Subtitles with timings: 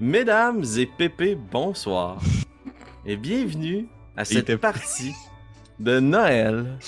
[0.00, 2.18] Mesdames et pépés, bonsoir.
[3.04, 5.12] et bienvenue à cette partie
[5.78, 6.78] de Noël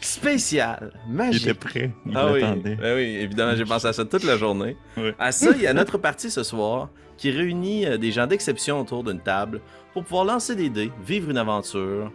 [0.00, 1.42] spéciale, Il magique.
[1.42, 1.92] était prêt.
[2.06, 4.76] Il Ah oui, ben oui, évidemment, j'ai pensé à ça toute la journée.
[4.96, 5.14] Ouais.
[5.18, 8.80] À ça, il y a notre partie ce soir qui réunit euh, des gens d'exception
[8.80, 9.60] autour d'une table
[9.92, 12.10] pour pouvoir lancer des dés, vivre une aventure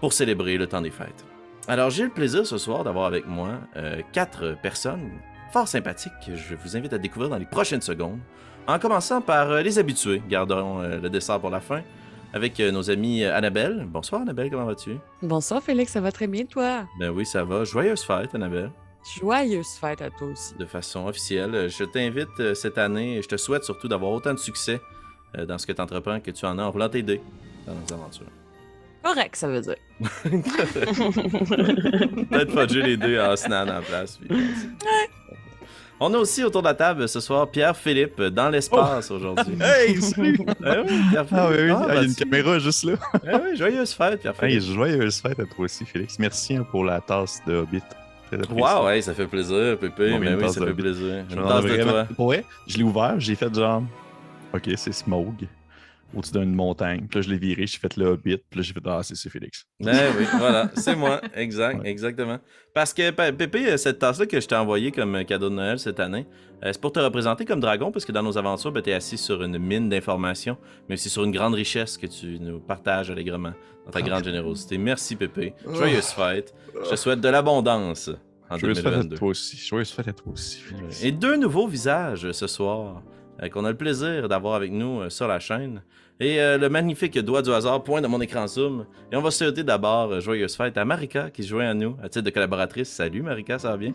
[0.00, 1.24] pour célébrer le temps des fêtes.
[1.68, 5.10] Alors, j'ai le plaisir ce soir d'avoir avec moi euh, quatre personnes
[5.52, 8.18] fort sympathiques que je vous invite à découvrir dans les prochaines secondes.
[8.66, 11.82] En commençant par euh, les habitués, garderons euh, le dessert pour la fin,
[12.32, 13.84] avec euh, nos amis Annabelle.
[13.88, 14.96] Bonsoir Annabelle, comment vas-tu?
[15.20, 16.84] Bonsoir Félix, ça va très bien toi?
[16.98, 17.64] Ben oui, ça va.
[17.64, 18.70] Joyeuse fête Annabelle.
[19.18, 20.54] Joyeuse fête à toi aussi.
[20.56, 21.68] de façon officielle.
[21.68, 24.80] Je t'invite cette année et je te souhaite surtout d'avoir autant de succès
[25.36, 27.20] dans ce que tu entreprends que tu en as en roulant tes dés
[27.66, 28.26] dans nos aventures.
[29.02, 29.74] Correct, ça veut dire.
[32.30, 34.18] Peut-être fudger les deux en snap en place.
[34.18, 34.30] puis-
[36.04, 39.54] On a aussi autour de la table ce soir Pierre-Philippe dans l'espace aujourd'hui.
[39.60, 40.36] Hey, salut!
[40.40, 41.00] Eh oui.
[41.30, 42.14] Ah oui, oui, Ah, ah, il y a une bah-tu.
[42.24, 42.94] caméra juste là.
[43.24, 44.62] Eh oui, joyeuse fête, Hey, Pierre-Philippe.
[44.62, 46.18] joyeuse fête à toi aussi, Félix.
[46.18, 47.82] Merci hein, pour la tasse de Hobbit.
[48.50, 50.10] Wow, ouais, ça fait plaisir, Pépé.
[50.10, 51.24] Bon, mais une oui, ça fait plaisir.
[51.30, 53.84] Je Une je l'ai ouvert, j'ai fait genre.
[54.52, 55.46] Ok, c'est Smaug.
[56.14, 57.06] Au-dessus d'une montagne.
[57.08, 58.38] Puis là, je l'ai viré, j'ai fait le Hobbit.
[58.50, 59.64] Puis là, j'ai fait Ah, c'est c'est Félix.
[59.80, 61.88] Eh oui, voilà, c'est moi, exact, Ouais.
[61.90, 62.38] exactement.
[62.74, 65.78] Parce que Pépé, euh, cette tasse-là que je t'ai envoyée comme euh, cadeau de Noël
[65.78, 66.26] cette année,
[66.64, 68.94] euh, c'est pour te représenter comme dragon, parce que dans nos aventures, ben, tu es
[68.94, 70.56] assis sur une mine d'informations,
[70.88, 73.52] mais aussi sur une grande richesse que tu nous partages allègrement
[73.84, 74.78] dans ta grande générosité.
[74.78, 75.54] Merci Pépé.
[75.66, 76.54] Joyeuse fête.
[76.84, 78.10] Je te souhaite de l'abondance
[78.48, 79.16] en Joyeuse fête à 2022.
[79.16, 79.56] toi aussi.
[79.56, 81.02] Joyeuse fête à toi aussi, Félix.
[81.02, 83.02] Et deux nouveaux visages ce soir
[83.50, 85.82] qu'on a le plaisir d'avoir avec nous euh, sur la chaîne.
[86.20, 88.86] Et euh, le magnifique doigt du hasard pointe de mon écran Zoom.
[89.10, 91.96] Et on va souhaiter d'abord euh, joyeuse fête à Marika qui se joint à nous
[92.02, 92.88] à titre de collaboratrice.
[92.88, 93.92] Salut Marika, ça va bien?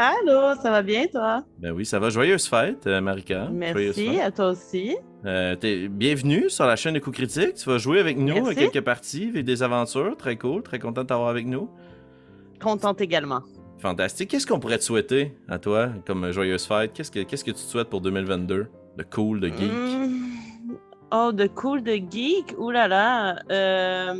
[0.00, 1.42] Allô, ça va bien toi?
[1.58, 2.08] Ben oui, ça va.
[2.08, 3.48] Joyeuse fête, euh, Marika.
[3.52, 4.20] Merci, fête.
[4.20, 4.96] à toi aussi.
[5.26, 7.54] Euh, t'es bienvenue sur la chaîne de Coups Critiques.
[7.54, 8.70] Tu vas jouer avec nous à Merci.
[8.70, 10.16] quelques parties, vivre des aventures.
[10.16, 11.68] Très cool, très content de t'avoir avec nous.
[12.62, 13.42] Contente également.
[13.78, 14.30] Fantastique.
[14.30, 16.92] Qu'est-ce qu'on pourrait te souhaiter à toi comme joyeuse fête?
[16.92, 18.68] Qu'est-ce que, qu'est-ce que tu te souhaites pour 2022?
[18.98, 19.70] De cool, de geek?
[19.70, 20.76] Hmm.
[21.12, 22.54] Oh, de cool de geek?
[22.58, 23.36] Ouh là là.
[23.50, 24.14] euh,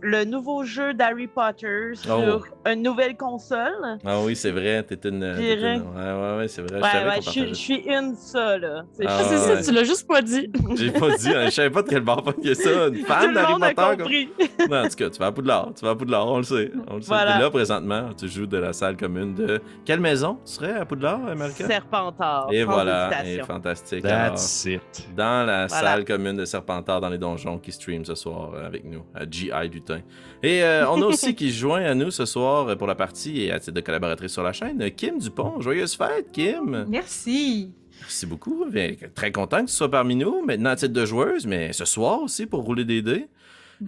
[0.00, 2.68] le nouveau jeu d'Harry Potter sur Oh.
[2.68, 3.98] une nouvelle console.
[4.04, 5.20] Ah oui, c'est vrai, t'es une.
[5.34, 5.76] Dirais.
[5.76, 6.78] une- Ouais, ouais, ouais, c'est vrai.
[6.78, 8.82] je Ouais, savais ouais, je suis- je partageait suis une ça, là.
[8.92, 9.36] C'est Ah, Ah, ouais.
[9.38, 10.50] ça, tu l'as juste pas dit.
[10.76, 12.88] J'ai pas dit, hein, je savais pas de quelle barre pognait ça.
[12.88, 13.88] Une Tout fan le d'Harry monde a Potter.
[13.88, 14.28] comme- compris.
[14.70, 15.70] Non, en tout cas, tu vas à Poudlard.
[15.78, 16.70] Tu vas à Poudlard, on le sait.
[16.88, 17.08] On le sait.
[17.08, 17.32] Voilà.
[17.32, 19.60] Puis là, présentement, tu joues de la salle commune de.
[19.84, 21.66] Quelle maison tu serais à Poudlard, America?
[21.66, 22.48] Serpentard.
[22.50, 24.04] Et voilà, et fantastique.
[24.04, 25.08] Alors, That's it.
[25.16, 25.68] dans la Voilà.
[25.68, 29.24] salle commune de Serpentard dans les donjons qui stream ce soir euh, avec nous, à
[29.28, 29.50] GI
[29.88, 30.02] Lutin.
[30.42, 33.42] Et euh, on a aussi qui se joint à nous ce soir pour la partie
[33.42, 35.60] et à titre de collaboratrice sur la chaîne, Kim Dupont.
[35.60, 36.84] Joyeuse fête, Kim!
[36.88, 37.70] Merci.
[38.00, 38.64] Merci beaucoup.
[38.68, 41.84] Bien, Très content que tu sois parmi nous, maintenant à titre de joueuse, mais ce
[41.84, 43.26] soir aussi pour rouler des dés.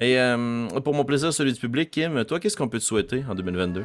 [0.00, 3.24] Et euh, pour mon plaisir, celui du public, Kim, toi, qu'est-ce qu'on peut te souhaiter
[3.28, 3.84] en 2022?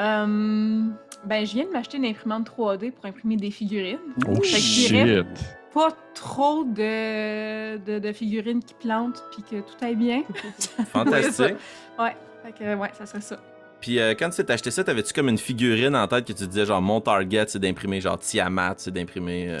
[0.00, 0.82] Euh,
[1.24, 3.98] ben, je viens de m'acheter une imprimante 3D pour imprimer des figurines.
[4.28, 5.26] Oh shit.
[5.74, 10.22] Pas trop de, de, de figurines qui plantent puis que tout aille bien.
[10.92, 11.56] Fantastique.
[11.98, 13.36] Ouais, fait que ouais, ça serait ça.
[13.80, 16.46] Puis euh, quand tu t'es acheté ça, t'avais-tu comme une figurine en tête que tu
[16.46, 19.50] disais genre mon target c'est d'imprimer genre Tiamat, c'est d'imprimer.
[19.50, 19.58] euh,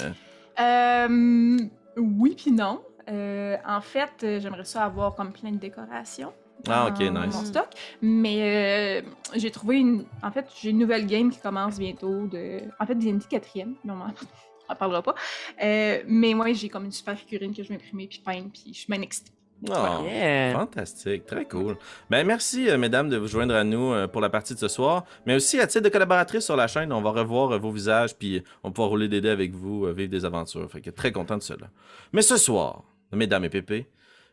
[0.60, 1.58] Euh,
[1.96, 2.80] oui puis non.
[3.06, 4.10] En fait,
[4.40, 6.32] j'aimerais ça avoir comme plein de décorations.
[6.66, 7.34] Ah, ok, nice.
[7.34, 7.68] Mon stock.
[8.00, 10.06] Mais euh, j'ai trouvé une.
[10.22, 12.26] En fait, j'ai une nouvelle game qui commence bientôt.
[12.26, 12.60] De...
[12.80, 13.92] En fait, D&D 4e, mais
[14.68, 15.14] on parlera pas.
[15.62, 18.72] Euh, mais moi, j'ai comme une super figurine que je vais imprimer puis peindre, puis
[18.72, 19.32] je suis bien excitée.
[19.70, 20.52] Oh, Yeah.
[20.52, 21.76] Fantastique, très cool.
[22.10, 24.68] Ben merci euh, mesdames de vous joindre à nous euh, pour la partie de ce
[24.68, 27.70] soir, mais aussi à titre de collaboratrice sur la chaîne, on va revoir euh, vos
[27.70, 30.70] visages puis on va pouvoir rouler des dés avec vous, euh, vivre des aventures.
[30.70, 31.70] Fait que très content de cela.
[32.12, 32.82] Mais ce soir,
[33.12, 33.86] mesdames et pépés,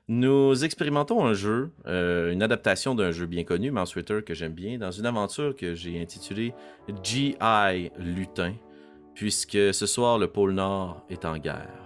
[0.08, 4.54] nous expérimentons un jeu, euh, une adaptation d'un jeu bien connu, Mouse Twitter que j'aime
[4.54, 6.54] bien, dans une aventure que j'ai intitulée
[7.04, 7.92] G.I.
[7.98, 8.56] Lutin,
[9.16, 11.82] puisque ce soir le pôle Nord est en guerre.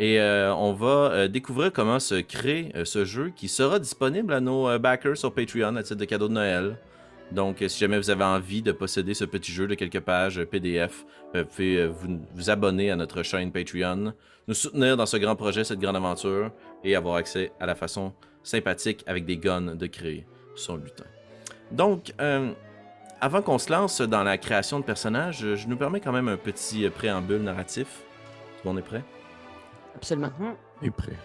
[0.00, 4.32] Et euh, on va euh, découvrir comment se crée euh, ce jeu qui sera disponible
[4.32, 6.78] à nos backers sur Patreon à titre de cadeau de Noël.
[7.32, 11.04] Donc, si jamais vous avez envie de posséder ce petit jeu de quelques pages PDF,
[11.32, 14.14] vous pouvez vous, abonner à notre chaîne Patreon,
[14.48, 16.50] nous soutenir dans ce grand projet, cette grande aventure,
[16.82, 20.26] et avoir accès à la façon sympathique avec des guns de créer
[20.56, 21.04] son lutin.
[21.70, 22.12] Donc,
[23.20, 26.36] avant qu'on se lance dans la création de personnages, je nous permets quand même un
[26.36, 27.86] petit préambule narratif.
[27.86, 29.04] Tout le monde est prêt?
[29.94, 30.32] Absolument.
[30.38, 30.54] Mhm.
[30.82, 31.16] Et prêt.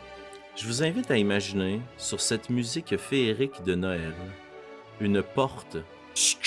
[0.56, 4.14] Je vous invite à imaginer, sur cette musique féerique de Noël,
[5.00, 5.78] une porte
[6.14, 6.38] qui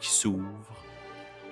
[0.00, 0.44] s'ouvre,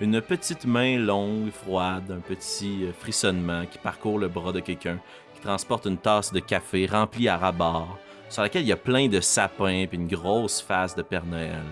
[0.00, 4.98] une petite main longue, froide, un petit euh, frissonnement qui parcourt le bras de quelqu'un,
[5.34, 9.08] qui transporte une tasse de café remplie à ras-bord, sur laquelle il y a plein
[9.08, 11.62] de sapins puis une grosse face de Père Noël.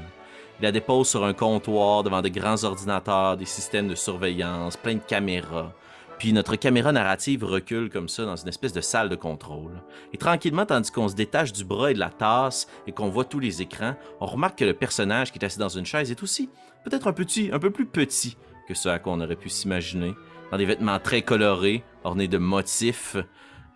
[0.61, 4.97] Il la dépose sur un comptoir devant de grands ordinateurs, des systèmes de surveillance, plein
[4.97, 5.73] de caméras.
[6.19, 9.81] Puis notre caméra narrative recule comme ça dans une espèce de salle de contrôle.
[10.13, 13.25] Et tranquillement, tandis qu'on se détache du bras et de la tasse et qu'on voit
[13.25, 16.23] tous les écrans, on remarque que le personnage qui est assis dans une chaise est
[16.23, 16.51] aussi
[16.85, 18.37] peut-être un petit, un peu plus petit
[18.69, 20.15] que ce à quoi on aurait pu s'imaginer,
[20.51, 23.17] dans des vêtements très colorés, ornés de motifs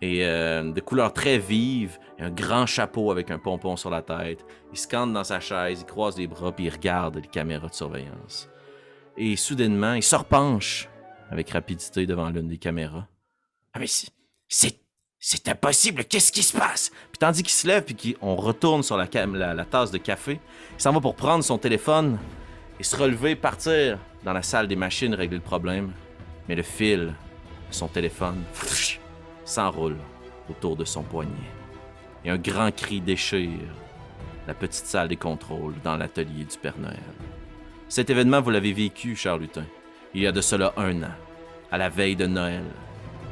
[0.03, 4.45] et euh, de couleurs très vives, un grand chapeau avec un pompon sur la tête.
[4.71, 7.73] Il scande dans sa chaise, il croise les bras puis il regarde les caméras de
[7.73, 8.49] surveillance.
[9.17, 10.89] Et soudainement, il se repenche
[11.29, 13.07] avec rapidité devant l'une des caméras.
[13.73, 14.09] Ah mais c'est
[15.27, 16.91] c'est impossible, qu'est-ce qui se passe?
[17.11, 19.07] Puis tandis qu'il se lève puis qu'on retourne sur la,
[19.55, 20.39] la tasse de café,
[20.77, 22.19] il s'en va pour prendre son téléphone
[22.79, 25.93] et se relever, partir dans la salle des machines régler le problème.
[26.47, 28.43] Mais le fil de son téléphone
[29.45, 29.97] s'enroule
[30.47, 31.31] autour de son poignet.
[32.25, 33.69] Et un grand cri déchire
[34.47, 36.99] la petite salle des contrôles dans l'atelier du Père Noël.
[37.87, 39.65] Cet événement, vous l'avez vécu, Charles Lutin,
[40.15, 41.13] il y a de cela un an,
[41.71, 42.63] à la veille de Noël,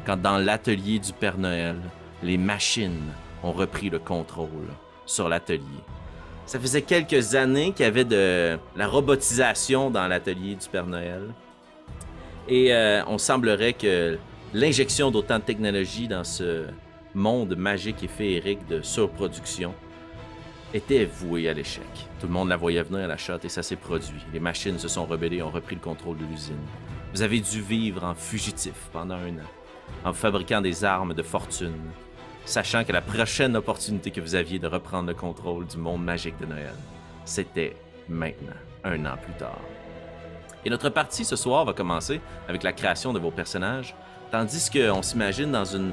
[0.06, 1.78] quand dans l'atelier du Père Noël,
[2.22, 3.12] les machines
[3.44, 4.70] ont repris le contrôle
[5.06, 5.82] sur l'atelier.
[6.46, 11.34] Ça faisait quelques années qu'il y avait de la robotisation dans l'atelier du Père Noël.
[12.48, 14.20] Et euh, on semblerait que
[14.54, 16.66] l'injection d'autant de technologie dans ce
[17.14, 19.74] monde magique et féerique de surproduction
[20.74, 21.86] était vouée à l'échec.
[22.20, 24.22] Tout le monde la voyait venir à la shot et ça s'est produit.
[24.34, 26.58] Les machines se sont rebellées et ont repris le contrôle de l'usine.
[27.14, 29.50] Vous avez dû vivre en fugitif pendant un an,
[30.04, 31.92] en fabriquant des armes de fortune,
[32.46, 36.40] sachant que la prochaine opportunité que vous aviez de reprendre le contrôle du monde magique
[36.40, 36.74] de Noël,
[37.24, 37.76] c'était
[38.10, 39.62] maintenant, un an plus tard.
[40.66, 43.96] Et notre partie ce soir va commencer avec la création de vos personnages,
[44.32, 45.92] tandis qu'on s'imagine dans une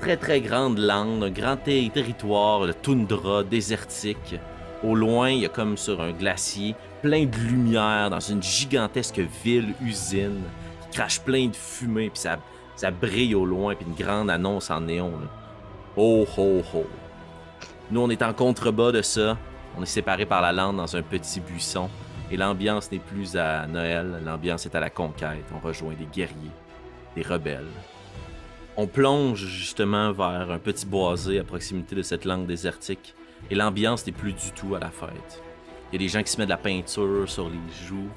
[0.00, 4.36] très très grande lande, un grand ter- territoire, le toundra désertique.
[4.82, 9.20] Au loin, il y a comme sur un glacier, plein de lumière dans une gigantesque
[9.44, 10.42] ville usine
[10.82, 12.38] qui crache plein de fumée, puis ça,
[12.76, 15.10] ça brille au loin, puis une grande annonce en néon.
[15.10, 15.28] là.
[15.96, 16.86] Oh ho ho.
[17.90, 19.36] Nous, on est en contrebas de ça.
[19.76, 21.88] On est séparés par la lande dans un petit buisson.
[22.30, 25.44] Et l'ambiance n'est plus à Noël, l'ambiance est à la conquête.
[25.54, 26.52] On rejoint des guerriers,
[27.16, 27.66] des rebelles.
[28.82, 33.14] On plonge justement vers un petit boisé à proximité de cette langue désertique.
[33.50, 35.42] Et l'ambiance n'est plus du tout à la fête.
[35.92, 38.08] Il y a des gens qui se mettent de la peinture sur les joues,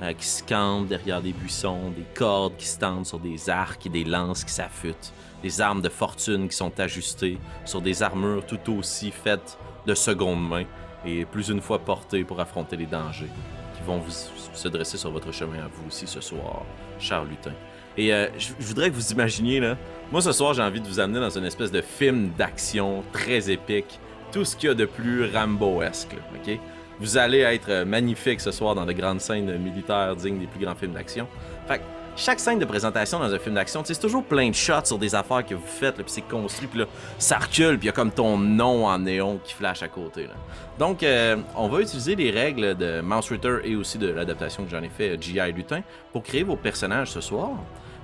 [0.00, 3.84] euh, qui se campent derrière des buissons, des cordes qui se tendent sur des arcs
[3.84, 5.12] et des lances qui s'affûtent,
[5.42, 7.36] des armes de fortune qui sont ajustées
[7.66, 10.64] sur des armures tout aussi faites de seconde main
[11.04, 13.28] et plus une fois portées pour affronter les dangers
[13.76, 16.62] qui vont se dresser sur votre chemin à vous aussi ce soir,
[16.98, 17.52] Charles Lutin.
[18.00, 19.76] Et euh, je voudrais que vous imaginiez, là,
[20.10, 23.50] moi ce soir j'ai envie de vous amener dans une espèce de film d'action très
[23.50, 24.00] épique,
[24.32, 26.58] tout ce qu'il y a de plus Rambo-esque, ok?
[26.98, 30.64] Vous allez être euh, magnifique ce soir dans de grandes scènes militaires dignes des plus
[30.64, 31.28] grands films d'action.
[31.68, 31.82] Fait que
[32.16, 35.14] chaque scène de présentation dans un film d'action, c'est toujours plein de shots sur des
[35.14, 36.86] affaires que vous faites, puis c'est construit, puis là,
[37.18, 40.22] ça recule, puis il y a comme ton nom en néon qui flash à côté.
[40.22, 40.34] Là.
[40.78, 44.70] Donc, euh, on va utiliser les règles de Mouse Ritter et aussi de l'adaptation que
[44.70, 45.52] j'en ai fait, G.I.
[45.52, 45.82] Lutin,
[46.12, 47.50] pour créer vos personnages ce soir.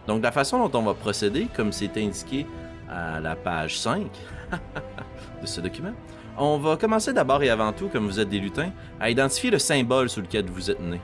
[0.06, 2.46] Donc, la façon dont on va procéder, comme c'est indiqué
[2.88, 4.06] à la page 5
[5.42, 5.92] de ce document,
[6.38, 9.58] on va commencer d'abord et avant tout, comme vous êtes des lutins, à identifier le
[9.58, 11.00] symbole sous lequel vous êtes né.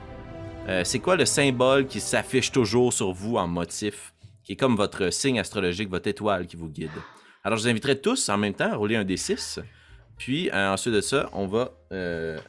[0.69, 4.75] Euh, c'est quoi le symbole qui s'affiche toujours sur vous en motif, qui est comme
[4.75, 6.91] votre signe astrologique, votre étoile qui vous guide?
[7.43, 9.59] Alors, je vous inviterai tous en même temps à rouler un D6.
[10.17, 12.39] Puis, euh, ensuite de ça, on va euh,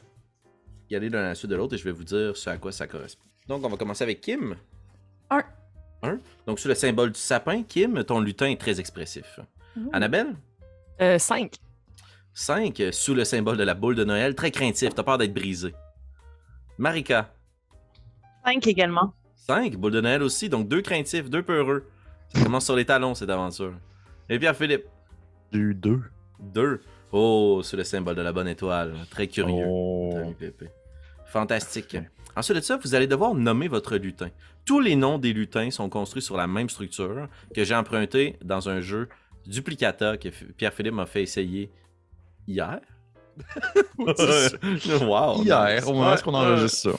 [0.90, 2.56] y aller d'un à la suite de l'autre et je vais vous dire ce à
[2.58, 3.24] quoi ça correspond.
[3.48, 4.54] Donc, on va commencer avec Kim.
[6.46, 9.40] Donc, sous le symbole du sapin, Kim, ton lutin est très expressif.
[9.92, 10.34] Annabelle?
[11.00, 11.54] Euh, 5.
[12.32, 12.82] 5.
[12.92, 15.74] Sous le symbole de la boule de Noël, très craintif, t'as peur d'être brisé.
[16.78, 17.32] Marika?
[18.44, 19.14] 5 également.
[19.36, 19.76] 5.
[19.76, 21.88] Boule de Noël aussi, donc deux craintifs, deux peureux.
[22.28, 23.74] Ça commence sur les talons, cette aventure.
[24.28, 24.84] Et Pierre-Philippe?
[25.52, 26.02] J'ai eu deux.
[26.40, 26.80] 2.
[27.12, 28.94] Oh, sous le symbole de la bonne étoile.
[29.10, 29.66] Très curieux.
[29.68, 30.34] Oh.
[31.26, 31.96] Fantastique.
[32.36, 34.28] Ensuite de ça, vous allez devoir nommer votre lutin.
[34.64, 38.68] Tous les noms des lutins sont construits sur la même structure que j'ai emprunté dans
[38.68, 39.08] un jeu
[39.46, 41.70] Duplicata que Pierre-Philippe m'a fait essayer
[42.48, 42.80] hier.
[43.98, 45.42] wow.
[45.42, 46.98] Hier, au moment où on enregistre ça?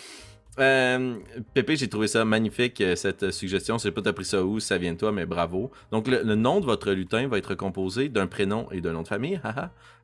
[0.59, 1.15] euh,
[1.53, 3.77] Pépé, j'ai trouvé ça magnifique, euh, cette suggestion.
[3.77, 5.71] Je sais pas t'as pris ça où, ça vient de toi, mais bravo.
[5.91, 9.01] Donc, le, le nom de votre lutin va être composé d'un prénom et d'un nom
[9.01, 9.39] de famille.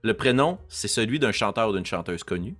[0.02, 2.56] le prénom, c'est celui d'un chanteur ou d'une chanteuse connue.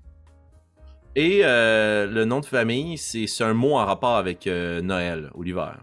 [1.16, 5.44] Et euh, le nom de famille, c'est un mot en rapport avec euh, Noël ou
[5.44, 5.78] l'hiver.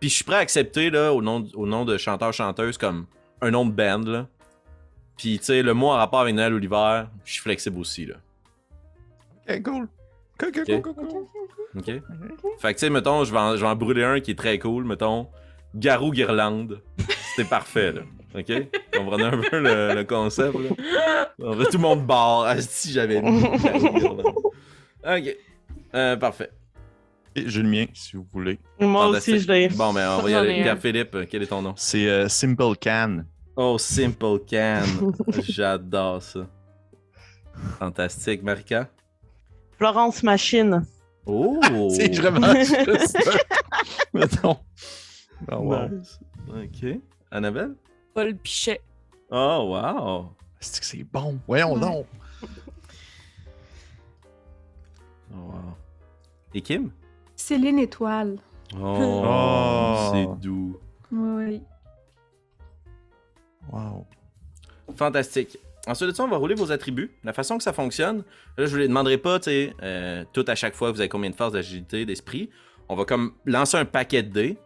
[0.00, 3.06] Puis je suis prêt à accepter, là, au nom, au nom de chanteur-chanteuse, comme
[3.42, 4.26] un nom de band, là.
[5.18, 8.06] Puis, tu sais, le mot en rapport avec Noël ou l'hiver, je suis flexible aussi,
[8.06, 8.14] là.
[9.50, 9.88] Ok, cool.
[10.38, 10.82] Cool, cool, Ok.
[10.82, 11.26] cool, cool, cool.
[11.76, 11.84] OK?
[12.58, 14.38] Fait que, tu sais, mettons, je vais, en, je vais en brûler un qui est
[14.38, 15.28] très cool, mettons.
[15.74, 16.80] Garou Guirlande.
[17.36, 18.00] C'était parfait, là.
[18.34, 18.50] OK?
[18.98, 21.30] On prenait un peu le, le concept, là.
[21.38, 22.44] On tout le monde barre.
[22.46, 23.42] Ah, si j'avais mis.
[25.04, 25.36] OK.
[25.94, 26.50] Euh, parfait.
[27.36, 28.58] Et J'ai le mien, si vous voulez.
[28.80, 29.68] Moi aussi, je l'ai.
[29.68, 30.60] Bon, ben, on va y aller.
[30.60, 30.62] un.
[30.62, 31.74] Pierre-Philippe, quel est ton nom?
[31.76, 33.24] C'est euh, Simple Can.
[33.56, 34.82] Oh, Simple Can.
[35.48, 36.46] J'adore ça.
[37.78, 38.42] Fantastique.
[38.42, 38.88] Marika?
[39.78, 40.84] Florence Machine.
[41.26, 41.60] Oh!
[41.94, 43.30] C'est vraiment juste ça.
[44.12, 44.56] Mettons.
[45.50, 45.88] Oh, wow.
[45.88, 46.18] Nice.
[46.48, 47.00] OK.
[47.30, 47.74] Annabelle?
[48.14, 48.80] Paul Pichet.
[49.30, 50.32] Oh, wow!
[50.58, 51.38] C'est que c'est bon?
[51.46, 51.80] Voyons Ouais.
[51.80, 52.06] donc.
[55.32, 55.54] Oh, wow.
[56.54, 56.90] Et Kim?
[57.36, 58.38] Céline Étoile.
[58.74, 60.10] Oh, Oh.
[60.12, 60.78] c'est doux.
[61.12, 61.62] Oui.
[63.72, 64.06] Wow.
[64.96, 65.58] Fantastique.
[65.86, 67.10] Ensuite de ça, on va rouler vos attributs.
[67.24, 68.18] La façon que ça fonctionne,
[68.58, 71.08] là, je vous les demanderai pas, tu sais, euh, tout à chaque fois, vous avez
[71.08, 72.50] combien de force, d'agilité, d'esprit.
[72.88, 74.58] On va comme lancer un paquet de dés.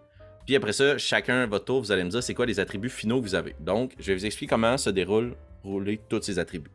[0.47, 2.88] Puis après ça, chacun à votre tour, vous allez me dire c'est quoi les attributs
[2.90, 3.54] finaux que vous avez.
[3.61, 6.71] Donc, je vais vous expliquer comment se déroule rouler tous ces attributs.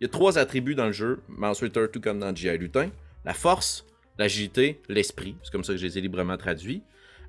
[0.00, 2.58] Il y a trois attributs dans le jeu, Mouse Ritter, tout comme dans G.I.
[2.58, 2.88] Lutin.
[3.24, 3.86] La force,
[4.18, 5.36] l'agilité, l'esprit.
[5.42, 6.82] C'est comme ça que je les ai librement traduits.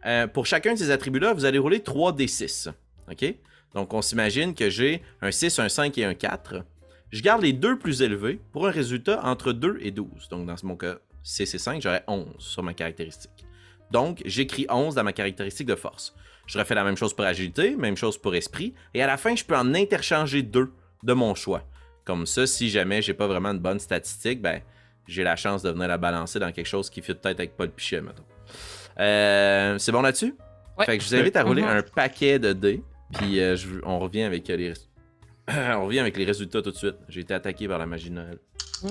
[0.06, 2.72] Euh, pour chacun de ces attributs-là, vous allez rouler 3 D6.
[3.12, 3.36] OK?
[3.74, 6.64] Donc, on s'imagine que j'ai un 6, un 5 et un 4.
[7.12, 10.30] Je garde les deux plus élevés pour un résultat entre 2 et 12.
[10.30, 13.46] Donc, dans mon cas, 6 et 5, j'aurais 11 sur ma caractéristique.
[13.92, 16.16] Donc, j'écris 11 dans ma caractéristique de force.
[16.48, 18.74] Je refais la même chose pour agilité, même chose pour esprit.
[18.94, 20.72] Et à la fin, je peux en interchanger deux
[21.04, 21.68] de mon choix.
[22.04, 24.62] Comme ça, si jamais j'ai pas vraiment une bonne statistique, ben,
[25.08, 27.70] j'ai la chance de venir la balancer dans quelque chose qui fit peut-être avec Paul
[27.70, 28.24] Pichet, mettons.
[29.00, 30.36] Euh, c'est bon là-dessus?
[30.78, 30.86] Ouais.
[30.86, 31.68] Fait que je vous invite à rouler Mhm.
[31.70, 32.84] un paquet de dés.
[33.14, 34.74] Puis euh, je- on revient avec euh, les
[35.48, 36.96] on revient avec les résultats tout de suite.
[37.08, 38.40] J'ai été attaqué par la magie de Noël.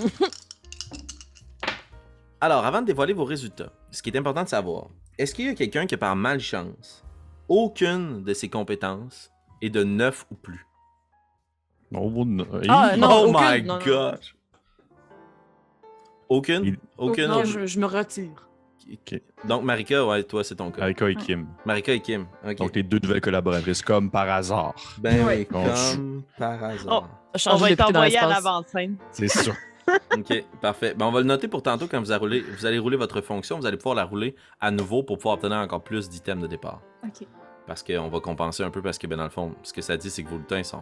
[2.41, 5.49] Alors, avant de dévoiler vos résultats, ce qui est important de savoir, est-ce qu'il y
[5.49, 7.03] a quelqu'un qui, par malchance,
[7.49, 9.31] aucune de ses compétences
[9.63, 10.67] est de 9 ou plus?
[11.95, 13.85] Oh, no- Ah, non, oh aucune, my non, non.
[13.85, 14.35] gosh!
[16.29, 16.65] Aucune?
[16.65, 17.27] Il- Aucune?
[17.27, 18.49] Non, je, je me retire.
[19.47, 20.83] Donc, Marika, ouais, toi, c'est ton cas.
[20.83, 21.47] Avec et Kim.
[21.65, 22.27] Marika et Kim.
[22.59, 24.75] Donc, les deux nouvelles collaboratrices, comme par hasard.
[24.99, 27.09] ben oui, On- comme par hasard.
[27.35, 28.97] On Changer va de être envoyé à l'avant-scène.
[29.11, 29.55] C'est sûr.
[30.17, 30.95] Ok, parfait.
[30.97, 33.21] Ben, on va le noter pour tantôt quand vous, allez rouler, vous allez rouler votre
[33.21, 33.59] fonction.
[33.59, 36.81] Vous allez pouvoir la rouler à nouveau pour pouvoir obtenir encore plus d'items de départ.
[37.05, 37.27] OK.
[37.67, 39.99] Parce qu'on va compenser un peu parce que, ben, dans le fond, ce que ça
[39.99, 40.81] dit, c'est que vos lutins sont.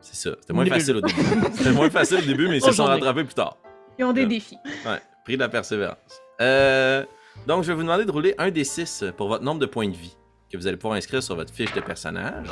[0.00, 0.36] C'est ça.
[0.40, 1.20] C'était moins facile au début.
[1.52, 3.56] C'était moins facile au début, mais ils se sont rattrapés plus tard.
[3.98, 4.26] Ils ont des Ouais.
[4.26, 4.58] défis.
[4.84, 6.20] Ouais, prix de la persévérance.
[6.40, 7.04] Euh,
[7.46, 9.88] donc, je vais vous demander de rouler un des 6 pour votre nombre de points
[9.88, 10.16] de vie
[10.50, 12.46] que vous allez pouvoir inscrire sur votre fiche de personnage.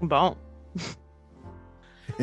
[0.00, 0.36] Bon.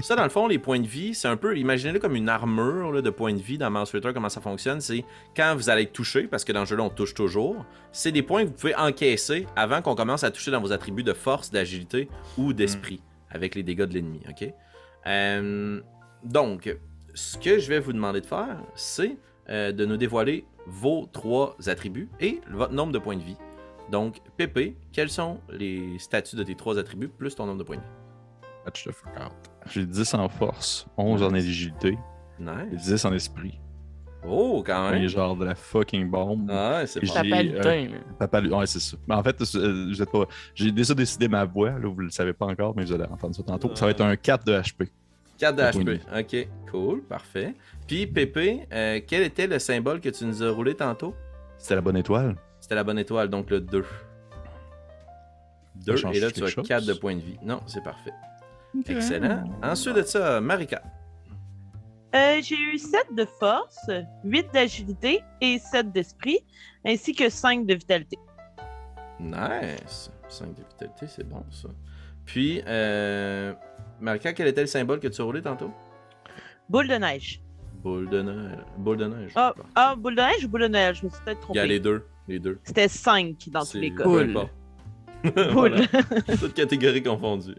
[0.02, 2.92] Ça, dans le fond, les points de vie, c'est un peu, imaginez-le comme une armure
[2.92, 4.82] là, de points de vie dans Mouse Ritter, comment ça fonctionne.
[4.82, 5.06] C'est
[5.38, 7.64] quand vous allez être touché, parce que dans le jeu-là, on touche toujours,
[7.94, 11.04] c'est des points que vous pouvez encaisser avant qu'on commence à toucher dans vos attributs
[11.04, 14.50] de force, d'agilité ou d'esprit, avec les dégâts de l'ennemi, ok?
[15.08, 15.80] Euh,
[16.24, 16.76] donc,
[17.16, 19.18] ce que je vais vous demander de faire, c'est
[19.50, 23.38] euh, de nous dévoiler vos trois attributs et votre nombre de points de vie.
[23.92, 27.78] Donc, Pépé, quels sont les statuts de tes trois attributs plus ton nombre de points
[27.78, 27.88] de vie?
[28.66, 29.32] Patch the fuck out.
[29.72, 31.46] J'ai 10 en force, 11 en Nice.
[31.46, 32.84] agilité et Nice.
[32.86, 33.60] 10 en esprit.
[34.28, 35.08] Oh, quand Un même.
[35.08, 36.50] genre de la fucking bombe.
[36.52, 37.88] Ah, ouais, c'est Et Papa euh, lutin.
[38.18, 38.98] Papa, Lu- ouais, c'est ça.
[39.08, 40.26] Mais en fait, euh, vous êtes pas.
[40.56, 43.36] J'ai déjà décidé ma voix, là, vous le savez pas encore, mais vous allez entendre
[43.36, 43.70] ça tantôt.
[43.76, 44.90] Ça va être un 4 de HP.
[45.38, 46.00] 4 de HP.
[46.18, 47.56] Ok, cool, parfait.
[47.88, 51.16] Puis, Pépé, euh, quel était le symbole que tu nous as roulé tantôt?
[51.58, 52.36] C'était la bonne étoile.
[52.60, 53.86] C'était la bonne étoile, donc le 2.
[55.86, 57.38] 2, change et là, tu as quelque 4 de points de vie.
[57.44, 58.14] Non, c'est parfait.
[58.88, 59.44] Excellent.
[59.64, 60.82] Ensuite de ça, Marika.
[62.16, 63.90] Euh, j'ai eu 7 de force,
[64.24, 66.40] 8 d'agilité et 7 d'esprit,
[66.86, 68.18] ainsi que 5 de vitalité.
[69.20, 70.12] Nice.
[70.30, 71.70] 5 de vitalité, c'est bon ça.
[72.26, 73.54] Puis, euh,
[74.02, 75.72] Marika, quel était le symbole que tu as roulé tantôt?
[76.70, 77.42] Boule de neige.
[77.84, 78.58] Boule de neige.
[78.78, 79.32] Boule de neige.
[79.36, 81.00] Ah, ah, boule de neige ou boule de neige?
[81.02, 81.68] Je me suis peut-être Il y a trompé.
[81.68, 82.06] les deux.
[82.28, 82.60] Les deux.
[82.64, 84.04] C'était 5 dans tous les cas.
[84.04, 84.34] Boule.
[85.54, 85.76] Boule.
[86.40, 87.56] Toutes catégories confondues.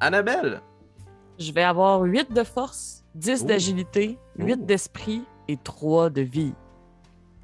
[0.00, 0.60] Annabelle?
[1.38, 3.46] Je vais avoir 8 de force, 10 Ouh.
[3.46, 4.56] d'agilité, 8 Ouh.
[4.66, 6.52] d'esprit et 3 de vie.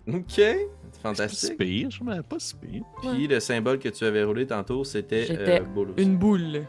[0.06, 0.22] Ok.
[0.36, 0.56] C'est
[1.02, 1.58] Pas si fantastique.
[1.58, 2.82] pire, je me pas si pire.
[3.00, 6.02] Puis le symbole que tu avais roulé tantôt, c'était euh, boule aussi.
[6.04, 6.64] Une boule.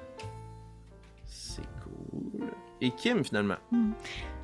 [2.82, 3.58] Et Kim, finalement.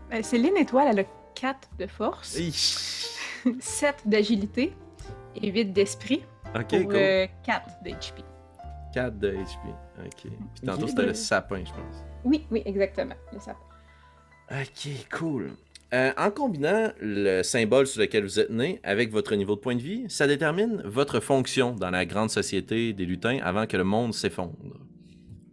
[0.10, 2.52] Ben, Céline Étoile, elle a 4 de force, Hi.
[3.60, 4.74] 7 d'agilité
[5.36, 6.24] et 8 d'esprit
[6.56, 7.28] Ok, pour cool.
[7.46, 8.24] 4 d'HP.
[8.94, 9.68] 4 de HP.
[10.06, 10.22] Ok.
[10.22, 10.32] Puis
[10.66, 12.04] tantôt, c'était le sapin, je pense.
[12.24, 13.16] Oui, oui, exactement.
[13.34, 13.60] Le sapin.
[14.52, 15.52] Ok, cool.
[15.94, 19.76] Euh, en combinant le symbole sur lequel vous êtes né avec votre niveau de point
[19.76, 23.84] de vie, ça détermine votre fonction dans la grande société des lutins avant que le
[23.84, 24.56] monde s'effondre.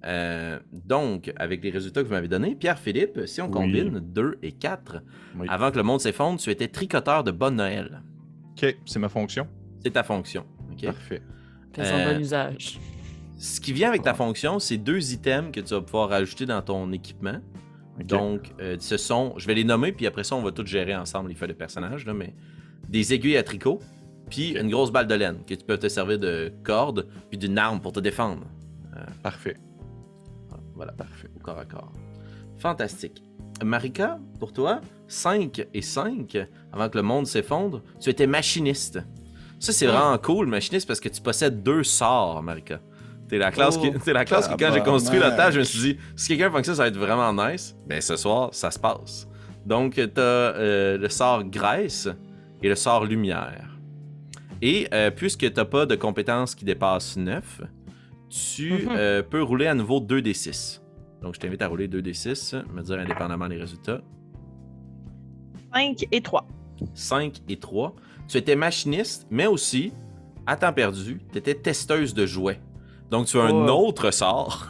[0.07, 3.53] Euh, donc, avec les résultats que vous m'avez donnés, Pierre-Philippe, si on Oui.
[3.53, 5.03] combine 2 et 4,
[5.39, 5.47] Oui.
[5.49, 8.03] avant que le monde s'effondre, tu étais tricoteur de Bonne Noël.
[8.53, 9.47] Ok, c'est ma fonction.
[9.83, 10.45] C'est ta fonction.
[10.73, 10.85] ok?
[10.87, 11.23] Parfait.
[11.75, 12.79] Faisons Euh, bon usage.
[13.37, 16.63] Ce qui vient avec ta fonction, c'est deux items que tu vas pouvoir rajouter dans
[16.63, 17.39] ton équipement.
[18.05, 20.95] Donc, euh, ce sont, je vais les nommer, puis après ça, on va tout gérer
[20.97, 22.35] ensemble, les feuilles de personnages, là, mais
[22.89, 23.81] des aiguilles à tricot,
[24.31, 27.57] puis une grosse balle de laine, que tu peux te servir de corde, puis d'une
[27.59, 28.47] arme pour te défendre.
[29.23, 29.57] Parfait.
[30.75, 31.93] Voilà, parfait, au corps à corps.
[32.59, 33.23] Fantastique.
[33.63, 36.37] Marika, pour toi, 5 et 5,
[36.73, 39.01] avant que le monde s'effondre, tu étais machiniste.
[39.61, 42.81] Ça, c'est vraiment cool, machiniste, parce que tu possèdes deux sorts, Marika.
[43.29, 45.47] T'es la classe, qui, Oh, t'es la classe que quand j'ai construit la tabarnak.
[45.47, 47.75] table, je me suis dit, si quelqu'un fait que ça, ça va être vraiment nice.
[47.87, 49.27] Ben, ce soir, ça se passe.
[49.65, 52.09] Donc, t'as euh, le sort graisse
[52.63, 53.79] et le sort lumière.
[54.61, 57.63] Et euh, puisque t'as pas de compétences qui dépassent 9,
[58.57, 58.89] tu Mhm.
[58.97, 60.81] euh, peux rouler à nouveau 2d6.
[61.23, 64.01] Donc, je t'invite à rouler 2d6, me dire indépendamment des résultats.
[65.75, 66.47] 5 et 3.
[66.95, 67.95] 5 et 3.
[68.29, 69.93] Tu étais machiniste, mais aussi,
[70.47, 72.61] à temps perdu, tu étais testeuse de jouets.
[73.11, 73.87] Donc, tu as un Oh.
[73.87, 74.69] autre sort.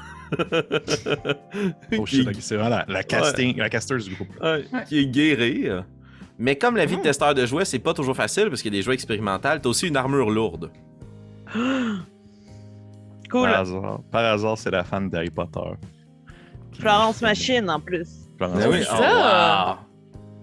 [1.99, 4.29] Oh shit, c'est vraiment la, la casting, la casteuse du groupe.
[4.43, 5.85] ouais, qui est guérir.
[6.39, 8.77] Mais comme la vie de testeur de jouets, c'est pas toujours facile parce qu'il y
[8.77, 10.71] a des jouets expérimentaux, tu as aussi une armure lourde.
[13.35, 13.49] Cool.
[13.51, 15.61] Par hasard, par hasard c'est la fan d'Harry Potter.
[16.79, 18.09] Florence Machine en plus.
[18.37, 18.95] Florence oui, Machine.
[18.97, 19.75] oh, wow.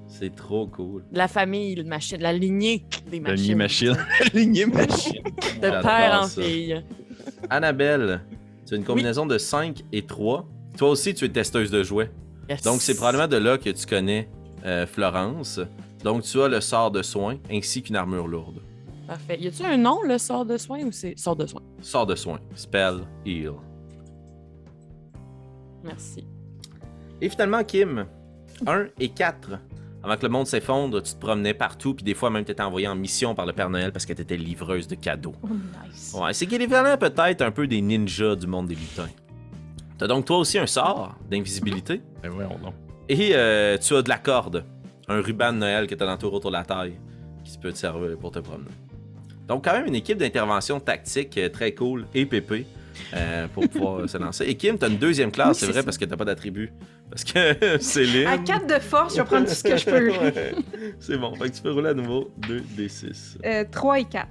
[0.08, 1.06] C'est trop cool.
[1.14, 3.38] La famille, le machine, la lignée des La machines.
[3.44, 3.98] lignée machine.
[4.20, 5.24] La lignée machine.
[5.62, 6.42] De père en ça.
[6.42, 6.84] fille.
[7.50, 8.22] Annabelle,
[8.68, 10.46] tu as une combinaison de 5 et 3.
[10.78, 12.12] Toi aussi, tu es testeuse de jouets.
[12.50, 12.62] Yes.
[12.62, 14.28] Donc, c'est probablement de là que tu connais
[14.66, 15.62] euh, Florence.
[16.04, 18.62] Donc, tu as le sort de soin ainsi qu'une armure lourde.
[19.12, 19.38] Parfait.
[19.42, 21.62] Y a-tu un nom, le sort de soin, ou c'est sort de soin?
[21.82, 22.40] Sort de soin.
[22.56, 23.52] Spell, heal.
[25.84, 26.26] Merci.
[27.20, 28.06] Et finalement, Kim,
[28.66, 29.60] 1 et 4.
[30.02, 32.64] Avant que le monde s'effondre, tu te promenais partout, puis des fois même tu étais
[32.64, 35.36] envoyé en mission par le Père Noël parce que tu étais livreuse de cadeaux.
[35.44, 36.16] Oh, nice.
[36.18, 39.10] Ouais, c'est l'équivalent peut-être un peu des ninjas du monde des lutins.
[39.98, 42.02] T'as donc toi aussi un sort d'invisibilité?
[42.24, 42.76] Ben voyons donc.
[43.10, 44.64] Et euh, tu as de la corde,
[45.10, 46.98] un ruban de Noël que tu as l'entour autour de la taille,
[47.44, 48.72] qui peut te servir pour te promener.
[49.52, 52.66] Donc, quand même, une équipe d'intervention tactique euh, très cool et pépé
[53.14, 54.46] euh, pour pouvoir se lancer.
[54.46, 55.84] Et Kim, tu as une deuxième classe, Oui, c'est vrai, ça.
[55.84, 56.72] parce que tu pas d'attribut.
[57.10, 58.28] Parce que Céline.
[58.28, 60.10] À 4 de force, je vais prendre tout ce que je peux.
[60.10, 60.56] Ouais.
[61.02, 63.40] C'est bon, fait que tu peux rouler à nouveau 2 D6.
[63.46, 64.28] Euh, 3 et 4.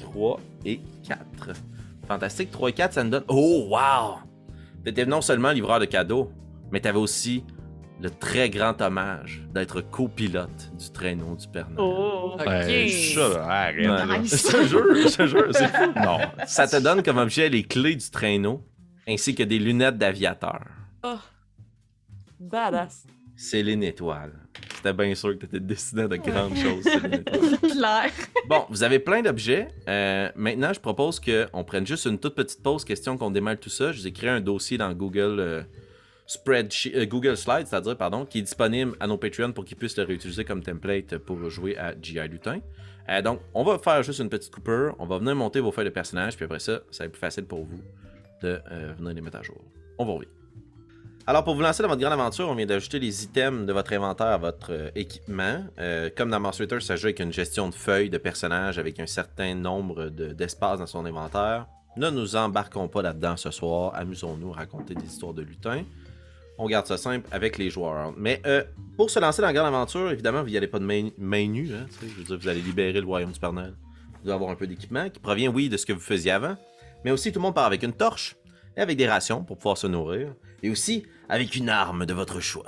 [0.00, 1.18] 3 et 4.
[2.06, 2.50] Fantastique.
[2.50, 3.24] 3 et 4, ça nous donne.
[3.26, 4.18] Oh, wow!
[4.84, 6.30] T'étais non seulement livreur de cadeaux,
[6.70, 7.42] mais t'avais aussi
[8.00, 11.78] le très grand hommage d'être copilote du traîneau du Père Noël.
[11.78, 12.30] Oh.
[12.34, 12.44] Ok.
[12.44, 14.20] Ben, ça, arrête.
[14.20, 14.46] Nice.
[14.46, 15.92] Je te jure, je te jure, c'est fou.
[15.96, 16.18] Non.
[16.46, 18.62] Ça te donne comme objet les clés du traîneau,
[19.06, 20.64] ainsi que des lunettes d'aviateur.
[21.04, 21.18] Oh.
[22.38, 23.04] Badass.
[23.36, 24.32] Céline Étoile.
[24.76, 27.58] C'était bien sûr que t'étais destiné à de grandes choses, Céline Étoile.
[27.70, 28.12] Claire.
[28.48, 29.68] Bon, vous avez plein d'objets.
[29.88, 33.70] Euh, maintenant, je propose qu'on prenne juste une toute petite pause, question qu'on démêle tout
[33.70, 33.92] ça.
[33.92, 35.62] Je vous ai créé un dossier dans Google euh,
[36.30, 39.96] Spreadsheet, euh, Google Slides, c'est-à-dire, pardon, qui est disponible à nos Patreons pour qu'ils puissent
[39.96, 42.60] le réutiliser comme template pour jouer à GI Lutin.
[43.08, 44.94] Euh, donc, on va faire juste une petite coupure.
[45.00, 47.18] On va venir monter vos feuilles de personnages, puis après ça, ça va être plus
[47.18, 47.80] facile pour vous
[48.44, 49.60] de euh, venir les mettre à jour.
[49.98, 50.28] On va revient.
[51.26, 53.92] Alors, pour vous lancer dans votre grande aventure, on vient d'ajouter les items de votre
[53.92, 55.64] inventaire à votre euh, équipement.
[56.16, 59.56] Comme dans Eater, ça joue avec une gestion de feuilles de personnages avec un certain
[59.56, 61.66] nombre de- d'espaces dans son inventaire.
[61.96, 63.92] Ne nous embarquons pas là-dedans ce soir.
[63.96, 65.82] Amusons-nous à raconter des histoires de lutins.
[66.62, 68.12] On garde ça simple avec les joueurs.
[68.18, 68.62] Mais euh,
[68.98, 71.70] pour se lancer dans la grande aventure, évidemment, vous n'y allez pas de main, nue.
[71.72, 73.72] Hein, je veux dire, vous allez libérer le royaume du Père Noël.
[74.22, 76.56] Vous allez avoir un peu d'équipement qui provient, oui, de ce que vous faisiez avant.
[77.02, 78.36] Mais aussi, tout le monde part avec une torche
[78.76, 80.34] et avec des rations pour pouvoir se nourrir.
[80.62, 82.66] Et aussi avec une arme de votre choix.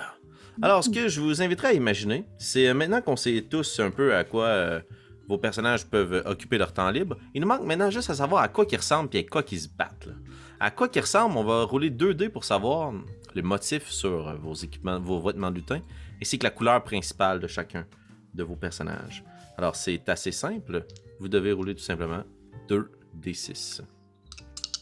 [0.62, 3.90] Alors, ce que je vous inviterai à imaginer, c'est euh, maintenant qu'on sait tous un
[3.90, 4.80] peu à quoi euh,
[5.28, 8.48] vos personnages peuvent occuper leur temps libre, il nous manque maintenant juste à savoir à
[8.48, 10.06] quoi ils ressemblent et à quoi ils se battent.
[10.06, 10.14] là.
[10.60, 12.92] À quoi ils ressemblent, on va rouler 2 dés pour savoir
[13.34, 15.80] le motif sur euh, vos équipements, vos vêtements de lutin,
[16.20, 17.86] ainsi que la couleur principale de chacun
[18.34, 19.24] de vos personnages.
[19.58, 20.86] Alors, c'est assez simple.
[21.20, 22.22] Vous devez rouler tout simplement
[22.68, 22.90] 2
[23.20, 23.82] D6.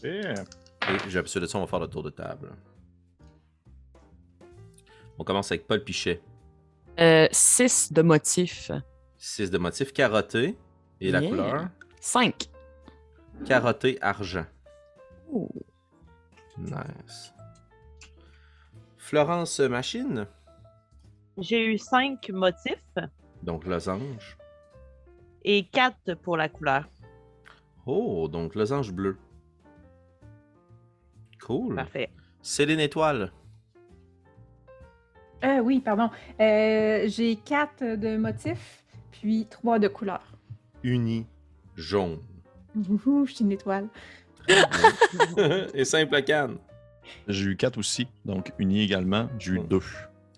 [0.03, 0.33] Yeah.
[0.89, 2.51] Et j'ai absolument de ça, on va faire le tour de table.
[5.19, 6.21] On commence avec Paul Pichet.
[6.99, 8.71] Euh, 6 de motifs.
[9.17, 10.57] 6 de motif carotté.
[10.99, 11.69] Et la couleur?
[11.99, 12.49] 5.
[13.45, 14.45] Carotté argent.
[16.57, 17.33] Nice.
[19.15, 20.25] Florence Machine,
[21.37, 22.95] J'ai eu cinq motifs
[23.43, 24.37] donc losange.
[25.43, 26.85] et quatre pour la couleur.
[27.85, 29.17] Oh, donc losange bleu.
[31.45, 31.75] Cool.
[31.75, 32.09] Parfait.
[32.41, 33.33] Céline Étoile.
[35.43, 36.09] Euh, oui, pardon.
[36.39, 40.23] Euh, J'ai quatre de motifs, puis trois de couleurs.
[40.83, 41.27] Uni
[41.75, 42.19] jaune.
[42.89, 43.89] Ouhou, je suis une étoile.
[45.73, 46.59] Et simple canne.
[47.27, 49.29] J'ai eu 4 aussi, donc uni également.
[49.39, 49.67] J'ai eu Hmm.
[49.67, 49.79] 2.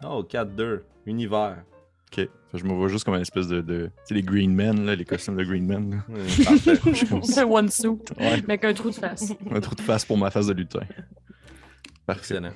[0.05, 0.81] Oh, 4-2.
[1.05, 1.63] Univers.
[2.12, 2.27] Ok.
[2.53, 3.62] Je me vois juste comme une espèce de.
[3.62, 3.86] de...
[3.86, 6.03] Tu sais, les Green Men, là, les costumes de Green Men.
[6.27, 7.41] ça.
[7.41, 7.88] Un one suit
[8.19, 8.33] Ouais.
[8.43, 9.33] avec un trou de face.
[9.51, 10.81] Un trou de face pour ma face de lutin.
[12.05, 12.36] Parfait.
[12.36, 12.53] Excellent.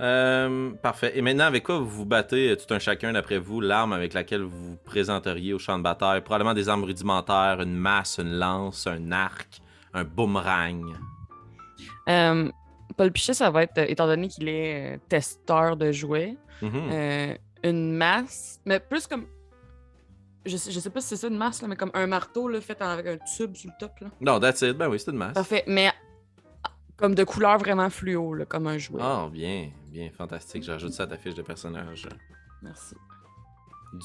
[0.00, 1.12] Euh, parfait.
[1.16, 4.12] Et maintenant, avec quoi vous vous battez euh, tout un chacun d'après vous, l'arme avec
[4.12, 6.20] laquelle vous vous présenteriez au champ de bataille?
[6.20, 9.62] Probablement des armes rudimentaires, une masse, une lance, un arc,
[9.94, 10.84] un boomerang.
[12.10, 12.50] Euh,
[12.96, 16.70] Paul Pichet, ça va être, euh, étant donné qu'il est euh, testeur de jouets, Mhm.
[16.92, 19.26] euh, une masse, mais plus comme.
[20.44, 22.48] Je sais, je sais pas si c'est ça une masse, là, mais comme un marteau
[22.48, 23.98] là, fait avec un tube sur le top.
[24.00, 24.08] Là.
[24.20, 24.76] Non, that's it.
[24.76, 25.34] Ben oui, c'est une masse.
[25.34, 25.90] Parfait, mais
[26.96, 29.00] comme de couleur vraiment fluo, là, comme un jouet.
[29.02, 30.62] Ah, bien, bien, fantastique.
[30.62, 32.08] J'ajoute ça à ta fiche de personnage.
[32.62, 32.94] Merci.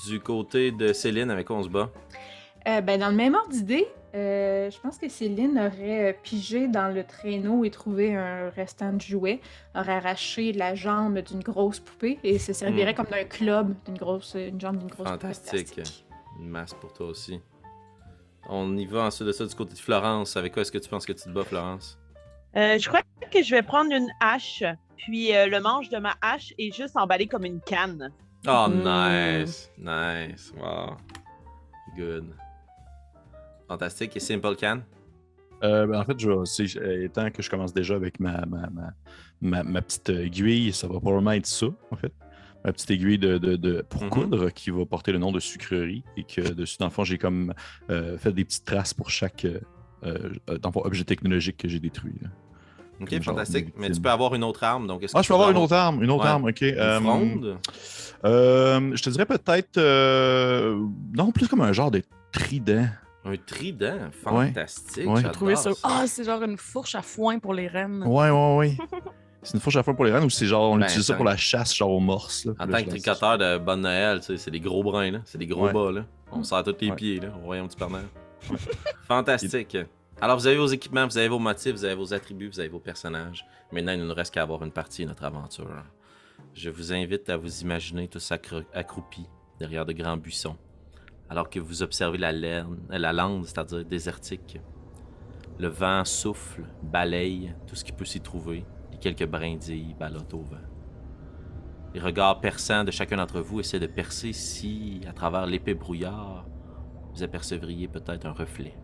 [0.07, 1.89] Du côté de Céline, avec quoi on se bat?
[2.67, 6.93] Euh, ben, dans le même ordre d'idée, euh, je pense que Céline aurait pigé dans
[6.93, 9.39] le traîneau et trouvé un restant de jouet,
[9.73, 12.95] aurait arraché la jambe d'une grosse poupée et se servirait Hmm.
[12.97, 15.69] comme d'un club d'une grosse, une jambe d'une grosse Fantastique.
[15.69, 16.05] poupée plastique.
[16.39, 17.41] Une masse pour toi aussi.
[18.49, 20.35] On y va ensuite de ça du côté de Florence.
[20.37, 21.97] Avec quoi est-ce que tu penses que tu te bats, Florence?
[22.55, 24.63] Euh, je crois que je vais prendre une hache,
[24.97, 28.11] puis euh, le manche de ma hache est juste emballé comme une canne.
[28.47, 29.71] Oh, nice.
[29.77, 30.51] Nice.
[30.59, 30.97] Wow.
[31.95, 32.33] Good.
[33.75, 34.17] Fantastique.
[34.17, 34.79] Et Simple Can?
[35.63, 38.93] Euh, ben, en fait, je euh, étant que je commence déjà avec ma, ma, ma,
[39.41, 42.11] ma- ma petite aiguille, ça va probablement être ça, en fait.
[42.65, 44.09] Ma petite aiguille de, de- de- pour Mhm.
[44.09, 47.17] coudre qui va porter le nom de sucrerie et que dessus, dans le fond, j'ai
[47.17, 47.53] comme
[47.89, 49.59] euh, fait des petites traces pour chaque euh,
[50.03, 52.15] euh, dans le fond, objet technologique que j'ai détruit.
[52.21, 52.27] là.
[52.99, 53.67] Ok, Comme fantastique.
[53.77, 54.85] Mais tu peux avoir une autre arme.
[54.85, 56.29] Donc, est-ce Ah, que je tu peux avoir une autre arme, une autre Ouais.
[56.29, 56.61] arme, ok.
[56.61, 57.57] Une euh, fronde?
[58.25, 59.77] euh, je te dirais peut-être.
[59.77, 60.77] euh,
[61.15, 62.01] non, plus comme un genre de
[62.33, 62.87] trident.
[63.23, 64.09] Un trident?
[64.23, 65.07] Fantastique.
[65.07, 65.21] Ouais.
[65.21, 65.71] J'ai trouvé ça.
[65.83, 68.03] Ah, c'est genre une fourche à foin pour les rennes.
[68.05, 68.77] Ouais, ouais, ouais.
[69.43, 71.15] C'est une fourche à foin pour les rennes ou c'est genre on Ben, utilise ça
[71.15, 72.45] pour la chasse, genre aux morses.
[72.45, 72.53] Là?
[72.59, 75.19] En tant que tricoteur de Bonne Noël, tu sais, c'est des gros brins, là.
[75.25, 75.73] C'est des gros Ouais.
[75.73, 76.05] bas, là.
[76.31, 76.95] On serre tous les Ouais.
[76.95, 77.29] pieds, là.
[77.41, 78.05] On voit un petit Père Noël.
[79.07, 79.77] Fantastique.
[80.19, 82.69] Alors, vous avez vos équipements, vous avez vos motifs, vous avez vos attributs, vous avez
[82.69, 83.45] vos personnages.
[83.71, 85.67] Maintenant, il ne nous reste qu'à avoir une partie de notre aventure.
[86.53, 89.25] Je vous invite à vous imaginer tous accro- accroupis
[89.59, 90.55] derrière de grands buissons,
[91.31, 94.59] alors que vous observez la, laine, la lande, c'est-à-dire désertique.
[95.59, 100.41] Le vent souffle, balaye tout ce qui peut s'y trouver, et quelques brindilles ballottent au
[100.41, 100.57] vent.
[101.93, 106.45] Les regards perçants de chacun d'entre vous essaient de percer si, à travers l'épais brouillard,
[107.13, 108.75] vous apercevriez peut-être un reflet.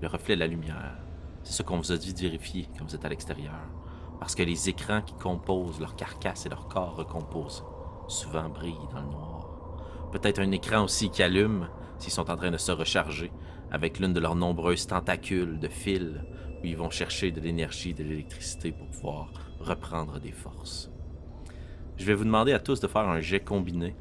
[0.00, 0.98] Le reflet de la lumière.
[1.42, 3.58] C'est ce qu'on vous a dit de vérifier quand vous êtes à l'extérieur.
[4.20, 7.64] Parce que les écrans qui composent leur carcasse et leur corps recomposés
[8.06, 9.48] souvent brillent dans le noir.
[10.12, 13.30] Peut-être un écran aussi qui allume s'ils sont en train de se recharger
[13.70, 16.14] avec l'une de leurs nombreuses tentacules de fils
[16.62, 19.28] où ils vont chercher de l'énergie, de l'électricité pour pouvoir
[19.60, 20.90] reprendre des forces.
[21.96, 23.96] Je vais vous demander à tous de faire un jet combiné.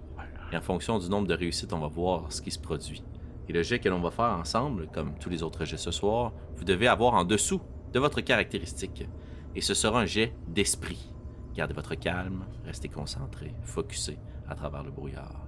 [0.52, 3.04] Et en fonction du nombre de réussites, on va voir ce qui se produit.
[3.50, 6.34] Et le jet que l'on va faire ensemble, comme tous les autres jets ce soir,
[6.56, 7.62] vous devez avoir en dessous
[7.94, 9.08] de votre caractéristique.
[9.56, 11.12] Et ce sera un jet d'esprit.
[11.56, 15.47] Gardez votre calme, restez concentré, focusé à travers le brouillard.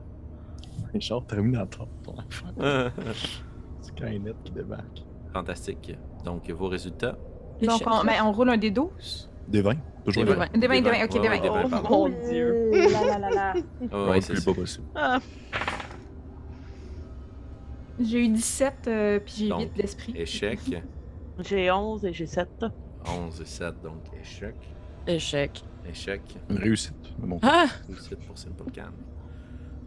[1.00, 1.88] Genre Terminator.
[2.04, 2.92] ton affaire.
[3.82, 5.04] C'est Skynet qui débarque.
[5.34, 5.96] Fantastique.
[6.26, 7.18] Donc, vos résultats?
[7.62, 9.30] Donc, on, ben, on roule un des 12.
[9.48, 10.46] Des 20, toujours Des des 20.
[10.54, 10.58] 20.
[10.60, 11.40] Des 20, des 20, ok, des ouais, 20.
[11.42, 11.90] des 20, Oh, pardon.
[11.90, 12.72] mon Dieu.
[12.72, 13.54] là, là, là, là.
[13.92, 14.86] Ouais, Ouais, c'est pas possible.
[14.96, 15.20] Ah,
[18.00, 20.14] J'ai eu 17, euh, puis j'ai Donc, 8 d'esprit.
[20.16, 20.60] Échec.
[21.40, 22.48] j'ai 11 et j'ai 7.
[23.06, 24.56] 11 et 7, donc échec.
[25.08, 25.64] Échec.
[25.90, 26.22] Échec.
[26.50, 26.96] Une réussite.
[27.20, 27.66] mon Ah!
[27.88, 28.92] Réussite pour Simple Can.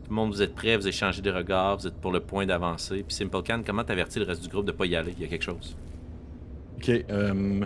[0.04, 2.44] Tout le monde, vous êtes prêts, vous échangez des regards, vous êtes pour le point
[2.46, 3.04] d'avancer.
[3.06, 5.14] Puis Simple Can, comment t'avertis le reste du groupe de pas y aller?
[5.16, 5.76] Il y a quelque chose.
[6.76, 7.64] Ok, euh,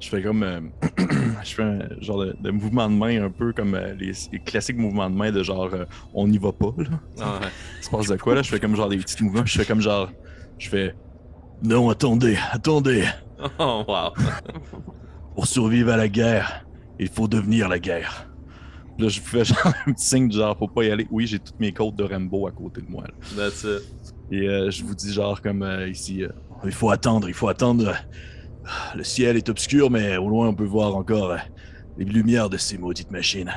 [0.00, 0.42] je fais comme.
[0.42, 0.60] euh,
[1.44, 4.38] je fais un genre de, de mouvement de main un peu comme euh, les, les
[4.40, 5.70] classiques mouvements de main de genre
[6.12, 6.84] on n'y va pas, là.
[7.20, 7.48] Ah, ouais.
[7.80, 8.42] Il se passe de quoi, là?
[8.42, 10.10] Je fais comme genre des petits mouvements, je fais comme genre.
[10.58, 10.94] Je fais.
[11.62, 13.04] Non, attendez, attendez.
[13.58, 14.12] Oh, wow.
[15.34, 16.64] Pour survivre à la guerre,
[16.98, 18.28] il faut devenir la guerre.
[18.98, 21.06] Là, je fais genre un petit signe du genre, faut pas y aller.
[21.10, 23.04] Oui, j'ai toutes mes côtes de Rambo à côté de moi.
[23.04, 23.14] là.
[23.36, 23.82] That's it.
[24.30, 26.28] Et euh, je vous dis genre comme euh, ici, euh,
[26.64, 27.94] il faut attendre, il faut attendre.
[28.94, 31.36] Le ciel est obscur, mais au loin on peut voir encore
[31.98, 33.52] les lumières de ces maudites machines.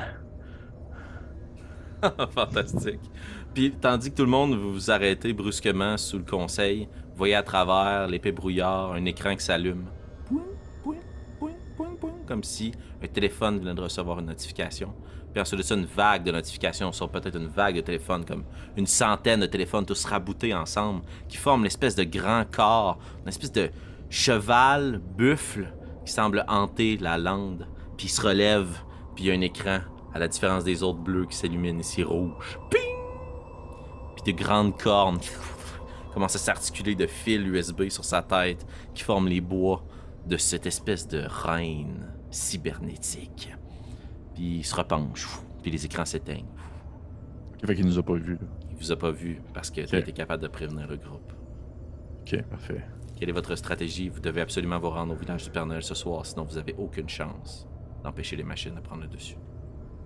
[2.34, 3.00] Fantastique.
[3.54, 7.34] Puis, tandis que tout le monde vous vous arrêtez brusquement sous le conseil, vous voyez
[7.34, 9.86] à travers l'épais brouillard un écran qui s'allume.
[12.26, 12.72] Comme si
[13.02, 14.94] un téléphone venait de recevoir une notification.
[15.38, 18.42] Puis ensuite de une vague de notifications sur peut-être une vague de téléphones, comme
[18.76, 23.52] une centaine de téléphones tous raboutés ensemble, qui forment l'espèce de grand corps, une espèce
[23.52, 23.70] de
[24.10, 25.72] cheval, buffle,
[26.04, 27.68] qui semble hanter la lande.
[27.96, 28.66] Puis se relève,
[29.14, 29.78] puis il y a un écran,
[30.12, 32.58] à la différence des autres bleus qui s'illuminent ici rouge.
[32.68, 32.80] Ping!
[34.16, 35.20] Puis de grandes cornes
[36.12, 39.84] commencent à s'articuler de fils USB sur sa tête qui forment les bois
[40.26, 43.50] de cette espèce de reine cybernétique.
[44.38, 45.26] Puis il se repenche,
[45.62, 46.46] puis les écrans s'éteignent.
[47.60, 48.34] Ok, fait qu'il nous a pas vus.
[48.40, 48.46] là.
[48.70, 50.02] Il vous a pas vu parce que tu Ok.
[50.02, 51.32] été capable de prévenir le groupe.
[52.22, 52.84] Ok, parfait.
[53.18, 54.08] Quelle est votre stratégie?
[54.08, 56.72] Vous devez absolument vous rendre au village du Père Noël ce soir, sinon vous avez
[56.78, 57.66] aucune chance
[58.04, 59.34] d'empêcher les machines de prendre le dessus.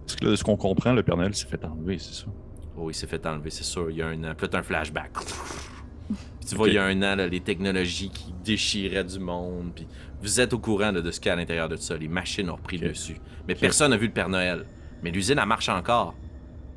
[0.07, 2.27] Parce que là, de ce qu'on comprend, le Père Noël s'est fait enlever, c'est ça?
[2.75, 3.90] Oh, il s'est fait enlever, c'est sûr.
[3.90, 4.33] Il y a un an.
[4.35, 5.12] Puis là, t'as un flashback.
[6.09, 9.73] Puis tu vois, il y a un an, là, les technologies qui déchiraient du monde.
[9.75, 9.87] Puis
[10.22, 11.96] vous êtes au courant de ce qu'il y a à l'intérieur de ça.
[11.96, 13.16] Les machines ont repris le dessus.
[13.48, 14.64] Mais personne n'a vu le Père Noël.
[15.02, 16.14] Mais l'usine, elle marche encore.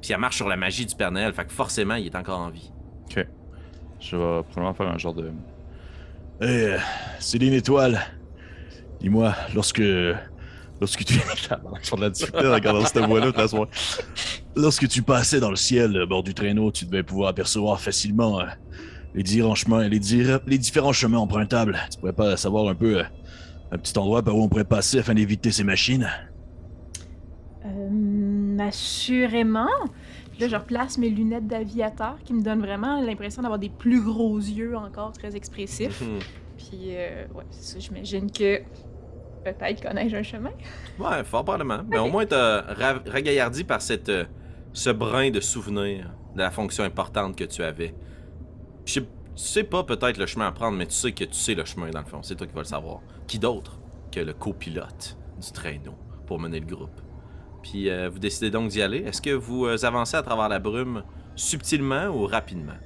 [0.01, 1.31] Puis elle marche sur la magie du Père Noël.
[1.33, 2.71] Fait que forcément, il est encore en vie.
[3.05, 3.25] Ok.
[3.99, 5.31] Je vais probablement faire un genre de.
[6.41, 6.77] Hé, euh,
[7.19, 8.01] Céline Étoile,
[8.99, 9.81] dis-moi, lorsque.
[10.81, 11.13] Lorsque tu.
[11.95, 13.69] De la difficulté en regardant cette voix-là toute la soirée.
[14.55, 18.41] Lorsque tu passais dans le ciel, au bord du traîneau, tu devais pouvoir apercevoir facilement
[18.41, 18.45] euh,
[19.13, 19.99] les différents chemins, les,
[20.45, 21.79] les différents chemins empruntables.
[21.91, 23.03] Tu pourrais pas savoir un peu euh,
[23.71, 26.07] un petit endroit par où on pourrait passer afin d'éviter ces machines?
[27.65, 29.67] Euh, assurément.
[30.31, 34.01] Puis là, je replace mes lunettes d'aviateur qui me donnent vraiment l'impression d'avoir des plus
[34.03, 36.03] gros yeux encore très expressifs.
[36.57, 37.79] Puis, euh, ouais, c'est ça.
[37.79, 38.59] J'imagine que
[39.43, 40.51] peut-être connais-je un chemin.
[40.99, 41.83] Ouais, fort probablement.
[41.89, 44.25] Mais au moins, t'as ra- ragaillardi par cette, euh,
[44.73, 47.95] ce brin de souvenir de la fonction importante que tu avais.
[48.85, 51.55] Je tu sais pas peut-être le chemin à prendre, mais tu sais que tu sais
[51.55, 52.21] le chemin dans le fond.
[52.23, 53.01] C'est toi qui vas le savoir.
[53.27, 53.79] Qui d'autre
[54.11, 55.95] que le copilote du traîneau
[56.27, 57.01] pour mener le groupe?
[57.61, 58.99] Puis euh, vous décidez donc d'y aller.
[58.99, 61.03] Est-ce que vous euh, avancez à travers la brume
[61.35, 62.77] subtilement ou rapidement?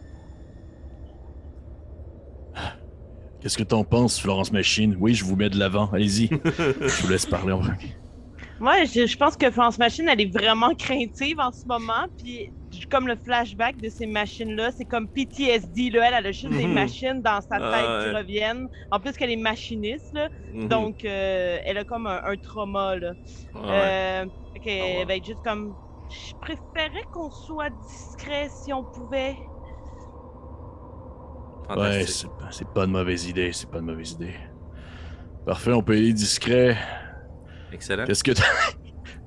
[3.41, 4.97] Qu'est-ce que t'en penses, Florence Machine?
[4.99, 5.89] Oui, je vous mets de l'avant.
[5.93, 6.27] Allez-y.
[6.43, 7.95] je vous laisse parler en premier.
[8.59, 12.07] Moi, je, je pense que France Machine, elle est vraiment craintive en ce moment.
[12.17, 12.51] Puis,
[12.89, 15.89] comme le flashback de ces machines-là, c'est comme PTSD.
[15.91, 16.07] Là.
[16.07, 16.73] Elle, elle a juste des Mhm.
[16.73, 18.17] machines dans sa tête Ah, qui ouais.
[18.17, 18.67] reviennent.
[18.91, 20.29] En plus qu'elle est machiniste, là.
[20.53, 20.67] Mhm.
[20.67, 22.95] donc euh, elle a comme un, un trauma.
[22.95, 23.11] Là.
[23.55, 23.61] Ouais.
[23.65, 25.05] Euh, que, Ah ouais.
[25.05, 25.75] ben, juste comme.
[26.09, 29.35] Je préférais qu'on soit discret si on pouvait.
[31.75, 34.33] Ouais, c'est pas- de mauvaise idée, c'est pas de mauvaise idée.
[35.45, 36.75] Parfait, on peut aller discret.
[37.71, 38.05] Excellent.
[38.05, 38.31] Qu'est-ce que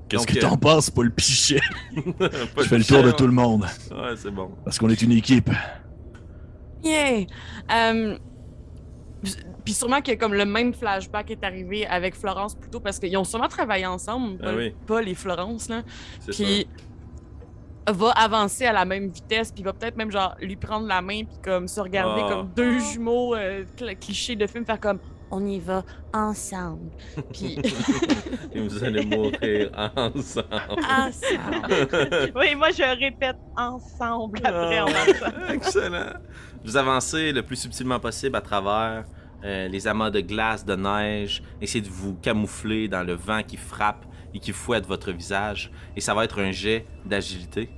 [0.09, 1.61] Qu'est-ce que euh, t'en penses, Paul Pichet?
[1.95, 4.51] Je fais le tour de tout le monde, Ouais, c'est bon.
[4.63, 5.49] parce qu'on est une équipe.
[6.83, 7.25] Yeah!
[7.73, 8.17] Euh,
[9.63, 13.15] Puis sûrement que comme le même flashback est arrivé avec Florence plus tôt parce qu'ils
[13.17, 14.75] ont sûrement travaillé ensemble, Ah Paul, oui.
[14.85, 15.69] Paul et Florence.
[15.69, 15.81] Là.
[16.19, 16.43] C'est ça.
[16.43, 16.67] Puis
[17.89, 21.23] va avancer à la même vitesse, puis va peut-être même genre lui prendre la main,
[21.25, 22.29] puis comme se regarder Ah.
[22.29, 24.99] comme deux jumeaux euh, cl- clichés de film, faire comme
[25.33, 26.91] on y va ensemble.
[27.33, 27.57] Puis
[28.53, 30.47] Et vous allez mourir ensemble.
[30.87, 32.31] ensemble.
[32.35, 35.25] Oui, moi, je répète ensemble après en même temps.
[35.47, 36.13] Ah, Excellent.
[36.63, 39.05] Vous avancez le plus subtilement possible à travers
[39.43, 41.41] euh, les amas de glace, de neige.
[41.61, 45.71] Essayez de vous camoufler dans le vent qui frappe et qui fouette votre visage.
[45.95, 47.69] Et ça va être un jet d'agilité.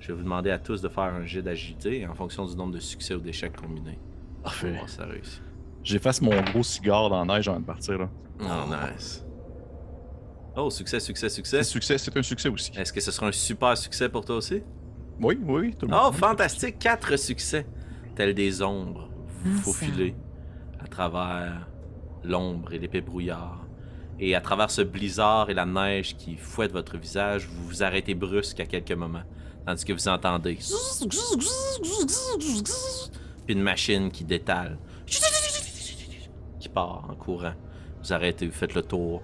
[0.00, 2.72] Je vais vous demander à tous de faire un jet d'agilité en fonction du nombre
[2.74, 3.98] de succès ou d'échecs combinés.
[4.42, 4.78] Parfait.
[4.86, 5.40] ça réussit.
[5.84, 7.98] J'efface mon gros cigare dans la neige avant de partir.
[7.98, 8.08] Là.
[8.40, 8.44] Oh,
[8.94, 9.24] nice.
[10.56, 11.62] Oh, succès, succès, C'est succès.
[11.64, 12.72] succès, c'est un succès aussi.
[12.76, 14.62] Est-ce que ce sera un super succès pour toi aussi?
[15.20, 16.14] Oui, oui, oui, tout le Oh, monde.
[16.14, 16.78] fantastique!
[16.78, 17.66] Quatre succès.
[18.16, 19.08] Tels des ombres,
[19.44, 20.14] vous faufilez
[20.82, 21.68] à travers
[22.22, 23.66] l'ombre et l'épais brouillard.
[24.20, 28.14] Et à travers ce blizzard et la neige qui fouette votre visage, vous vous arrêtez
[28.14, 29.24] brusque à quelques moments.
[29.66, 30.58] Tandis que vous entendez...
[33.46, 34.78] Puis une machine qui détale.
[36.68, 37.54] Part en courant.
[38.02, 39.22] Vous arrêtez, vous faites le tour.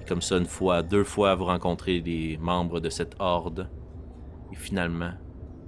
[0.00, 3.68] Et comme ça, une fois, deux fois, vous rencontrez les membres de cette horde.
[4.52, 5.12] Et finalement,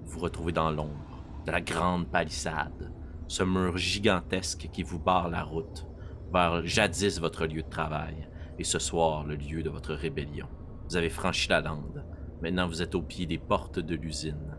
[0.04, 2.92] vous vous retrouvez dans l'ombre de la grande palissade,
[3.28, 5.86] ce mur gigantesque qui vous barre la route
[6.32, 8.28] vers jadis votre lieu de travail
[8.58, 10.46] et ce soir le lieu de votre rébellion.
[10.88, 12.04] Vous avez franchi la lande.
[12.42, 14.56] Maintenant, vous êtes au pied des portes de l'usine.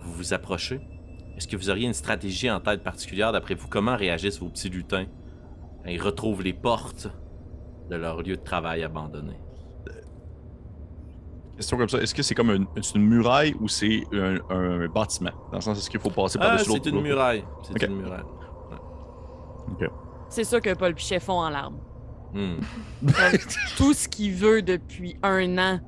[0.00, 0.80] Vous vous approchez.
[1.36, 3.68] Est-ce que vous auriez une stratégie en tête particulière d'après vous?
[3.68, 5.06] Comment réagissent vos petits lutins?
[5.86, 7.08] Ils retrouvent les portes
[7.88, 9.34] de leur lieu de travail abandonné.
[11.56, 12.50] Question comme ça, est-ce que c'est comme
[12.94, 15.32] une muraille ou c'est un, un bâtiment?
[15.50, 16.82] Dans le sens, est-ce qu'il faut passer Ah, par-dessus l'autre?
[16.84, 17.44] c'est une muraille.
[17.62, 18.22] C'est une muraille.
[20.30, 21.78] C'est ça que Paul Pichet fond en larmes.
[22.32, 22.60] Hmm.
[23.76, 25.80] Tout ce qu'il veut depuis un an,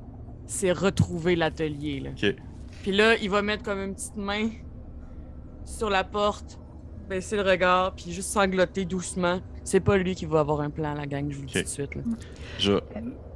[0.45, 2.01] c'est retrouver l'atelier.
[2.01, 2.09] là.
[2.83, 4.49] Puis là, il va mettre comme une petite main
[5.65, 6.59] sur la porte,
[7.07, 9.39] baisser le regard, puis juste sangloter doucement.
[9.63, 11.61] C'est pas lui qui va avoir un plan, la gang, je vous le dis tout
[11.61, 11.95] de suite.
[11.95, 12.01] là.
[12.59, 12.73] Je...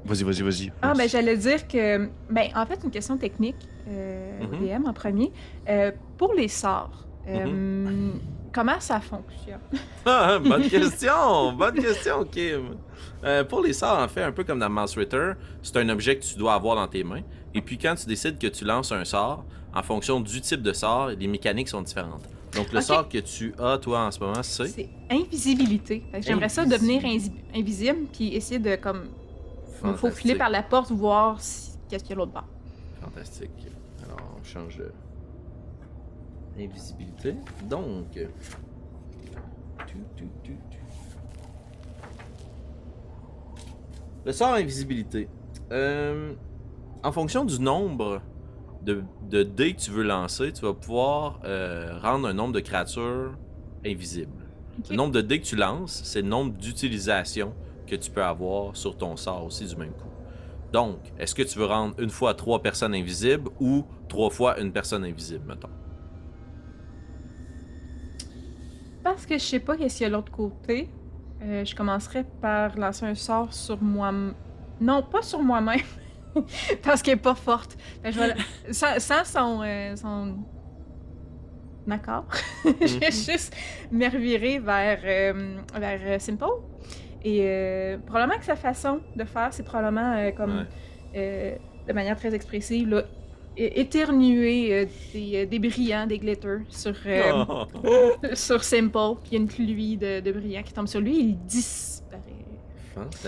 [0.05, 0.71] Vas-y, vas-y, vas-y.
[0.81, 2.09] Ah, ben j'allais dire que.
[2.29, 3.57] Ben, en fait, une question technique,
[3.89, 4.67] euh, au Mhm.
[4.83, 5.31] DM en premier.
[5.67, 8.11] Euh, pour les sorts, euh,
[8.53, 9.59] comment ça fonctionne?
[10.05, 11.51] Ah, bonne question!
[11.53, 12.77] bonne question, Kim!
[13.23, 16.17] Euh, pour les sorts, en fait, un peu comme dans Mouse Ritter, c'est un objet
[16.17, 17.23] que tu dois avoir dans tes mains.
[17.53, 20.71] Et puis quand tu décides que tu lances un sort, en fonction du type de
[20.71, 22.23] sort, les mécaniques sont différentes.
[22.53, 24.67] Donc le sort que tu as, toi, en ce moment, c'est...
[24.67, 26.03] C'est invisibilité.
[26.19, 27.03] J'aimerais ça devenir
[27.53, 29.09] invisible puis essayer de comme
[29.83, 31.71] me faufiler par la porte, voir si...
[31.89, 32.47] qu'est-ce qu'il y a l'autre bord.
[33.01, 33.51] Fantastique.
[34.05, 34.91] Alors, on change de...
[36.59, 37.35] Invisibilité.
[37.69, 38.17] Donc...
[39.85, 40.77] Tu, tu, tu, tu.
[44.25, 45.29] Le sort invisibilité.
[45.71, 46.33] Euh,
[47.03, 48.21] en fonction du nombre
[48.87, 52.61] de, de dés que tu veux lancer, tu vas pouvoir euh, rendre un nombre de
[52.61, 53.37] créatures
[53.85, 54.45] invisibles.
[54.89, 57.53] Le nombre de dés que tu lances, c'est le nombre d'utilisations
[57.85, 60.07] que tu peux avoir sur ton sort aussi du même coup.
[60.71, 64.71] Donc, est-ce que tu veux rendre une fois trois personnes invisibles ou trois fois une
[64.71, 65.69] personne invisible, mettons?
[69.03, 70.89] Parce que je sais pas qu'est-ce qu'il y a de l'autre côté,
[71.41, 74.13] euh, je commencerai par lancer un sort sur moi.
[74.79, 75.79] Non, pas sur moi-même.
[76.83, 77.77] parce qu'elle est pas forte.
[78.03, 80.35] Je vais la- sans son, euh, son
[82.65, 83.55] je vais juste
[83.91, 86.43] me revirer vers, euh, vers euh, Simple.
[87.23, 90.65] Et euh, probablement que sa façon de faire, c'est probablement comme
[91.13, 91.59] Ouais.
[91.87, 93.03] de manière très expressive, là,
[93.55, 96.93] éternuer des, des brillants, des glitters sur,
[97.33, 97.65] Oh!
[98.33, 98.91] sur Simple,
[99.23, 102.21] puis il y a une pluie de, de brillants qui tombe sur lui, il disparaît.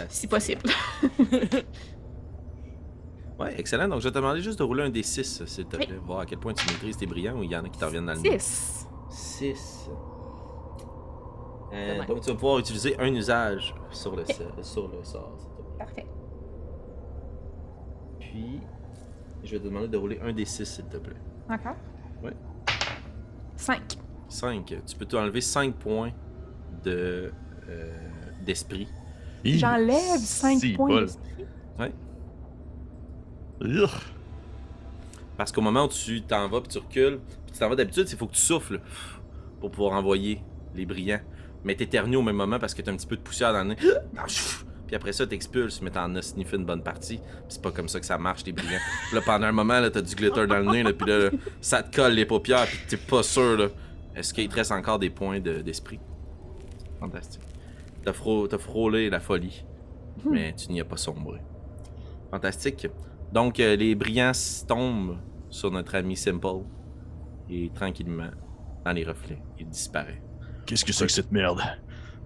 [0.09, 0.61] Si possible.
[3.39, 3.87] Ouais, excellent.
[3.87, 5.85] Donc, je vais te demander juste de rouler un des 6, s'il te Oui.
[5.85, 5.99] plaît.
[6.05, 7.85] Voir à quel point tu maîtrises tes brillants ou il y en a qui t'en
[7.87, 8.37] reviennent dans le nez.
[8.39, 8.87] 6.
[9.09, 9.89] 6.
[11.71, 12.07] Dommage.
[12.07, 14.23] donc, tu vas pouvoir utiliser un usage sur le,
[14.63, 15.35] sur le sort.
[15.37, 15.77] s'il te plaît.
[15.77, 16.05] Parfait.
[18.19, 18.59] Puis,
[19.43, 21.15] je vais te demander de rouler un des 6, s'il te plaît.
[21.49, 21.75] Encore?
[22.23, 22.33] Ouais.
[23.55, 23.81] 5.
[24.27, 24.75] 5.
[24.85, 26.11] Tu peux t'enlever 5 points
[26.83, 27.31] de
[27.69, 27.97] euh,
[28.45, 28.87] d'esprit.
[29.45, 31.45] J'enlève 5 si, points d'esprit.
[35.37, 38.07] Parce qu'au moment où tu t'en vas puis tu recules, puis tu t'en vas d'habitude,
[38.11, 38.81] il faut que tu souffles
[39.59, 40.41] pour pouvoir envoyer
[40.75, 41.21] les brillants.
[41.63, 43.69] Mais t'éternues au même moment parce que t'as un petit peu de poussière dans le
[43.69, 43.75] nez.
[44.87, 47.17] Puis après ça, t'expulses, mais t'en as sniffé une bonne partie.
[47.17, 48.79] Puis c'est pas comme ça que ça marche, les brillants.
[49.09, 51.19] Puis là, pendant un moment, là, t'as du glitter dans le nez, là, puis là,
[51.25, 51.29] là,
[51.61, 53.67] ça te colle les paupières, puis t'es pas sûr, là.
[54.15, 55.99] Est-ce qu'il te reste encore des points de- d'esprit?
[56.99, 57.43] Fantastique.
[58.03, 59.63] T'as frô- t'as frôlé la folie,
[60.25, 61.39] mais tu n'y as pas sombré.
[62.31, 62.87] Fantastique.
[63.31, 64.31] Donc, euh, les brillants
[64.67, 65.17] tombent
[65.49, 66.65] sur notre ami Simple.
[67.49, 68.29] Et tranquillement,
[68.85, 70.21] dans les reflets, il disparaît.
[70.65, 71.61] Qu'est-ce que c'est que cette merde?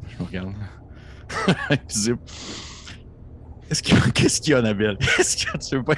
[0.09, 0.53] Je me regarde.
[1.69, 2.19] Invisible.
[3.69, 4.97] Qu'est-ce qu'il y a, Annabelle?
[5.17, 5.57] Qu'est-ce qu'il y a?
[5.57, 5.95] Tu veux pas...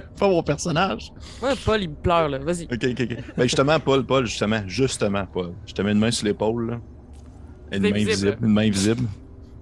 [0.18, 1.12] Pas mon personnage?
[1.42, 2.38] Ouais, Paul, il me pleure, là.
[2.38, 2.64] Vas-y.
[2.64, 3.16] Ok, ok, ok.
[3.36, 5.54] Ben justement, Paul, Paul, justement, justement, Paul.
[5.66, 6.80] Je te mets une main sur l'épaule, là.
[7.72, 8.30] Une main visible, visible.
[8.30, 8.36] là.
[8.40, 9.06] Une main visible.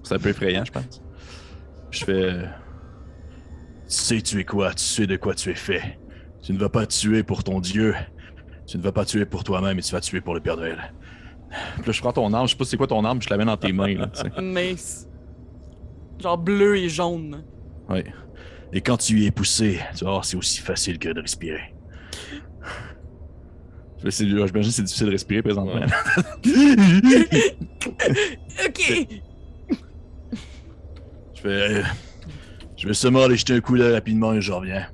[0.05, 1.03] C'est un peu effrayant, je pense.
[1.91, 2.45] Je fais.
[3.91, 4.73] Tu sais, tu es quoi?
[4.73, 5.99] Tu sais de quoi tu es fait.
[6.43, 7.95] Tu ne vas pas tuer pour ton Dieu.
[8.67, 10.93] Tu ne vas pas tuer pour toi-même et tu vas tuer pour le Père Noël.
[11.79, 13.37] Puis là, je prends ton arme, je sais pas c'est quoi ton arme, je la
[13.37, 14.09] mets dans tes mains, là,
[14.41, 15.09] mace.
[16.21, 17.43] Genre bleu et jaune.
[17.89, 18.05] Ouais.
[18.73, 21.75] Et quand tu y es poussé, tu vas voir, c'est aussi facile que de respirer.
[23.99, 25.75] Je vais essayer- J'imagine que c'est difficile de respirer présentement.
[28.65, 29.07] Ok!
[31.35, 31.83] je vais.
[32.81, 34.87] Je vais seulement aller jeter un coup d'œil rapidement et je reviens.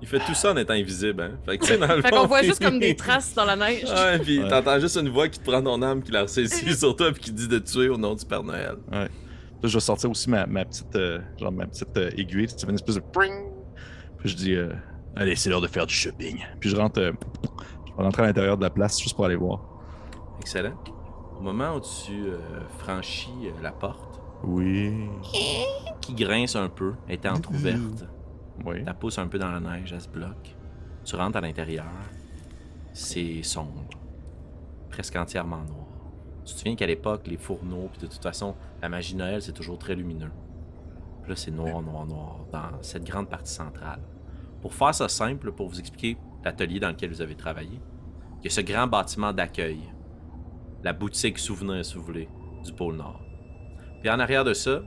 [0.00, 1.38] Il fait tout ça en étant invisible, hein.
[1.46, 3.54] Fait que, tu sais, dans le Fait qu'on voit juste comme des traces dans la
[3.54, 3.84] neige.
[3.84, 4.48] Ouais, puis Ouais.
[4.48, 7.20] t'entends juste une voix qui te prend ton âme, qui la ressaisit sur toi, puis
[7.22, 8.74] qui dit de tuer au nom du Père Noël.
[8.90, 9.06] Là,
[9.62, 12.48] je vais sortir aussi ma, ma petite, euh, genre ma petite euh, aiguille.
[12.68, 13.32] Une espèce de pring.
[14.18, 14.72] Puis je dis, euh,
[15.14, 16.44] allez, c'est l'heure de faire du shopping.
[16.58, 17.12] Puis je rentre, euh,
[17.86, 19.60] je vais rentrer à l'intérieur de la place juste pour aller voir.
[20.40, 20.74] Excellent.
[21.38, 22.38] Au moment où tu euh,
[22.80, 24.11] franchis euh, la porte,
[24.44, 25.08] Oui.
[26.00, 28.06] qui grince un peu, elle était entrouverte.
[28.64, 28.82] Oui.
[28.84, 30.56] La pousse un peu dans la neige, elle se bloque.
[31.04, 31.86] Tu rentres à l'intérieur.
[32.92, 33.84] C'est sombre.
[34.90, 35.86] Presque entièrement noir.
[36.44, 39.52] Tu te souviens qu'à l'époque, les fourneaux, puis de toute façon, la magie Noël, c'est
[39.52, 40.32] toujours très lumineux.
[41.22, 44.00] Puis là, c'est noir, noir, noir, dans cette grande partie centrale.
[44.60, 47.80] Pour faire ça simple, pour vous expliquer l'atelier dans lequel vous avez travaillé,
[48.40, 49.80] il y a ce grand bâtiment d'accueil.
[50.82, 52.28] La boutique souvenir, si vous voulez,
[52.64, 53.21] du pôle Nord.
[54.02, 54.82] Puis en arrière de ça,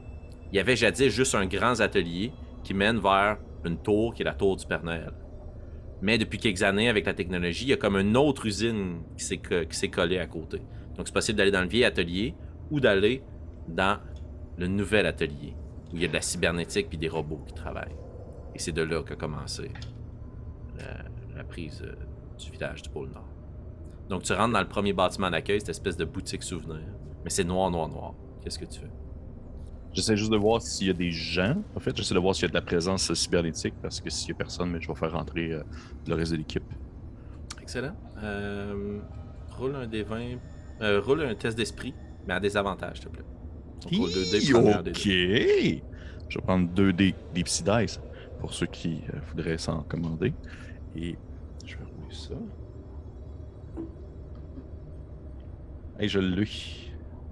[0.51, 4.25] il y avait jadis juste un grand atelier qui mène vers une tour qui est
[4.25, 5.13] la tour du Père Noël.
[6.01, 9.23] Mais depuis quelques années, avec la technologie, il y a comme une autre usine qui
[9.23, 10.61] s'est collée à côté.
[10.97, 12.35] Donc c'est possible d'aller dans le vieil atelier
[12.69, 13.23] ou d'aller
[13.69, 13.99] dans
[14.57, 15.55] le nouvel atelier
[15.93, 17.95] où il y a de la cybernétique puis des robots qui travaillent.
[18.53, 19.71] Et c'est de là qu'a commencé
[20.77, 21.95] la, la prise euh,
[22.37, 23.29] du village du pôle Nord.
[24.09, 26.83] Donc tu rentres dans le premier bâtiment d'accueil, cette espèce de boutique souvenir.
[27.23, 28.13] Mais c'est noir, noir, noir.
[28.43, 29.04] Qu'est-ce que tu fais?
[29.95, 31.55] J'essaie juste de voir s'il y a des gens.
[31.73, 34.29] En fait, j'essaie de voir s'il y a de la présence cybernétique parce que s'il
[34.29, 35.63] y a personne, mais je vais faire rentrer euh,
[36.05, 36.63] le reste de l'équipe.
[37.61, 37.95] Excellent.
[38.21, 38.99] Euh,
[39.57, 40.37] roule un des 20.
[40.81, 41.93] euh, roule un test d'esprit,
[42.27, 43.25] mais à désavantage, s'il te plaît.
[43.83, 44.39] Donc, roule deux dés,
[44.83, 44.91] des.
[44.91, 45.83] Ok.
[46.27, 47.15] Je vais prendre deux dés
[47.45, 48.01] Sea Dice
[48.41, 50.33] pour ceux qui voudraient s'en commander.
[50.97, 51.15] Et
[51.65, 52.33] je vais rouler ça.
[56.01, 56.47] Et je l'ai.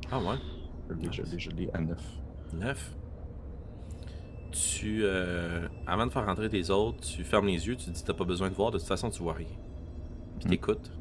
[0.10, 0.38] Ah ouais.
[0.90, 2.23] Je l'ai, je l'ai, je l'ai à 9.
[2.54, 2.96] 9.
[4.52, 5.02] Tu.
[5.04, 8.14] euh, avant de faire rentrer les autres, tu fermes les yeux, tu te dis t'as
[8.14, 9.48] pas besoin de voir, de toute façon tu vois rien.
[10.40, 10.50] Puis Hmm.
[10.50, 10.92] t'écoutes.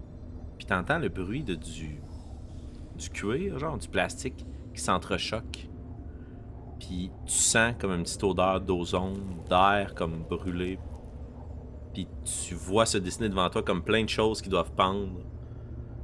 [0.56, 2.00] Puis t'entends le bruit de du.
[2.96, 4.44] du cuir, genre du plastique,
[4.74, 5.68] qui s'entrechoque.
[6.78, 10.78] Puis tu sens comme une petite odeur d'ozone, d'air comme brûlé.
[11.94, 15.20] Puis tu vois se dessiner devant toi comme plein de choses qui doivent pendre.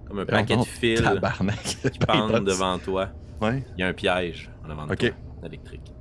[0.06, 1.00] Comme un paquet de fils
[1.92, 3.08] qui pendent devant toi.
[3.40, 3.64] Ouais.
[3.76, 5.92] Il y a un piège en avant de toi, électrique.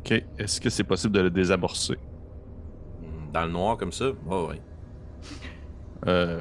[0.00, 0.24] Ok.
[0.38, 1.98] Est-ce que c'est possible de le désamorcer?
[3.00, 4.06] Hmm, Dans le noir comme ça?
[4.30, 4.60] Oh, ouais.
[6.06, 6.40] Euh...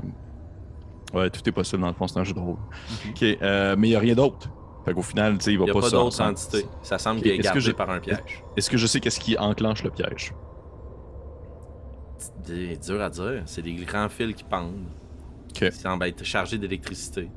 [1.13, 2.57] Ouais, tout est possible dans le fond, c'est un jeu de rôle.
[3.09, 3.23] Ok.
[3.23, 4.49] euh, mais il n'y a rien d'autre.
[4.83, 6.65] Fait qu'au final, tu sais, il va n'y a pas, pas d'autres entités.
[6.83, 8.43] Ça semble Ok, qu'il est que gardé j'ai- par un piège.
[8.57, 10.33] Est-ce que je sais qu'est-ce qui enclenche le piège?
[12.43, 13.43] C'est dur à dire.
[13.45, 14.85] C'est des grands fils qui pendent.
[15.49, 15.69] Ok.
[15.69, 17.29] Qui semblent être chargés d'électricité.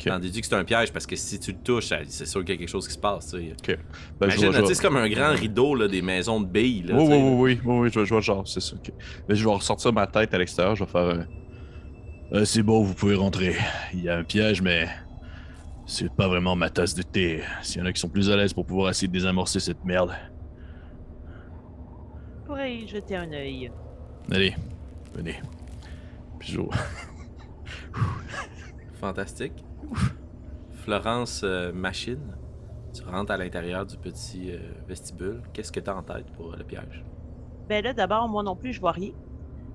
[0.00, 0.08] Ok.
[0.08, 2.54] T'en déduis que c'est un piège parce que si tu le touches, c'est sûr qu'il
[2.54, 3.28] y a quelque chose qui se passe.
[3.30, 3.56] tu sais.
[4.20, 6.82] Ben, Imagine, vois- c'est comme un grand rideau là, des maisons de billes.
[6.82, 8.76] Là, Oui, oui, oui, oui, oui, oui, je vois, je vois le genre, c'est ça.
[8.76, 8.92] ok.
[9.28, 11.00] Mais je vais ressortir ma tête à l'extérieur, je vais faire.
[11.02, 11.22] euh,
[12.32, 13.56] Euh, c'est bon, vous pouvez rentrer.
[13.94, 14.88] Il y a un piège, mais
[15.86, 17.42] c'est pas vraiment ma tasse de thé.
[17.62, 19.82] S'il y en a qui sont plus à l'aise pour pouvoir essayer de désamorcer cette
[19.84, 20.14] merde,
[22.42, 23.70] Je pourrais y jeter un œil?
[24.30, 24.54] allez,
[25.14, 25.40] venez.
[26.38, 26.60] Puis je...
[29.80, 30.18] Fantastique.
[30.88, 32.34] Florence euh, Machine,
[32.94, 35.42] tu rentres à l'intérieur du petit euh, vestibule.
[35.52, 37.04] Qu'est-ce que tu as en tête pour euh, le piège?
[37.68, 39.12] Ben là, d'abord, moi non plus, je vois rien.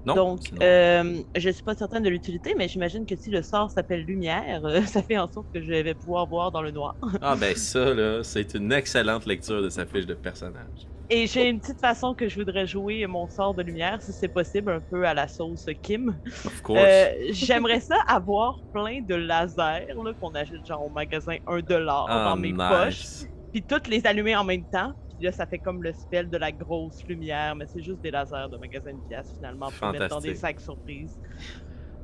[0.06, 0.16] Non?
[0.16, 4.04] Donc, euh, je suis pas certaine de l'utilité, mais j'imagine que si le sort s'appelle
[4.04, 6.96] lumière, euh, ça fait en sorte que je vais pouvoir voir dans le noir.
[7.22, 10.88] Ah ben ça, là, c'est une excellente lecture de sa fiche de personnage.
[11.10, 14.28] Et j'ai une petite façon que je voudrais jouer mon sort de lumière, si c'est
[14.28, 16.16] possible, un peu à la sauce Kim.
[16.46, 16.82] Of course.
[16.84, 22.30] Euh, J'aimerais ça avoir plein de lasers là, qu'on achète genre au magasin 1$ Ah,
[22.30, 22.58] dans mes nice.
[22.68, 24.94] poches, puis toutes les allumer en même temps.
[25.24, 28.12] Puis là, ça fait comme le spell de la grosse lumière, mais c'est juste des
[28.12, 31.18] lasers de magasin de pièces finalement pour mettre dans des sacs surprises.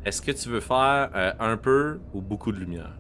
[0.06, 2.98] Est-ce que tu veux faire euh, un peu ou beaucoup de lumière?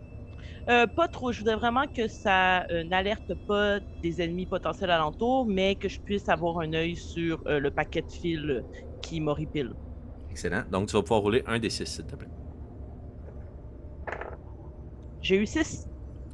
[0.67, 1.31] Euh, pas trop.
[1.31, 6.01] Je voudrais vraiment que ça euh, n'alerte pas des ennemis potentiels alentour, mais que je
[6.01, 8.61] puisse avoir un œil sur le paquet de fils
[9.01, 9.71] qui m'horripile.
[10.31, 10.63] Excellent.
[10.69, 12.27] Donc tu vas pouvoir rouler un des six, s'il te plaît.
[15.21, 15.87] J'ai eu 6.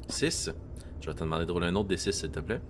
[0.08, 0.50] 6.
[1.00, 2.60] Je vais te demander de rouler un autre des six, s'il te plaît.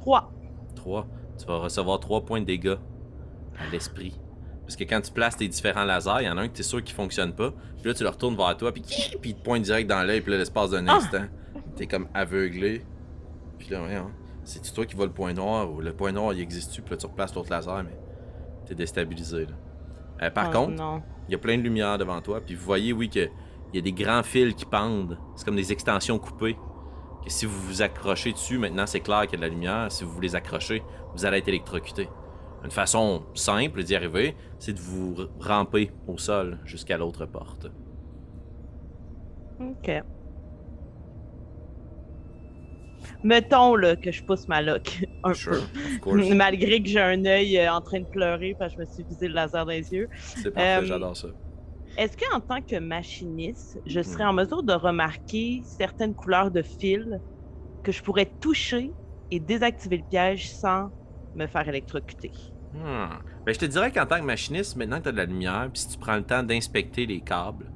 [0.00, 0.32] 3.
[0.76, 1.06] 3.
[1.38, 2.76] Tu vas recevoir 3 points de dégâts
[3.58, 4.18] à l'esprit.
[4.62, 6.60] Parce que quand tu places tes différents lasers, il y en a un que tu
[6.60, 7.52] es sûr qui fonctionne pas.
[7.80, 8.82] Puis là, tu le retournes vers toi, puis,
[9.20, 10.96] puis il te pointe direct dans l'œil, puis là, l'espace d'un Ah!
[10.96, 11.24] instant,
[11.76, 12.84] t'es comme aveuglé.
[13.58, 14.10] Puis là, voyons,
[14.44, 16.96] c'est-tu toi qui vois le point noir, ou le point noir, il existe-tu, puis là,
[16.96, 17.96] tu replaces l'autre laser, mais
[18.66, 19.52] t'es déstabilisé, là.
[20.22, 20.82] Euh, par Oh, contre,
[21.28, 23.28] il y a plein de lumière devant toi, puis vous voyez, oui, que
[23.72, 25.18] il y a des grands fils qui pendent.
[25.34, 26.56] C'est comme des extensions coupées.
[27.26, 29.90] Que si vous vous accrochez dessus, maintenant c'est clair qu'il y a de la lumière.
[29.90, 32.08] Si vous vous les accrochez, vous allez être électrocuté.
[32.64, 37.66] Une façon simple d'y arriver, c'est de vous ramper au sol jusqu'à l'autre porte.
[39.60, 39.90] Ok.
[43.24, 45.62] Mettons là, que je pousse ma lock un Sure,
[46.02, 46.34] peu.
[46.34, 49.04] Malgré que j'ai un œil euh, en train de pleurer parce que je me suis
[49.04, 50.08] visé le laser dans les yeux.
[50.16, 51.28] C'est parfait, Euh, j'adore ça.
[51.96, 54.30] Est-ce qu'en tant que machiniste, je serais Mhm.
[54.30, 57.06] en mesure de remarquer certaines couleurs de fils
[57.82, 58.96] que je pourrais toucher
[59.30, 60.90] et désactiver le piège sans
[61.34, 62.32] me faire électrocuter?
[62.72, 63.20] Hmm.
[63.46, 65.70] Ben, je te dirais qu'en tant que machiniste, maintenant que tu as de la lumière,
[65.72, 67.72] puis si tu prends le temps d'inspecter les câbles,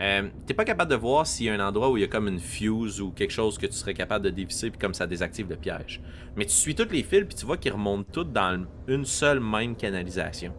[0.00, 2.08] Euh, T'es pas capable de voir s'il y a un endroit où il y a
[2.08, 5.06] comme une fuse ou quelque chose que tu serais capable de dévisser, puis comme ça
[5.06, 6.02] désactive le piège.
[6.34, 9.40] Mais tu suis tous les fils, puis tu vois qu'ils remontent tous dans une seule
[9.40, 10.54] même canalisation.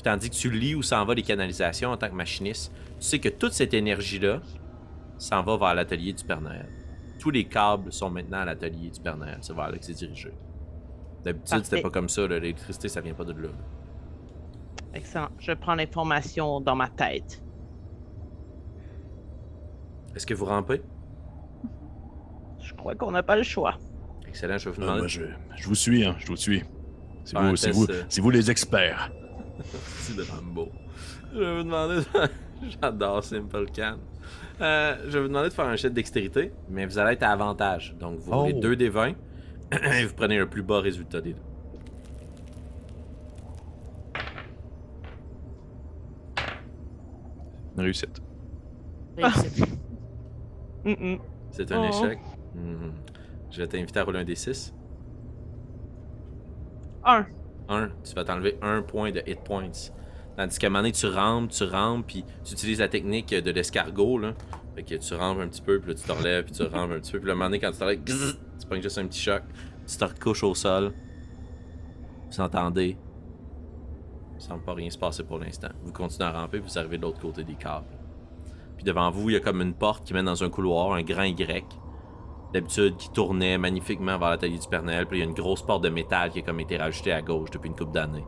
[0.00, 3.06] Puis tandis que tu lis où s'en va les canalisations en tant que machiniste, tu
[3.06, 4.40] sais que toute cette énergie-là
[5.18, 6.70] s'en va vers l'atelier du Père Noël.
[7.18, 9.36] Tous les câbles sont maintenant à l'atelier du Père Noël.
[9.42, 10.32] C'est vers là que c'est dirigé.
[11.22, 12.22] D'habitude, c'était pas comme ça.
[12.26, 12.38] là.
[12.38, 13.50] L'électricité, ça vient pas de là.
[14.94, 15.28] Excellent.
[15.38, 17.42] Je prends l'information dans ma tête.
[20.16, 20.80] Est-ce que vous rampez?
[22.58, 23.76] Je crois qu'on n'a pas le choix.
[24.26, 25.00] Excellent, je vais vous Euh, demander.
[25.00, 25.22] moi, je,
[25.56, 26.62] je vous suis, hein, je vous suis.
[27.24, 28.02] C'est vous, vous, euh.
[28.08, 29.12] c'est vous les experts.
[29.72, 30.68] Merci de Rambo.
[31.34, 32.00] Je vais vous demander.
[32.82, 33.96] J'adore Simple Can.
[34.60, 37.22] Euh, je vais vous demander de faire un jet de dextérité, mais vous allez être
[37.22, 37.94] à avantage.
[37.98, 38.60] Donc, vous roulez Oh.
[38.60, 39.08] 2 des 20
[39.72, 41.40] et vous prenez le plus bas résultat des deux.
[47.76, 48.20] Une réussite.
[49.16, 49.64] Réussite.
[50.82, 51.18] Hum.
[51.50, 51.88] C'est un Oh.
[51.90, 52.18] échec.
[52.54, 52.92] Mhm.
[53.50, 54.72] Je vais t'inviter à rouler un D6.
[57.04, 57.26] Un.
[57.70, 59.70] 1, tu vas t'enlever un point de hit points.
[60.36, 63.50] Tandis qu'à un moment donné, tu rampes, tu rampes, puis tu utilises la technique de
[63.50, 64.34] l'escargot, là.
[64.74, 66.92] Fait que tu rampes un petit peu, puis là, tu te relèves, puis tu rampes
[66.92, 67.20] un petit peu.
[67.20, 69.42] Puis à un moment donné, quand tu te relèves, tu prends juste un petit choc.
[69.86, 70.92] Tu te recouches au sol.
[72.30, 72.96] Vous entendez?
[74.36, 75.68] Il semble pas rien se passer pour l'instant.
[75.82, 77.86] Vous continuez à ramper, vous arrivez de l'autre côté des câbles.
[78.76, 81.02] Puis devant vous, il y a comme une porte qui mène dans un couloir, un
[81.02, 81.64] grand Y.
[82.52, 85.06] D'habitude, qui tournait magnifiquement vers l'atelier du Père Noël.
[85.06, 87.22] Puis il y a une grosse porte de métal qui a comme été rajoutée à
[87.22, 88.24] gauche depuis une couple d'années.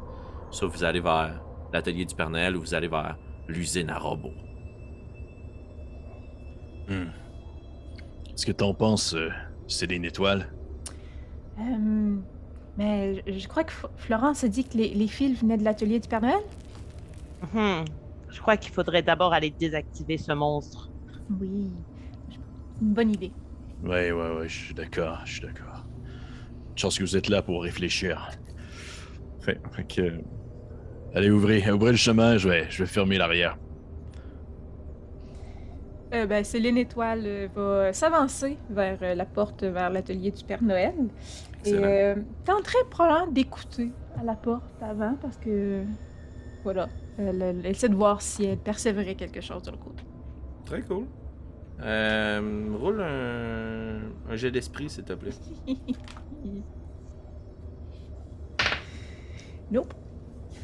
[0.50, 1.42] Soit vous allez vers
[1.72, 3.16] l'atelier du Père Noël ou vous allez vers
[3.48, 4.34] l'usine à robots.
[6.88, 7.10] Hmm.
[8.32, 9.30] Est-ce que t'en penses, euh,
[9.66, 10.52] Céline Étoile?
[11.58, 12.16] Euh,
[12.78, 15.98] mais je, crois que F- Florence a dit que les, les fils venaient de l'atelier
[16.00, 16.40] du Père Noël?
[17.54, 17.84] Hum.
[18.28, 20.90] Je crois qu'il faudrait d'abord aller désactiver ce monstre.
[21.40, 21.70] Oui.
[22.80, 23.32] Une bonne idée.
[23.84, 25.84] Ouais, ouais, ouais, je suis d'accord, je suis d'accord.
[26.76, 28.30] Chance que vous êtes là pour réfléchir.
[29.40, 30.20] Fait, fait que.
[31.14, 33.58] Allez, ouvrez, ouvrez le chemin, je vais, je vais fermer l'arrière.
[36.14, 40.62] Euh, ben, Céline Étoile euh, va s'avancer vers euh, la porte vers l'atelier du Père
[40.62, 40.94] Noël.
[41.64, 41.88] Et Excellent.
[41.88, 42.14] euh,
[42.44, 45.84] tenterait probablement d'écouter à la porte avant parce que.
[46.64, 46.88] Voilà.
[47.18, 50.04] Elle, elle essaie de voir si elle persévérait quelque chose de l'autre côté.
[50.64, 51.06] Très cool.
[51.82, 54.00] Euh, roule un,
[54.32, 55.32] un jet d'esprit, s'il te plaît.
[59.70, 59.94] nope.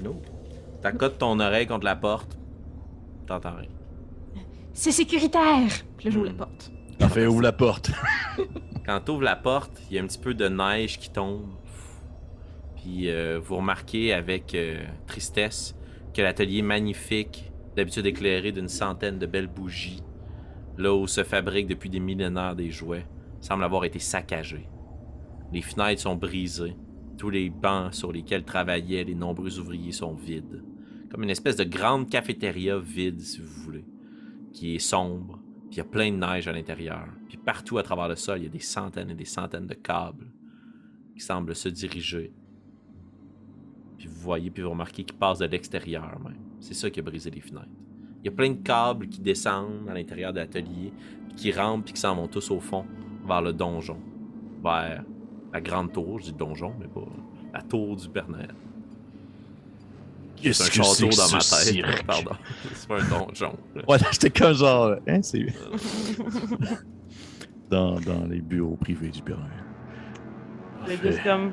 [0.02, 0.20] No.
[0.82, 2.38] T'accotes ton oreille contre la porte.
[3.26, 3.68] T'entends rien.
[4.72, 5.68] C'est sécuritaire!
[5.96, 6.28] Puis là, j'ouvre Hmm.
[6.28, 6.70] la porte.
[6.98, 7.90] Parfait, ouvre la porte.
[8.86, 11.46] Quand tu ouvres la porte, il y a un petit peu de neige qui tombe.
[12.76, 15.74] Puis euh, vous remarquez avec euh, tristesse
[16.14, 20.02] que l'atelier magnifique, d'habitude éclairé d'une centaine de belles bougies,
[20.78, 23.06] là où se fabriquent depuis des millénaires des jouets,
[23.40, 24.68] semble avoir été saccagé.
[25.52, 26.76] Les fenêtres sont brisées.
[27.16, 30.62] Tous les bancs sur lesquels travaillaient les nombreux ouvriers sont vides.
[31.10, 33.84] Comme une espèce de grande cafétéria vide, si vous voulez,
[34.52, 37.08] qui est sombre, puis il y a plein de neige à l'intérieur.
[37.28, 39.74] Puis partout à travers le sol, il y a des centaines et des centaines de
[39.74, 40.30] câbles
[41.14, 42.32] qui semblent se diriger.
[43.96, 46.38] Puis vous voyez, puis vous remarquez qu'ils passent de l'extérieur même.
[46.60, 47.66] C'est ça qui a brisé les fenêtres.
[48.22, 50.92] Il y a plein de câbles qui descendent à l'intérieur de l'atelier,
[51.36, 52.84] qui rampent, puis qui s'en vont tous au fond,
[53.26, 53.98] vers le donjon.
[54.62, 55.04] Vers
[55.52, 57.06] la grande tour, je dis donjon, mais pas
[57.54, 58.54] la tour du Père Noël.
[60.36, 61.74] C'est Qu'est-ce un que château c'est que dans ma tête.
[61.74, 62.02] cirque?
[62.06, 62.30] Pardon.
[62.74, 63.56] C'est pas un donjon.
[63.86, 64.96] Voilà, j'étais comme genre.
[65.08, 65.46] Hein, c'est.
[67.70, 69.50] dans, dans les bureaux privés du Père Noël.
[70.86, 71.52] C'est Parfait.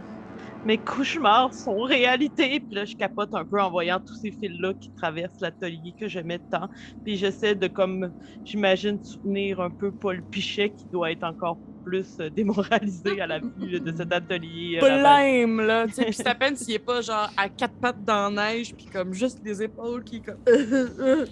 [0.66, 2.60] Mes cauchemars sont réalité.
[2.60, 6.08] Puis là, je capote un peu en voyant tous ces fils-là qui traversent l'atelier que
[6.08, 6.68] j'aimais tant.
[7.04, 8.12] Puis j'essaie de, comme,
[8.44, 13.38] j'imagine, soutenir un peu Paul Pichet qui doit être encore plus euh, démoralisé à la
[13.40, 14.80] vue de cet atelier.
[14.82, 15.00] euh.
[15.02, 15.86] Blême, là.
[15.86, 18.54] Tu sais, puis c'est à peine s'il est pas genre à quatre pattes dans la
[18.56, 20.40] neige, puis comme juste les épaules qui comme.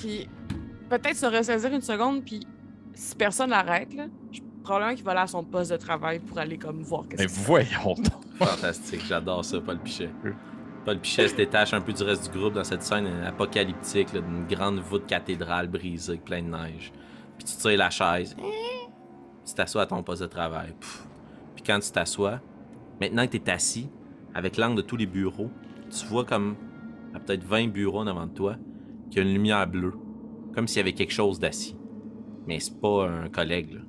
[0.00, 0.28] puis
[0.90, 2.40] peut-être se ressaisir une seconde, puis
[2.94, 6.38] si personne l'arrête, là, je- probablement qu'il va aller à son poste de travail pour
[6.38, 7.40] aller comme voir qu'est-ce Mais que c'est.
[7.44, 8.25] voyons donc.
[8.38, 10.10] Fantastique, j'adore ça, Paul Pichet.
[10.84, 14.46] Paul Pichet se détache un peu du reste du groupe dans cette scène apocalyptique d'une
[14.46, 16.92] grande voûte cathédrale brisée avec plein de neige.
[17.38, 18.36] Puis tu tires la chaise,
[19.44, 20.74] tu t'assois à ton poste de travail.
[21.54, 22.40] Puis quand tu t'assois,
[23.00, 23.88] maintenant que tu es assis,
[24.34, 25.50] avec l'angle de tous les bureaux,
[25.90, 26.56] tu vois comme
[27.14, 28.56] à peut-être 20 bureaux en avant de toi,
[29.10, 29.94] qu'il y a une lumière bleue.
[30.54, 31.76] Comme s'il y avait quelque chose d'assis.
[32.46, 33.80] Mais c'est pas un collègue, là.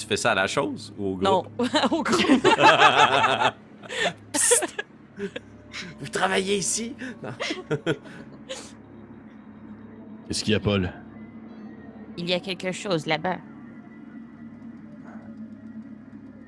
[0.00, 1.22] Tu fais ça à la chose ou au groupe?
[1.24, 1.44] Non,
[1.90, 2.48] au groupe.
[6.00, 6.94] Vous travaillez ici?
[7.22, 7.28] Non.
[10.26, 10.90] Qu'est-ce qu'il y a, Paul?
[12.16, 13.36] Il y a quelque chose là-bas.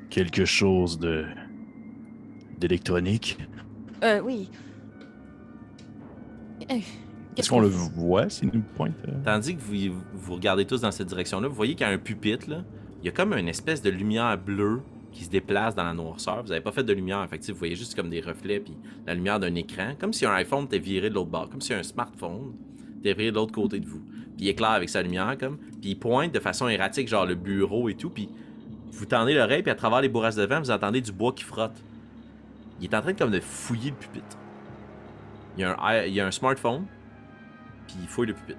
[0.08, 1.26] Quelque chose de.
[2.58, 3.36] d'électronique?
[4.02, 4.50] Euh, oui.
[6.70, 6.86] Euh, Est-ce
[7.34, 8.94] qu'est-ce qu'on le voit s'il nous pointe?
[9.08, 9.12] euh?
[9.24, 11.98] Tandis que vous, vous regardez tous dans cette direction-là, vous voyez qu'il y a un
[11.98, 12.62] pupitre, là.
[13.02, 14.80] Il y a comme une espèce de lumière bleue
[15.10, 16.42] qui se déplace dans la noirceur.
[16.42, 18.74] Vous n'avez pas fait de lumière, sais, vous voyez juste comme des reflets puis
[19.06, 21.74] la lumière d'un écran, comme si un iPhone était viré de l'autre bord, comme si
[21.74, 22.54] un smartphone
[23.00, 24.00] était viré de l'autre côté de vous.
[24.36, 27.34] Puis il éclaire avec sa lumière, comme, puis il pointe de façon erratique, genre le
[27.34, 28.28] bureau et tout, puis
[28.92, 31.44] vous tendez l'oreille, puis à travers les bourrasques de vent, vous entendez du bois qui
[31.44, 31.82] frotte.
[32.80, 34.38] Il est en train de, comme de fouiller le pupitre.
[35.58, 36.86] Il y a un, smartphone,
[37.86, 38.58] puis il fouille le pupitre.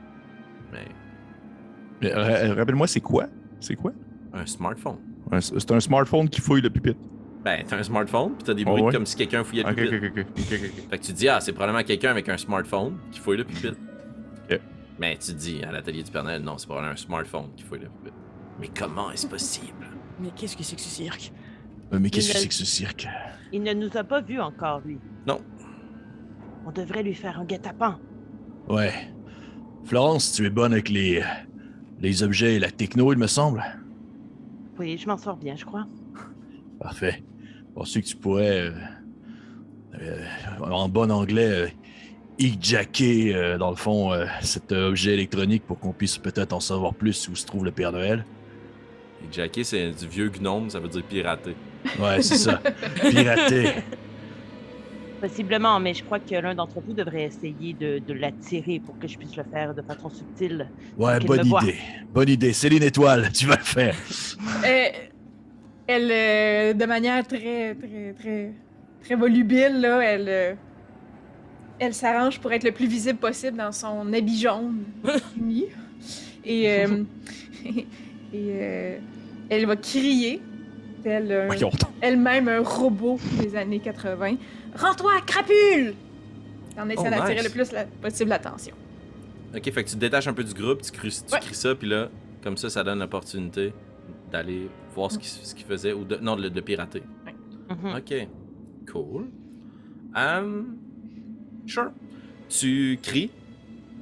[2.01, 3.27] Mais ra- Rappelle-moi, c'est quoi?
[3.59, 3.91] C'est quoi?
[4.33, 4.97] Un smartphone.
[5.39, 6.99] C'est un smartphone qui fouille le pupitre.
[7.43, 8.93] Ben, t'as un smartphone, pis t'as des Oh, bruits ouais.
[8.93, 9.95] comme si quelqu'un fouillait le Ok, pupitre.
[9.95, 10.89] ok, ok, ok, ok, ok.
[10.89, 13.43] Fait que tu te dis, ah, c'est probablement quelqu'un avec un smartphone qui fouille le
[13.43, 13.77] pupitre.
[14.49, 14.59] Ok.
[14.99, 17.63] Mais tu te dis, à l'atelier du Père Noël, non, c'est probablement un smartphone qui
[17.63, 18.15] fouille le pupitre.
[18.59, 19.87] Mais comment est-ce possible?
[20.21, 21.31] Mais qu'est-ce que c'est que ce cirque?
[21.91, 23.07] Euh, Mais qu'est-ce que c'est que ce cirque?
[23.51, 24.97] Il ne nous a pas vus encore, lui.
[25.27, 25.39] Non.
[26.65, 27.99] On devrait lui faire un guet-apens.
[28.69, 28.93] Ouais.
[29.85, 31.21] Florence, tu es bonne avec les.
[31.99, 33.61] les objets et la techno, il me semble.
[34.79, 35.85] Oui, je m'en sors bien, je crois.
[36.79, 37.23] Parfait.
[37.75, 38.71] Penses-tu que tu pourrais, euh,
[40.01, 40.25] euh,
[40.61, 41.67] en bon anglais, euh,
[42.39, 46.93] hijacker, euh, dans le fond, euh, cet objet électronique pour qu'on puisse peut-être en savoir
[46.93, 48.25] plus où se trouve le Père Noël?
[49.23, 51.55] Et Jackie, c'est du vieux gnome, ça veut dire pirater.
[51.99, 52.61] Ouais, c'est ça.
[53.09, 53.69] Pirater.
[55.23, 59.07] Possiblement, mais je crois que l'un d'entre vous devrait essayer de, de l'attirer pour que
[59.07, 60.67] je puisse le faire de façon subtile.
[60.97, 61.75] Ouais, bonne idée.
[62.13, 62.51] Bonne idée.
[62.51, 63.95] Céline Étoile, tu vas le faire.
[64.65, 64.85] Euh,
[65.87, 68.51] elle, euh, de manière très, très, très,
[69.01, 70.53] très volubile, là, elle, euh,
[71.79, 74.83] elle s'arrange pour être le plus visible possible dans son habit jaune.
[76.45, 77.03] Et, euh,
[77.65, 77.85] et
[78.33, 78.97] euh,
[79.49, 80.41] elle va crier,
[81.03, 81.89] tel un- Voyons donc.
[82.01, 84.35] elle-même un robot des années 80.
[84.75, 85.93] Rends-toi, crapule!
[86.79, 87.43] En essayant Oh, d'attirer nice.
[87.43, 88.73] le plus la- possible l'attention.
[89.55, 91.39] Ok, fait que tu te détaches un peu du groupe, tu Ouais.
[91.39, 92.09] cries ça, puis là,
[92.43, 93.71] comme ça, ça donne l'opportunité
[94.31, 97.03] d'aller voir ce qu'il ce qu'il faisait, ou de, non, de, de pirater.
[97.69, 97.95] Mhm.
[97.97, 98.27] Ok,
[98.91, 99.25] cool.
[100.15, 100.77] Um,
[101.67, 101.91] sure.
[102.49, 103.29] Tu cries,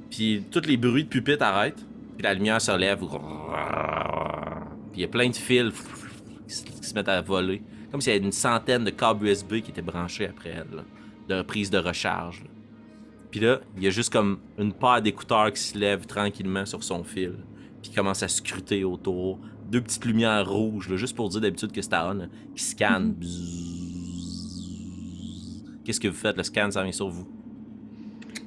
[0.10, 1.86] puis tous les bruits de pupitre arrêtent,
[2.18, 3.00] puis la lumière se lève.
[3.00, 3.08] Puis
[4.96, 5.72] il y a plein de fils
[6.82, 7.62] qui se, mettent à voler.
[7.92, 10.84] Comme s'il y avait une centaine de câbles USB qui étaient branchés après elle, là,
[11.28, 12.42] de prise de recharge.
[12.44, 12.50] là.
[13.30, 16.84] Puis là, il y a juste comme une paire d'écouteurs qui se lève tranquillement sur
[16.84, 17.36] son fil,
[17.82, 19.40] puis qui commence à scruter autour.
[19.70, 22.26] Deux petites lumières rouges, là, juste pour dire d'habitude que c'est à on, là,
[22.56, 23.14] qui scanne.
[23.14, 23.62] Bzzz.
[25.84, 26.38] Qu'est-ce que vous faites?
[26.38, 27.28] Le scan s'en vient sur vous.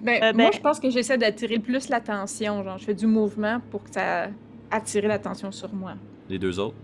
[0.02, 2.62] Ben, Euh, moi, ben- je pense que j'essaie d'attirer le plus l'attention.
[2.62, 4.28] Genre, je fais du mouvement pour que ça
[4.70, 5.94] attire l'attention sur moi.
[6.28, 6.76] Les deux autres?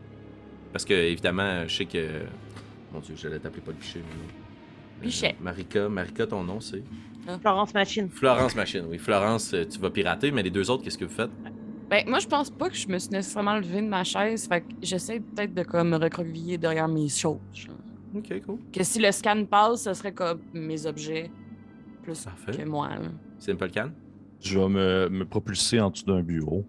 [0.72, 2.06] Parce que, évidemment, je sais que.
[2.92, 4.00] Mon Dieu, j'allais t'appeler pas le pichet.
[4.00, 4.28] mais non.
[4.28, 5.36] Euh, Pichet.
[5.40, 6.82] Marika, Marika, ton nom c'est?
[7.40, 8.08] Florence Machine.
[8.10, 8.98] Florence Machine, oui.
[8.98, 11.30] Florence, euh, tu vas pirater, mais les deux autres, qu'est-ce que vous faites?
[11.88, 14.46] Ben, moi, je pense pas que je me suis nécessairement levée de ma chaise.
[14.48, 17.38] Fait que j'essaie peut-être de comme me recroqueviller derrière mes choses.
[18.14, 18.58] Ok, cool.
[18.72, 21.30] Que si le scan passe, ce serait comme mes objets
[22.02, 22.52] plus Parfait.
[22.52, 22.88] que moi.
[22.90, 23.08] là.
[23.38, 23.90] Simple Can?
[24.40, 26.64] Je vais me, me propulser en dessous d'un bureau.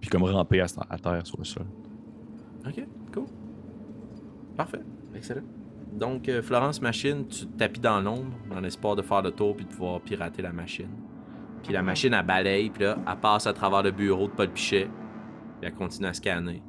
[0.00, 1.66] Puis comme ramper à, à terre sur le sol.
[2.66, 3.26] Ok, cool.
[4.56, 4.80] Parfait.
[5.14, 5.44] Excellent.
[5.92, 9.56] Donc, euh, Florence Machine, tu te tapis dans l'ombre dans l'espoir de faire le tour
[9.56, 10.90] puis de pouvoir pirater la machine.
[11.62, 14.50] Puis la machine, elle balaye, puis là, elle passe à travers le bureau de Paul
[14.50, 14.88] Pichet,
[15.60, 16.62] puis elle continue à scanner.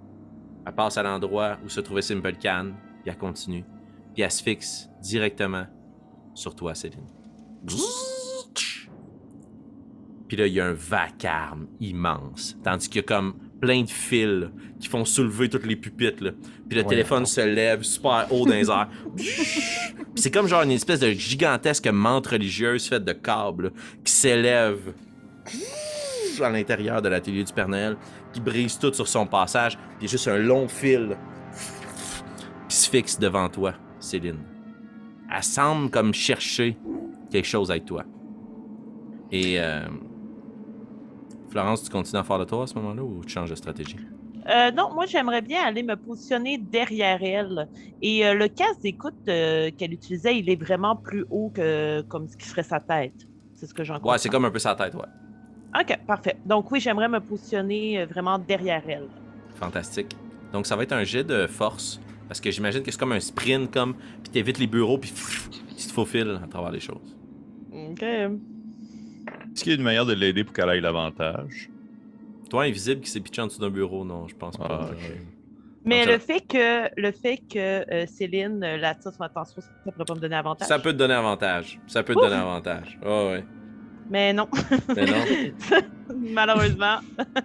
[0.65, 2.71] Elle passe à l'endroit où se trouvait Simple Can,
[3.01, 3.65] puis elle continue.
[4.13, 5.65] Puis elle se fixe directement
[6.33, 7.05] sur toi, Céline.
[10.27, 12.57] Puis là, il y a un vacarme immense.
[12.63, 14.45] Tandis qu'il y a comme plein de fils
[14.79, 16.23] qui font soulever toutes les pupitres.
[16.23, 16.31] Là.
[16.67, 16.87] Puis le Ouais.
[16.89, 18.87] téléphone se lève super haut dans les airs.
[20.15, 23.71] C'est comme genre une espèce de gigantesque menthe religieuse faite de câbles
[24.03, 24.79] qui s'élève
[26.41, 27.97] à l'intérieur de l'atelier du Père Noël,
[28.31, 29.75] qui brise tout sur son passage.
[29.75, 31.17] Puis il y a juste un long fil
[32.69, 34.39] qui se fixe devant toi, Céline.
[35.35, 36.77] Elle semble comme chercher
[37.31, 38.03] quelque chose avec toi.
[39.31, 39.81] Et euh,
[41.57, 43.97] Florence, tu continues à faire le tour à ce moment-là ou tu changes de stratégie?
[44.47, 47.67] Euh, non, moi, j'aimerais bien aller me positionner derrière elle.
[47.99, 52.27] Et euh, le casque d'écoute euh, qu'elle utilisait, il est vraiment plus haut que comme
[52.27, 53.27] ce qui serait sa tête.
[53.55, 54.11] C'est ce que j'en comprends.
[54.11, 55.81] Ouais, c'est comme un peu sa tête, ouais.
[55.81, 56.37] OK, parfait.
[56.45, 59.07] Donc oui, j'aimerais me positionner vraiment derrière elle.
[59.55, 60.15] Fantastique.
[60.53, 63.19] Donc, ça va être un jet de force Parce que j'imagine que c'est comme un
[63.19, 67.17] sprint, comme, puis t'évites les bureaux, puis tu te faufiles à travers les choses.
[67.73, 68.05] Ok.
[69.57, 71.67] Est-ce qu'il y a une manière de l'aider pour qu'elle ait l'avantage?
[72.47, 74.67] Toi, invisible, qui s'est pitché en dessous d'un bureau, non, je pense pas.
[74.69, 74.89] Ah.
[75.83, 80.05] Mais le fait que le fait que euh, Céline euh, l'attire son attention, ça pourrait
[80.05, 80.67] pas me donner avantage.
[80.67, 81.79] Ça peut te donner avantage.
[81.87, 82.99] Ça peut te donner avantage.
[83.03, 83.43] Oh, ouais.
[84.11, 84.47] Mais non.
[84.95, 85.81] Mais non,
[86.15, 86.99] Malheureusement.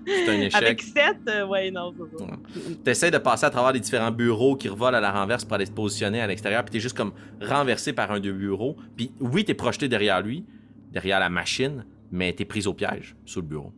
[0.06, 0.62] c'est un échec.
[0.62, 1.16] Avec 7,
[1.48, 2.26] ouais, non, c'est ça.
[2.84, 5.64] T'essaies de passer à travers les différents bureaux qui revolent à la renverse pour aller
[5.64, 8.76] se positionner à l'extérieur, puis t'es juste comme renversé par un des bureaux.
[8.98, 10.44] Puis oui, t'es projeté derrière lui,
[10.92, 13.72] derrière la machine, mais t'es prise au piège sous le bureau.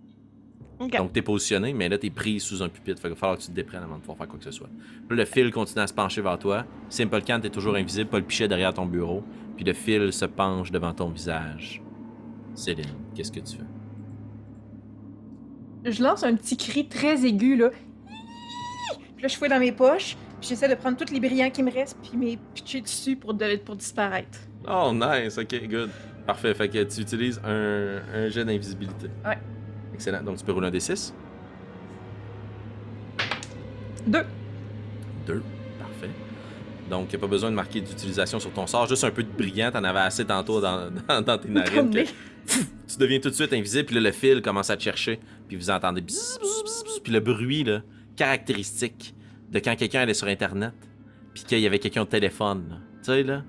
[0.81, 3.01] Donc t'es positionné, mais là t'es prise sous un pupitre.
[3.01, 4.51] Fait qu'il va falloir que tu te déprennes avant de pouvoir faire quoi que ce
[4.51, 4.69] soit.
[5.09, 6.67] Puis le fil continue à se pencher vers toi.
[6.91, 9.23] Simple Can, t'es toujours invisible, pas le pichet derrière ton bureau.
[9.57, 11.81] Puis le fil se penche devant ton visage.
[12.55, 13.65] Céline, qu'est-ce que tu fais?
[15.91, 17.71] Je lance un petit cri très aigu, là.
[19.15, 21.63] Puis là, je fouille dans mes poches, puis j'essaie de prendre tous les brillants qui
[21.63, 24.39] me restent, puis mes pitcher dessus pour, de- pour disparaître.
[24.69, 25.91] Oh, nice, ok, good.
[26.27, 29.09] Parfait, fait que tu utilises un, un jet d'invisibilité.
[29.25, 29.39] Ouais.
[29.93, 31.13] Excellent, donc tu peux rouler un D6.
[34.07, 34.25] Deux.
[35.27, 35.43] Deux,
[35.79, 36.11] parfait.
[36.91, 39.31] Donc, il a pas besoin de marquer d'utilisation sur ton sort, juste un peu de
[39.31, 41.91] brillant, t'en avais assez tantôt dans, dans, dans tes narines.
[41.91, 42.03] Que
[42.47, 45.57] tu deviens tout de suite invisible, puis là, le fil commence à te chercher, puis
[45.57, 46.05] vous entendez
[47.03, 47.83] puis le bruit, là,
[48.17, 49.15] caractéristique
[49.51, 50.73] de quand quelqu'un allait sur Internet,
[51.35, 52.81] puis qu'il y avait quelqu'un au téléphone.
[53.03, 53.43] Tu sais, là?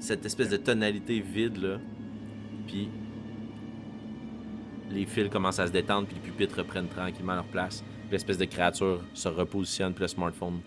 [0.00, 1.78] Cette espèce de tonalité vide, là.
[2.66, 2.88] Puis
[4.90, 7.84] les fils commencent à se détendre, puis les pupitres reprennent tranquillement leur place.
[8.02, 10.60] Puis l'espèce de créature se repositionne, puis le smartphone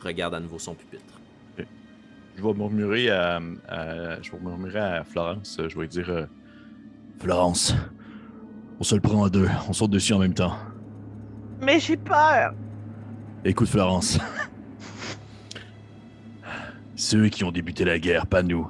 [0.00, 1.20] regarde à nouveau son pupitre.
[2.36, 5.58] Je vais murmurer à, à- je vais murmurer à Florence.
[5.66, 6.26] Je vais dire euh,
[7.18, 7.74] Florence,
[8.78, 9.48] on se le prend à deux.
[9.68, 10.54] On saute dessus en même temps.
[11.62, 12.52] Mais j'ai peur.
[13.42, 14.18] Écoute, Florence.
[16.96, 18.68] C'est eux qui ont débuté la guerre, pas nous.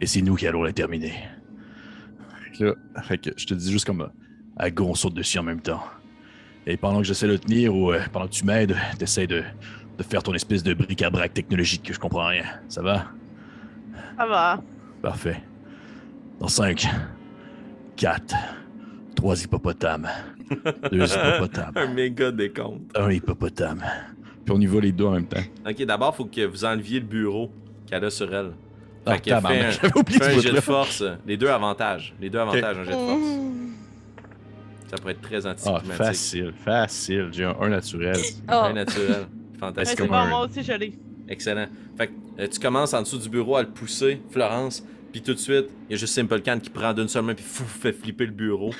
[0.00, 1.12] Et c'est nous qui allons la terminer.
[2.44, 4.08] Fait que, là, fait que je te dis juste comme
[4.56, 5.82] à go, on saute dessus en même temps.
[6.66, 9.42] Et pendant que j'essaie de le tenir ou euh, pendant que tu m'aides, t'essaies de,
[9.98, 12.44] de faire ton espèce de bric-à-brac technologique que je comprends rien.
[12.68, 13.06] Ça va?
[14.16, 14.62] Ça va.
[15.02, 15.42] Parfait.
[16.38, 16.86] Dans 5,
[17.96, 18.34] 4,
[19.16, 20.08] 3 hippopotames,
[20.92, 22.90] 2 hippopotames, Un méga décompte.
[22.96, 23.82] un hippopotame.
[24.50, 25.40] Puis on y va les deux en même temps.
[25.68, 27.50] Ok, d'abord, faut que vous enleviez le bureau
[27.86, 28.52] qu'elle a sur elle.
[29.06, 31.04] Ah, Fait qu'elle fait un- j'avais oublié Fais ce un jet de force.
[31.26, 32.14] Les deux avantages.
[32.20, 33.22] Les deux avantages, un jet de force.
[34.88, 35.92] Ça pourrait être très Ah, anticlimatique.
[35.92, 37.28] facile, facile.
[37.32, 38.16] J'ai un 1 naturel.
[38.48, 38.52] Oh.
[38.52, 39.08] Un naturel.
[39.08, 39.98] Ouais, Fantastique.
[39.98, 40.92] c'est comme bon, un- moi aussi je l'ai.
[41.28, 41.66] Excellent.
[41.96, 45.32] Fait que euh, tu commences en dessous du bureau à le pousser, Florence, puis tout
[45.34, 47.64] de suite, il y a juste Simple Can qui prend d'une seule main puis fou,
[47.64, 48.70] fait flipper le bureau.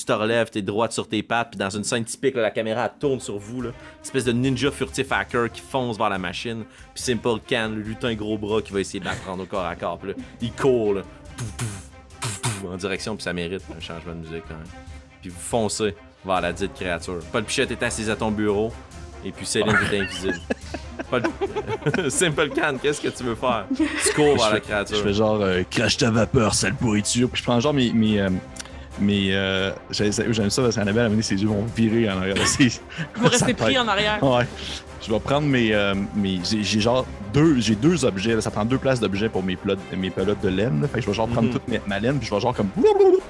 [0.00, 2.50] Tu te relèves, t'es droite sur tes pattes, puis dans une scène typique, là, la
[2.50, 3.70] caméra elle tourne sur vous, là.
[4.02, 8.14] Espèce de ninja furtif hacker qui fonce vers la machine, puis Simple Can, le lutin
[8.14, 10.52] gros bras qui va essayer de la prendre au corps à corps, puis là, il
[10.52, 11.02] court, là,
[11.36, 11.90] pouf, pouf,
[12.20, 14.64] pouf, pouf, en direction, puis ça mérite un changement de musique quand même.
[15.20, 15.94] Puis vous foncez
[16.24, 17.18] vers la dite créature.
[17.30, 18.72] Paul Pichette est assis à ton bureau,
[19.22, 20.40] et puis Céline est invisible.
[21.10, 21.22] Paul...
[22.08, 23.66] Simple Can, qu'est-ce que tu veux faire?
[23.76, 24.96] Tu cours vers la créature.
[24.96, 27.28] Je fais genre euh, crache ta vapeur, sale pourriture.
[27.28, 27.92] Puis je prends genre mes.
[27.92, 28.30] mes, euh,
[28.98, 32.36] mes euh, J'aime ça parce qu'Annabelle, à un moment ses yeux vont virer en arrière.
[33.16, 34.22] Vous restez pris en arrière.
[34.22, 34.46] Ouais.
[35.02, 35.72] Je vais prendre mes.
[35.74, 37.58] euh, mes j'ai genre deux.
[37.60, 38.34] J'ai deux objets.
[38.34, 40.82] là, ça prend deux places d'objets pour mes, pelotes- mes pelotes de laine.
[40.82, 40.88] là.
[40.88, 41.52] Fait que je vais genre prendre Mhm.
[41.54, 42.68] toute ma, ma laine, puis je vais genre comme.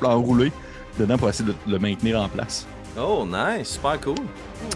[0.03, 0.51] l'enrouler
[0.99, 2.67] dedans pour essayer de le maintenir en place.
[2.99, 4.17] Oh, nice, super cool.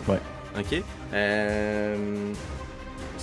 [0.06, 0.20] Ouais.
[0.56, 0.82] Ok.
[1.12, 1.96] Euh...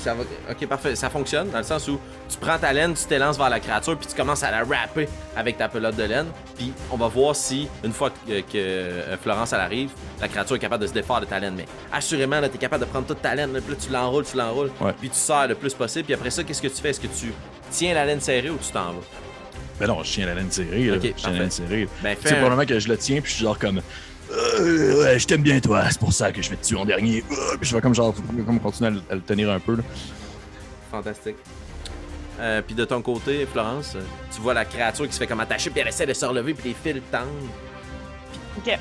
[0.04, 0.24] Ça va...
[0.50, 0.96] Ok, parfait.
[0.96, 2.00] Ça fonctionne dans le sens où
[2.30, 5.08] tu prends ta laine, tu t'élances vers la créature, puis tu commences à la rapper
[5.36, 6.28] avec ta pelote de laine.
[6.58, 9.90] Puis on va voir si, une fois que, que, euh, Florence elle arrive,
[10.20, 11.54] la créature est capable de se défaire de ta laine.
[11.56, 14.26] Mais assurément, là, t'es capable de prendre toute ta laine, là, puis là, tu l'enroules,
[14.26, 14.94] tu l'enroules, Ouais.
[15.00, 16.06] puis tu sers le plus possible.
[16.06, 16.90] Puis après ça, qu'est-ce que tu fais?
[16.90, 17.32] Est-ce que tu
[17.70, 19.02] tiens la laine serrée ou tu t'en vas?
[19.80, 20.86] Ben non, je tiens la laine serrée.
[20.86, 20.96] Là.
[21.02, 21.88] Je tiens la laine serrée.
[22.04, 23.82] Ben, un- probablement que je le tiens, puis je suis genre comme.
[24.32, 25.84] Euh, ouais, je t'aime bien, toi.
[25.90, 27.24] C'est pour ça que je vais te tuer en dernier.
[27.32, 28.14] Euh, puis je vais comme genre,
[28.46, 29.76] comme continuer à le, à le tenir un peu.
[29.76, 29.84] Là.
[30.90, 31.36] Fantastique.
[32.40, 34.02] Euh, puis de ton côté, Florence, euh,
[34.34, 36.54] tu vois la créature qui se fait comme attacher, puis elle essaie de se relever,
[36.54, 37.28] puis les fils tendent.
[38.58, 38.78] Ok.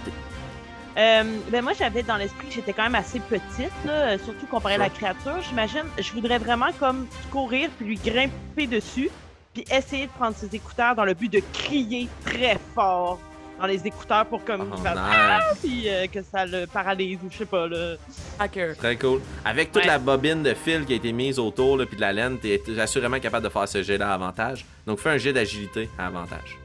[0.96, 4.46] Euh, ben moi, j'avais dans l'esprit que j'étais quand même assez petite, là, euh, surtout
[4.46, 5.40] comparé à la créature.
[5.48, 9.10] J'imagine, je voudrais vraiment comme courir puis lui grimper dessus,
[9.52, 13.20] puis essayer de prendre ses écouteurs dans le but de crier très fort
[13.60, 15.58] dans les écouteurs pour comme Oh, faire- nice.
[15.62, 17.96] puis euh, que ça le paralyse ou je sais pas là.
[18.38, 18.76] Hacker.
[18.76, 19.20] Très cool.
[19.44, 19.88] Avec toute Ouais.
[19.88, 22.60] la bobine de fil qui a été mise autour, là, puis de la laine, t'es
[22.80, 24.64] assurément capable de faire ce jet-là à avantage.
[24.86, 26.58] Donc fais un jet d'agilité à avantage.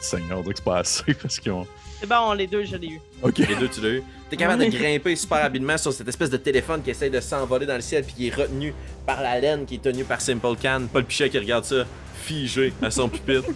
[0.00, 1.66] Seigneur, on dirait que c'est pas assez parce qu'ils ont.
[2.00, 3.00] C'est bon, les deux, je l'ai eu.
[3.22, 3.38] Ok.
[3.38, 4.02] Les deux, tu l'as eu.
[4.28, 7.66] T'es capable de grimper super habilement sur cette espèce de téléphone qui essaye de s'envoler
[7.66, 8.74] dans le ciel puis qui est retenu
[9.06, 10.82] par la laine qui est tenue par Simple Can.
[10.92, 11.84] Paul Pichet qui regarde ça,
[12.22, 13.48] figé à son pupitre.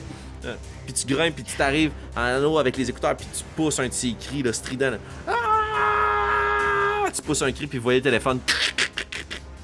[0.45, 3.79] Euh, puis tu grimpes puis tu t'arrives en haut avec les écouteurs puis tu pousses
[3.81, 4.91] un de ces cris là, strident.
[4.93, 4.99] là.
[5.27, 7.11] Ah!
[7.15, 8.39] Tu pousses un cri puis vous voyez le téléphone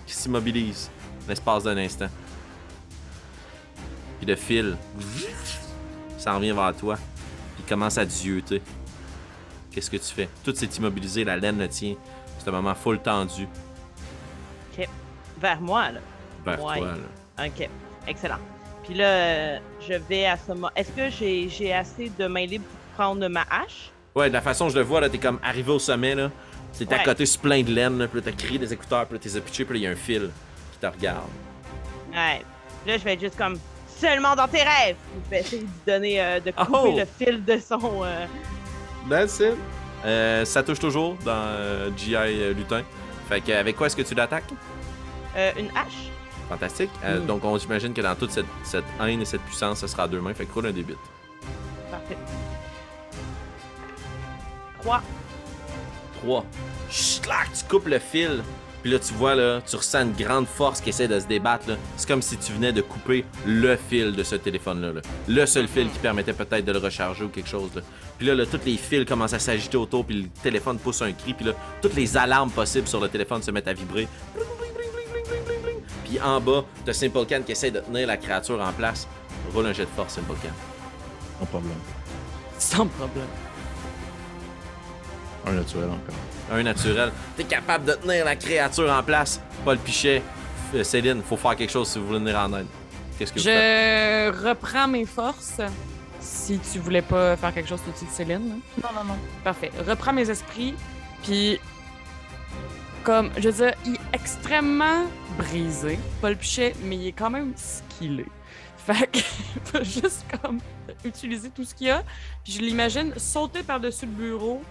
[0.06, 0.90] qui s'immobilise
[1.28, 2.08] l'espace d'un instant.
[4.18, 4.76] Puis le fil
[6.18, 8.60] s'en revient vers toi puis il commence à zioter.
[9.70, 10.28] Qu'est-ce que tu fais?
[10.44, 11.94] Tout s'est immobilisé, la laine le tient.
[12.38, 13.46] C'est un moment full tendu
[15.40, 16.00] Vers moi, là.
[16.46, 16.78] vers Ouais.
[16.78, 16.88] toi.
[17.38, 17.46] Là.
[17.46, 17.68] Ok,
[18.06, 18.38] excellent.
[18.84, 20.70] Puis là, je vais à ce moment.
[20.76, 23.90] Est-ce que j'ai j'ai assez de main libre pour prendre ma hache?
[24.14, 26.30] Ouais, de la façon dont je le vois, là, t'es comme arrivé au sommet, là.
[26.78, 28.08] T'es à côté sur plein de laine, là.
[28.08, 29.90] Puis là, t'as crié des écouteurs, puis là, t'es pitché, puis là, il y a
[29.90, 30.30] un fil
[30.72, 31.28] qui te regarde.
[32.12, 32.42] Ouais.
[32.82, 33.58] Puis là, je vais être juste comme
[33.88, 34.96] seulement dans tes rêves.
[35.24, 36.94] Je vais essayer de lui donner, euh, de couper Oh!
[36.98, 38.02] le fil de son.
[38.04, 38.26] euh,
[39.08, 39.54] That's it.
[40.04, 42.82] Euh, ça touche toujours dans euh, GI euh, Lutin.
[43.28, 44.44] Fait que, avec quoi est-ce que tu l'attaques?
[45.36, 46.10] euh, une hache?
[46.48, 46.90] Fantastique.
[47.04, 47.26] Euh, Mm.
[47.26, 50.08] Donc, on s'imagine que dans toute cette, cette haine et cette puissance, ce sera à
[50.08, 50.34] deux mains.
[50.34, 50.96] Fait que roule un début.
[51.90, 52.18] Parfait.
[54.82, 55.02] 3.
[56.22, 56.44] 3.
[56.90, 58.42] Schlac, tu coupes le fil.
[58.82, 61.64] Puis là, tu vois, là, tu ressens une grande force qui essaie de se débattre.
[61.96, 64.92] C'est comme si tu venais de couper le fil de ce téléphone-là.
[64.92, 65.00] là.
[65.26, 67.70] Le seul fil qui permettait peut-être de le recharger ou quelque chose.
[67.74, 67.80] Là.
[68.18, 70.04] Puis là, là, tous les fils commencent à s'agiter autour.
[70.04, 71.32] Puis le téléphone pousse un cri.
[71.32, 74.06] Puis là, toutes les alarmes possibles sur le téléphone se mettent à vibrer.
[76.14, 79.08] Puis en bas, t'as Simple Can qui essaie de tenir la créature en place.
[79.52, 80.50] Roule un jet de force, Simple Can.
[81.40, 81.72] Non problème.
[82.56, 83.26] Sans problème.
[85.44, 86.56] Un naturel encore.
[86.56, 87.10] Un naturel.
[87.36, 89.40] T'es capable de tenir la créature en place.
[89.64, 90.22] Paul Pichet,
[90.76, 92.66] euh, Céline, faut faire quelque chose si vous voulez venir en aide.
[93.18, 94.34] Qu'est-ce que vous faites?
[94.36, 95.60] Je reprends mes forces.
[96.20, 98.50] Si tu voulais pas faire quelque chose tout de suite, Céline.
[98.50, 98.54] là.
[98.84, 99.18] Non, non, non.
[99.42, 99.72] Parfait.
[99.84, 100.74] Reprends mes esprits,
[101.24, 101.58] puis
[103.04, 105.04] comme, je veux dire, il est extrêmement
[105.38, 108.26] brisé, Paul Pichet, mais il est quand même skillé.
[108.78, 109.18] Fait que,
[109.56, 110.58] il va juste comme
[111.04, 112.02] utiliser tout ce qu'il y a,
[112.42, 114.62] puis je l'imagine sauter par-dessus le bureau,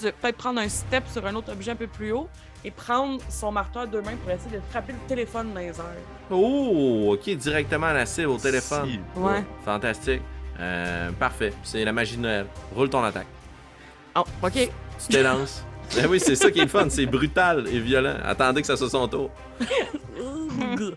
[0.00, 2.28] peut-être prendre un step sur un autre objet un peu plus haut,
[2.64, 5.66] et prendre son marteau à deux mains pour essayer de frapper le téléphone dans les
[5.66, 5.84] airs.
[6.30, 8.88] Oh, ok, directement à la cible au téléphone.
[8.88, 9.20] Si.
[9.20, 9.44] Ouais.
[9.64, 10.22] Fantastique.
[10.58, 11.52] Euh, parfait.
[11.62, 12.46] C'est la magie de Noël.
[12.74, 13.28] Roule ton attaque.
[14.16, 14.52] Oh, ok.
[14.98, 15.64] Tu t'élances.
[15.94, 16.88] Ben oui, c'est ça qui est le fun.
[16.90, 18.16] C'est brutal et violent.
[18.24, 19.30] Attendez que ça soit son tour.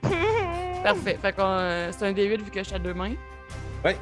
[0.83, 1.17] Parfait.
[1.21, 3.13] Fait qu'on, euh, c'est un D8 vu que je suis à deux mains.
[3.83, 3.97] Ouais.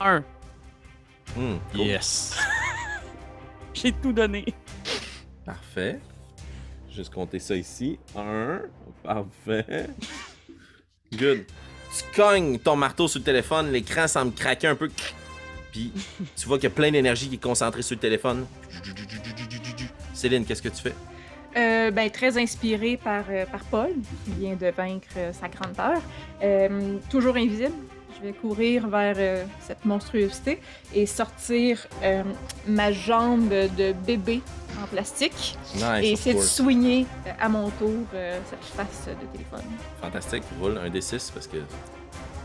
[0.00, 0.20] Un.
[1.36, 1.80] Hmm, cool.
[1.80, 2.36] Yes.
[3.74, 4.44] J'ai tout donné.
[5.44, 6.00] Parfait.
[6.90, 7.98] Juste compter ça ici.
[8.16, 8.60] Un.
[9.02, 9.88] Parfait.
[11.12, 11.44] Good.
[11.96, 14.90] Tu cognes ton marteau sur le téléphone, l'écran semble craquer un peu.
[15.72, 15.92] Puis
[16.36, 18.46] tu vois qu'il y a plein d'énergie qui est concentrée sur le téléphone.
[20.14, 20.94] Céline, qu'est-ce que tu fais?
[21.56, 23.90] Euh, ben, très inspiré par, euh, par Paul,
[24.24, 26.00] qui vient de vaincre euh, sa grande peur.
[27.10, 27.72] Toujours invisible,
[28.16, 30.60] je vais courir vers cette monstruosité
[30.94, 31.86] et sortir
[32.66, 34.40] ma jambe de bébé
[34.82, 35.84] en plastique Nice.
[36.02, 37.06] et essayer de soigner
[37.40, 38.04] à mon tour
[38.50, 39.64] cette face de téléphone.
[40.00, 40.42] Fantastique.
[40.60, 41.58] Roule un D6 parce que.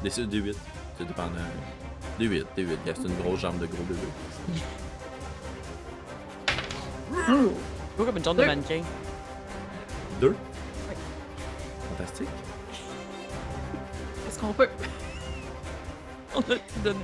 [0.03, 0.55] D6 D8.
[0.97, 1.07] C'est
[2.20, 2.45] dépendant.
[2.58, 2.78] D8, D8.
[2.86, 3.99] Gars, C'est une grosse jambe de gros bébé.
[7.95, 8.47] Gros comme une genre de Deux.
[8.47, 8.82] mannequin?
[10.20, 10.36] Deux?
[11.97, 12.28] Fantastique.
[14.28, 14.70] Est-ce qu'on peut?
[16.36, 16.99] On a tout donné.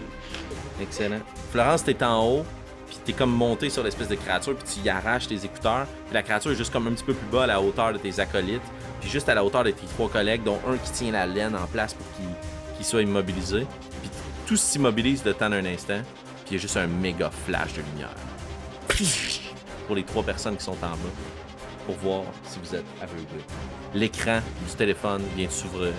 [0.81, 1.19] Excellent.
[1.51, 2.45] Florence, t'es en haut,
[2.87, 5.85] puis t'es comme monté sur l'espèce de créature, puis tu y arraches tes écouteurs.
[6.05, 7.97] Puis la créature est juste comme un petit peu plus bas à la hauteur de
[7.99, 8.61] tes acolytes,
[9.01, 11.55] puis juste à la hauteur de tes trois collègues, dont un qui tient la laine
[11.55, 12.05] en place pour
[12.77, 13.67] qu'il soit immobilisé.
[14.01, 14.08] Puis
[14.49, 16.01] tout s'immobilise le temps d'un instant,
[16.43, 18.15] puis il y a juste un méga flash de lumière.
[19.85, 20.97] Pour les trois personnes qui sont en bas,
[21.85, 23.43] pour voir si vous êtes aveuglés.
[23.93, 25.93] L'écran du téléphone vient de s'ouvrir,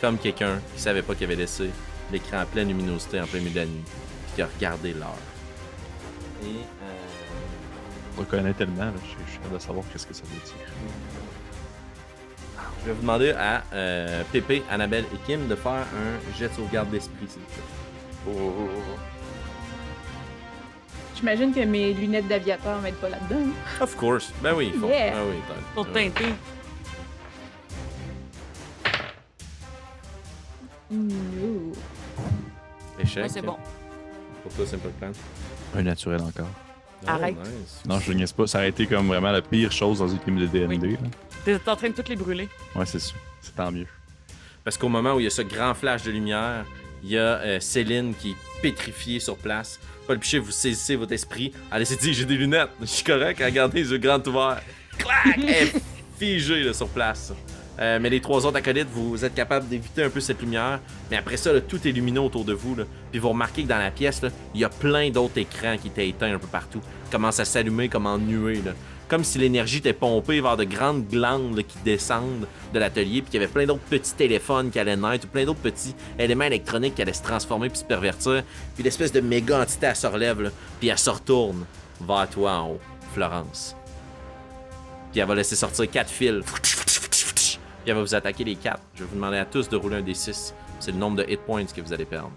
[0.00, 1.70] comme quelqu'un qui savait pas qu'il avait laissé
[2.12, 5.18] l'écran en pleine luminosité en plein milieu de la nuit, puis qui a regardé l'heure.
[6.42, 10.40] Et euh, On le connaît tellement, là, je suis- de savoir qu'est-ce que ça veut
[10.44, 10.54] dire.
[12.82, 16.54] je vais vous demander à euh, Pépé, Annabelle et Kim de faire un jet de
[16.54, 17.75] sauvegarde d'esprit, s'il vous plaît.
[21.16, 23.40] J'imagine que mes lunettes d'aviateur m'aident pas là-dedans.
[23.46, 23.82] hein.
[23.82, 24.32] Of course.
[24.42, 24.86] Ben oui, il faut.
[24.88, 25.12] Yeah.
[25.12, 26.10] Ben oui, t'as- Pour ouais.
[26.10, 26.32] teinter.
[30.92, 31.72] Ouh.
[33.00, 33.22] Échec.
[33.24, 33.56] Ouais, c'est bon.
[34.42, 35.12] Pour toi, Simple Plan.
[35.74, 36.48] Un naturel encore.
[37.02, 37.36] Oh, Arrête.
[37.36, 37.82] nice.
[37.86, 38.46] Non, je niaise pas.
[38.46, 40.98] Ça aurait été comme vraiment la pire chose dans une game de DND.
[41.44, 42.48] T'es en train de toutes les brûler.
[42.74, 43.16] Ouais, c'est sûr.
[43.40, 43.86] C'est tant mieux.
[44.64, 46.64] Parce qu'au moment où il y a ce grand flash de lumière,
[47.02, 49.78] il y a euh, Céline qui pétrifié sur place.
[50.06, 51.52] Paul Pichet, vous saisissez votre esprit.
[51.70, 52.70] Allez, c'est dit, j'ai des lunettes.
[52.80, 53.40] Je suis correct.
[53.44, 54.62] Regardez, les yeux grands ouverts.
[54.98, 55.36] Clac!
[55.36, 55.72] Elle est
[56.18, 57.32] figée sur place.
[57.78, 60.80] Euh, mais les trois autres acolytes, vous êtes capables d'éviter un peu cette lumière.
[61.10, 62.76] Mais après ça, tout est lumineux autour de vous.
[63.10, 64.22] Puis vous remarquez que dans la pièce,
[64.54, 66.80] il y a plein d'autres écrans qui étaient éteints un peu partout.
[67.06, 68.62] Ils commencent à s'allumer comme en nuée.
[69.08, 73.22] Comme si l'énergie était pompée vers de grandes glandes là, qui descendent de l'atelier.
[73.22, 75.94] Puis qu'il y avait plein d'autres petits téléphones qui allaient naître, ou plein d'autres petits
[76.18, 78.42] éléments électroniques qui allaient se transformer puis se pervertir.
[78.74, 80.42] Puis l'espèce de méga entité, elle se relève.
[80.42, 80.50] Là,
[80.80, 81.64] puis elle se retourne
[82.00, 82.80] vers toi en haut,
[83.14, 83.76] Florence.
[85.12, 86.44] Puis elle va laisser sortir quatre fils.
[86.44, 88.82] Puis elle va vous attaquer les quatre.
[88.94, 90.52] Je vais vous demander à tous de rouler un D6.
[90.80, 92.32] C'est le nombre de hit points que vous allez perdre.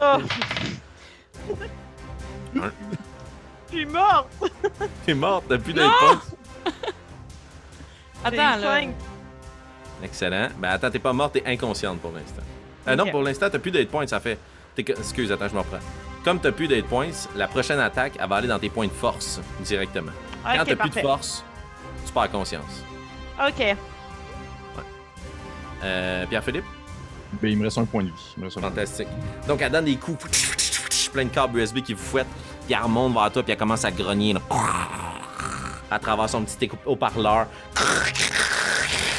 [0.00, 0.18] Oh,
[2.56, 2.72] Un.
[3.72, 4.28] Je suis morte!
[5.06, 6.20] T'es morte, t'as plus points.
[8.24, 8.80] Attends, là.
[10.02, 10.48] Excellent.
[10.58, 12.42] Ben attends, t'es pas morte, t'es inconsciente pour l'instant.
[12.88, 14.38] Euh, Non, pour l'instant, t'as plus de hit points, ça fait.
[14.76, 15.78] Excuse, attends, je m'en reprends.
[16.24, 18.86] Comme t'as plus de hit points, la prochaine attaque, elle va aller dans tes points
[18.86, 20.12] de force directement.
[20.44, 21.44] Quand t'as plus de force,
[22.06, 22.82] tu perds conscience.
[23.44, 23.76] Ok.
[25.84, 26.64] Euh, Pierre-Philippe?
[27.40, 28.34] Ben, il me reste un point de vie.
[28.36, 28.80] Il me reste un point de vie.
[28.86, 29.08] Fantastique.
[29.48, 32.26] Donc, elle donne des coups, plein de câbles USB qui vous fouettent,
[32.66, 34.40] puis elle remonte vers toi, puis elle commence à grogner, là,
[35.90, 37.46] à travers son petit haut-parleur,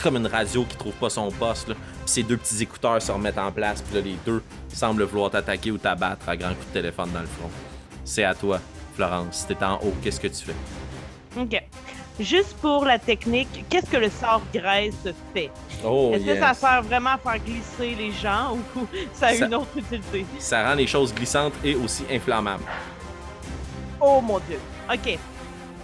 [0.01, 1.75] comme une radio qui trouve pas son poste, là.
[1.75, 5.31] Puis ses deux petits écouteurs se remettent en place, puis là, les deux semblent vouloir
[5.31, 7.49] t'attaquer ou t'abattre à grands coups de téléphone dans le front.
[8.03, 8.59] C'est à toi,
[8.95, 9.37] Florence.
[9.37, 10.55] Si t'es en haut, qu'est-ce que tu fais?
[11.39, 11.61] Ok.
[12.19, 14.93] Juste pour la technique, qu'est-ce que le sort graisse
[15.33, 15.49] fait?
[15.83, 19.45] Oh, Est-ce que ça sert vraiment à faire glisser les gens ou ça a Ça-
[19.47, 20.25] une autre utilité?
[20.37, 22.63] Ça rend les choses glissantes et aussi inflammables.
[24.05, 24.59] Oh mon dieu.
[24.93, 25.17] Ok.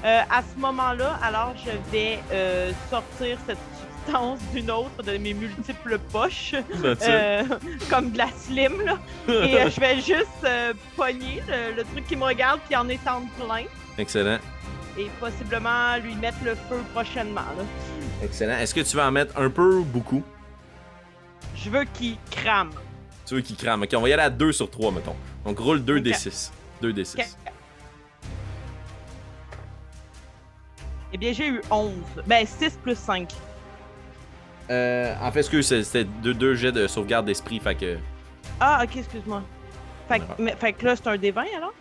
[0.03, 3.57] Euh, à ce moment-là, alors je vais euh, sortir cette
[4.05, 6.53] substance d'une autre de mes multiples poches,
[6.83, 7.43] euh,
[7.89, 8.97] comme de la slim, là.
[9.27, 10.47] Et je vais juste
[10.95, 13.63] pogner le, le truc qui me regarde puis en étendre plein
[13.97, 14.39] Excellent.
[14.97, 17.41] et possiblement lui mettre le feu prochainement.
[17.57, 17.63] là.
[18.23, 18.57] Excellent.
[18.57, 20.23] Est-ce que tu vas en mettre un peu ou beaucoup?
[21.55, 22.71] Je veux qu'il crame.
[23.25, 23.83] Tu veux qu'il crame.
[23.83, 25.15] Ok, on va y aller à 2 sur 3, mettons.
[25.45, 26.03] Donc roule 2 Ok.
[26.03, 26.51] D6.
[26.81, 27.19] 2 D6.
[27.19, 27.25] Ok.
[31.13, 31.91] Eh bien, j'ai eu 11.
[32.27, 33.29] Ben, 6 plus 5.
[34.69, 37.97] Euh, en fait, ce que c'est- c'était deux, deux jets de sauvegarde d'esprit, fait que.
[38.59, 39.41] Ah, ok, excuse-moi.
[40.07, 41.73] Fait, mais- fait que là, c'est un D20 alors?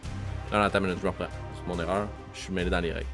[0.53, 1.27] Non, non, attends minute, je me reprends.
[1.55, 2.07] C'est mon erreur.
[2.35, 3.07] Je suis mêlé dans les règles.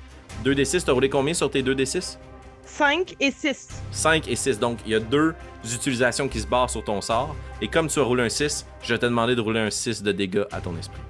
[0.44, 2.18] 2 D6, t'as roulé combien sur tes 2 D6
[2.66, 3.68] 5 et 6.
[3.90, 4.58] 5 et 6.
[4.58, 5.34] Donc, il y a deux
[5.64, 7.34] utilisations qui se barrent sur ton sort.
[7.60, 10.02] Et comme tu as roulé un 6, je vais te demander de rouler un 6
[10.02, 11.00] de dégâts à ton esprit.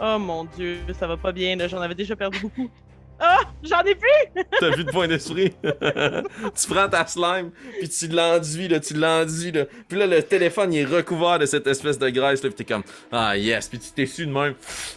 [0.00, 1.68] Oh mon dieu, ça va pas bien, là.
[1.68, 2.70] J'en avais déjà perdu beaucoup.
[3.18, 3.40] Ah!
[3.62, 4.42] J'en ai plus!
[4.60, 5.52] T'as vu de point d'esprit?
[5.62, 9.66] tu prends ta slime, puis tu l'enduis, là, tu l'enduis, là.
[9.88, 12.72] Puis là, le téléphone, il est recouvert de cette espèce de graisse, là, puis t'es
[12.72, 12.82] comme,
[13.12, 14.54] ah yes, puis tu t'es su de même,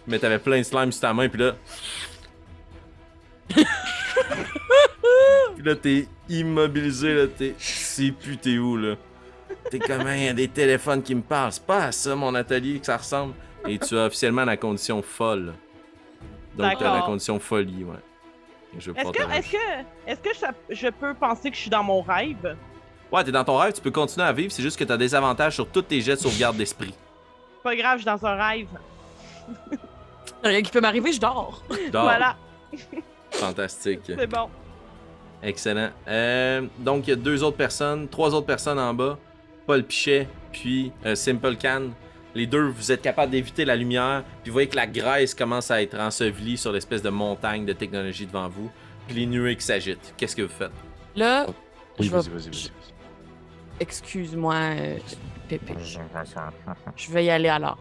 [0.07, 1.55] mais t'avais plein de slime sur ta main, puis là...
[5.55, 7.55] puis là, t'es immobilisé, là, t'es...
[8.11, 8.95] plus t'es où, là.
[9.70, 12.34] T'es comme, il y a des téléphones qui me parlent, c'est pas à ça, mon
[12.34, 13.34] atelier, que ça ressemble.
[13.68, 15.53] Et tu as officiellement la condition folle.
[16.58, 17.06] Donc, t'as la D'accord.
[17.08, 17.95] condition folie, ouais.
[18.76, 19.58] Et je vais Est-ce que, te est-ce que,
[20.08, 20.30] est-ce que
[20.70, 22.56] je peux penser que je suis dans mon rêve?
[23.12, 25.14] Ouais, t'es dans ton rêve, tu peux continuer à vivre, c'est juste que t'as des
[25.16, 26.93] avantages sur tous tes jets de sauvegarde d'esprit.
[27.64, 28.68] Pas grave, je suis dans un rêve.
[30.43, 31.62] Rien qui peut m'arriver, je dors.
[31.91, 32.03] Dors.
[32.03, 32.36] Voilà,
[33.32, 34.01] Fantastique.
[34.06, 34.49] c'est bon.
[35.43, 35.89] Excellent.
[36.08, 39.18] Euh, donc, il y a deux autres personnes, trois autres personnes en bas.
[39.68, 41.89] Paul Pichet, puis euh, Simple Can.
[42.36, 45.72] Les deux, vous êtes capables d'éviter la lumière, puis vous voyez que la graisse commence
[45.72, 48.70] à être ensevelie sur l'espèce de montagne de technologie devant vous,
[49.08, 50.14] puis les nuées qui s'agitent.
[50.18, 50.72] Qu'est-ce que vous faites?
[51.16, 51.46] Là,
[51.98, 52.72] Oui, Je vais- vas-y, vas-y, vas-y.
[53.80, 54.98] excuse-moi, euh,
[55.48, 55.74] Pépé.
[56.98, 57.78] Je vais y aller alors.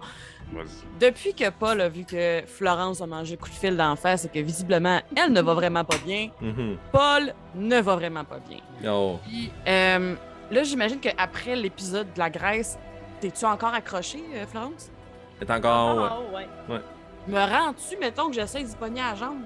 [0.52, 0.66] Vas-y.
[1.00, 4.28] Depuis que Paul a vu que Florence a mangé coup de fil d'en face et
[4.28, 6.76] que visiblement elle ne va vraiment pas bien, Mhm.
[6.92, 8.58] Paul ne va vraiment pas bien.
[8.92, 9.18] Oh.
[9.26, 10.14] Puis euh,
[10.50, 12.78] là, j'imagine qu'après l'épisode de la Grèce,
[13.24, 14.90] t'es-tu encore accroché, euh, Florence?
[15.38, 15.96] C'est encore.
[16.32, 16.46] ouais.
[16.68, 16.80] Ah, ouais.
[17.26, 19.40] Me rends-tu, mettons, que j'essaie d'y pogner à la jambe?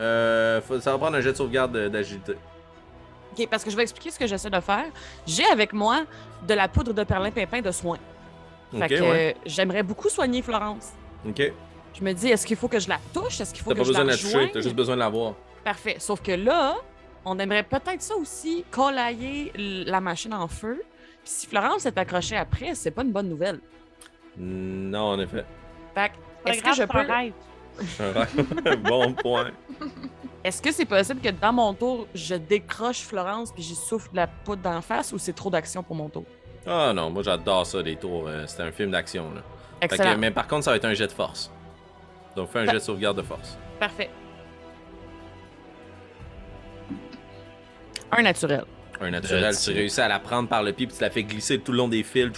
[0.00, 2.34] Euh, faut- ça va prendre un jet de sauvegarde de- d'agilité.
[3.32, 4.86] OK, parce que je vais expliquer ce que j'essaie de faire.
[5.26, 6.04] J'ai avec moi
[6.46, 7.98] de la poudre de perlimpinpin de soin.
[8.72, 9.34] Ok, Fait que ouais.
[9.36, 10.92] euh, j'aimerais beaucoup soigner Florence.
[11.28, 11.52] Ok.
[11.92, 13.40] Je me dis, est-ce qu'il faut que je la touche?
[13.40, 14.94] Est-ce qu'il faut T'as que pas je besoin de la la toucher, t'as juste besoin
[14.94, 15.34] de la voir.
[15.62, 15.96] Parfait.
[15.98, 16.76] Sauf que là,
[17.24, 20.82] on aimerait peut-être ça aussi, collailler la machine en feu.
[21.24, 23.60] Puis si Florence est accrochée après, c'est pas une bonne nouvelle.
[24.36, 25.44] Non, en effet.
[25.94, 26.10] Fait
[26.44, 27.12] que, est-ce que je c'est un peux...
[27.12, 27.32] rêve.
[28.82, 29.50] bon point.
[30.44, 34.16] Est-ce que c'est possible que dans mon tour, je décroche Florence puis j'y souffle de
[34.16, 36.24] la poudre d'en face ou c'est trop d'action pour mon tour?
[36.66, 38.28] Ah non, moi j'adore ça, des tours.
[38.28, 39.32] euh, C'était un film d'action.
[39.34, 39.40] là.
[39.80, 40.18] Fait que- Excellent.
[40.18, 41.50] mais par contre, ça va être un jet de force.
[42.36, 43.56] Donc fais un jet de sauvegarde de force.
[43.80, 44.10] Parfait.
[48.12, 48.64] Un naturel.
[49.00, 51.58] Un naturel, tu réussis à la prendre par le pied puis tu la fais glisser
[51.58, 52.30] tout le long des fils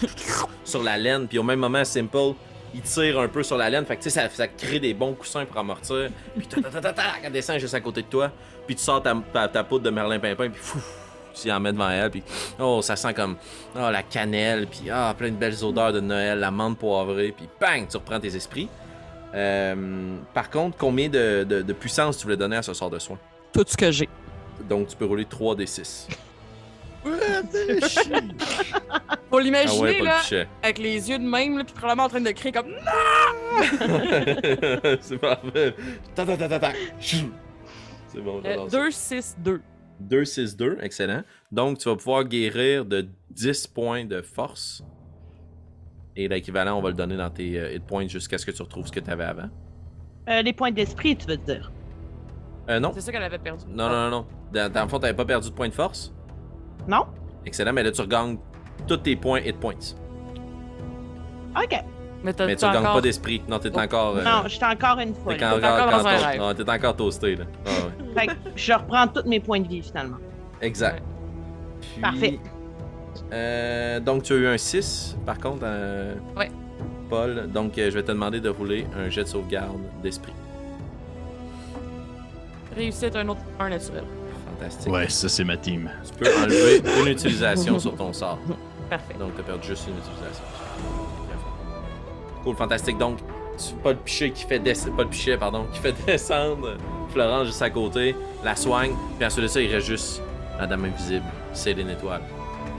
[0.64, 1.26] sur la laine.
[1.28, 2.34] Puis au même moment, Simple,
[2.74, 3.84] il tire un peu sur la laine.
[3.86, 6.08] Fait que tu sais, ça, ça crée des bons coussins pour amortir.
[6.36, 8.30] Puis ta, ta, ta, ta, ta, elle descend juste à côté de toi.
[8.66, 10.48] Puis tu sors ta, ta, ta poudre de Merlin Pimpin.
[10.50, 10.80] Puis fou,
[11.34, 12.10] tu y en mets devant elle.
[12.10, 12.22] Puis
[12.58, 13.36] oh, ça sent comme
[13.76, 14.66] oh, la cannelle.
[14.66, 17.32] Puis ah, plein de belles odeurs de Noël, la menthe poivrée.
[17.36, 18.68] Puis bang, tu reprends tes esprits.
[19.34, 22.98] Euh, par contre, combien de, de- de puissance tu voulais donner à ce sort de
[22.98, 23.18] soin?
[23.52, 24.08] Tout ce que j'ai.
[24.68, 26.08] Donc tu peux rouler 3d6.
[29.30, 32.04] Faut Ah l'imaginer, ouais, pas là, le avec les yeux de même, là, puis probablement
[32.04, 32.66] en train de crier comme
[35.00, 35.74] c'est parfait.
[36.14, 36.72] Ta, ta, ta, ta.
[37.00, 38.78] C'est bon, j'adore ça.
[38.78, 39.60] 2, 6, 2.
[40.00, 41.22] 2, 6, 2, excellent.
[41.50, 44.82] Donc, tu vas pouvoir guérir de 10 points de force.
[46.16, 48.62] Et l'équivalent, on va le donner dans tes euh, hit points jusqu'à ce que tu
[48.62, 49.48] retrouves ce que tu avais avant.
[50.28, 51.70] Euh, les points d'esprit, tu veux dire?
[52.68, 52.90] Euh, non.
[52.94, 53.64] C'est ça qu'elle avait perdu.
[53.68, 54.26] Non, non, non, non.
[54.52, 56.12] Dans, dans le fond, t'avais pas perdu de points de force.
[56.88, 57.04] Non?
[57.44, 58.38] Excellent, mais là, tu regagnes
[58.86, 59.74] tous tes points hit points.
[61.56, 61.70] Ok.
[62.22, 62.94] Mais Mais tu regagnes encore...
[62.94, 63.42] pas d'esprit.
[63.48, 63.78] Non, t'es Oh.
[63.78, 64.16] encore.
[64.16, 65.34] euh, Non, j'étais encore une fois.
[65.34, 66.40] T'es encore, encore dans un encore- rêve.
[66.40, 67.44] non, t'es encore toasté, là.
[67.64, 68.14] Ah, ouais.
[68.20, 70.16] Fait que je reprends tous mes points de vie finalement.
[70.60, 71.02] Exact.
[71.80, 72.40] Puis, Parfait.
[73.32, 76.50] euh, donc, tu as eu un 6, par contre, euh, Ouais.
[77.08, 77.48] Paul.
[77.52, 80.32] Donc, euh, je vais te demander de rouler un jet de sauvegarde d'esprit.
[82.74, 84.04] Réussite, un autre, un naturel.
[84.58, 84.92] Fantastique.
[84.92, 85.90] Ouais, ça c'est ma team.
[86.04, 88.38] Tu peux enlever une utilisation sur ton sort.
[88.90, 89.14] Parfait.
[89.18, 90.44] Donc, tu perdu juste une utilisation.
[92.44, 92.98] Cool, fantastique.
[92.98, 93.18] Donc,
[93.58, 94.96] tu- Paul Pichet qui fait descendre.
[94.96, 96.76] Paul Pichet, pardon, qui fait descendre
[97.10, 100.22] Florence juste à côté, la soigne, puis ensuite de ça, il reste juste
[100.58, 102.22] la dame invisible, Céline Étoile.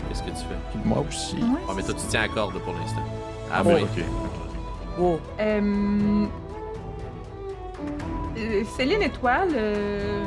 [0.07, 0.79] Qu'est-ce que tu fais?
[0.85, 1.35] Moi aussi.
[1.35, 3.01] Ouais, Oh, mais toi, tu tiens à corde pour l'instant.
[3.51, 3.81] Ah, Ah, bon, oui.
[3.81, 4.03] ok.
[4.97, 5.19] Wow.
[5.39, 6.25] Euh,
[8.37, 10.23] euh, Céline Étoile, euh,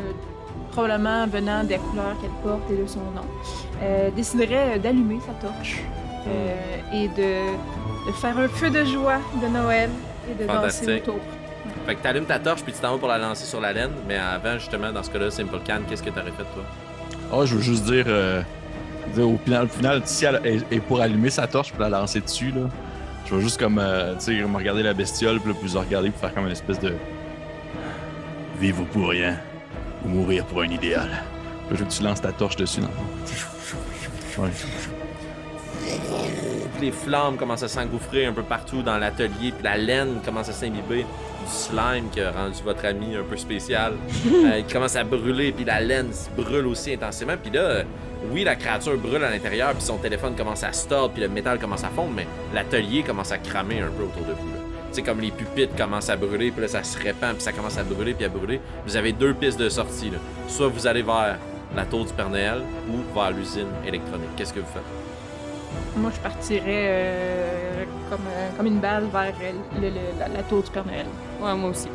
[0.70, 3.26] probablement venant des couleurs qu'elle porte et de son nom,
[3.82, 5.82] euh, déciderait d'allumer sa torche
[6.26, 6.56] euh,
[6.92, 9.90] et de, de faire un feu de joie de Noël
[10.30, 11.20] et de danser autour.
[11.86, 13.92] Fait que t'allumes ta torche puis tu t'en vas pour la lancer sur la laine,
[14.06, 16.64] mais avant, justement, dans ce cas-là, Simple Can, qu'est-ce que t'aurais fait, toi?
[17.32, 18.42] Ah, je veux juste dire, euh,
[19.14, 21.88] dire au final, au final, si elle est, est pour allumer sa torche pour la
[21.88, 22.68] lancer dessus, là,
[23.26, 25.80] je vais juste comme, euh, tu sais, me regarder la bestiole, puis là, puis la
[25.80, 26.92] regarder pour faire comme une espèce de.
[28.58, 29.38] Vivre pour rien,
[30.04, 31.08] ou mourir pour un idéal.
[31.70, 34.42] Je veux que tu lances ta torche dessus, dans le fond.
[34.42, 34.50] Ouais.
[36.80, 40.52] Les flammes commencent à s'engouffrer un peu partout dans l'atelier, puis la laine commence à
[40.52, 43.94] s'imbiber du slime qui a rendu votre ami un peu spécial.
[44.44, 47.34] Euh, il commence à brûler, puis la laine se brûle aussi intensément.
[47.40, 47.84] Puis là, euh,
[48.30, 51.28] oui, la créature brûle à l'intérieur, puis son téléphone commence à se tordre, puis le
[51.28, 54.48] métal commence à fondre, mais l'atelier commence à cramer un peu autour de vous.
[54.54, 54.59] là.
[54.90, 57.52] Tu sais, comme les pupitres commencent à brûler, puis là, ça se répand, puis ça
[57.52, 58.60] commence à brûler, puis à brûler.
[58.86, 60.10] Vous avez deux pistes de sortie.
[60.10, 60.18] Là.
[60.48, 61.36] Soit vous allez vers
[61.76, 64.30] la tour du Père Noël, ou vers l'usine électronique.
[64.36, 64.82] Qu'est-ce que vous faites?
[65.96, 70.42] Moi, je partirais euh, comme, euh, comme une balle vers euh, le- le- la, la
[70.42, 71.06] tour du Père Noël.
[71.40, 71.88] Ouais, moi aussi.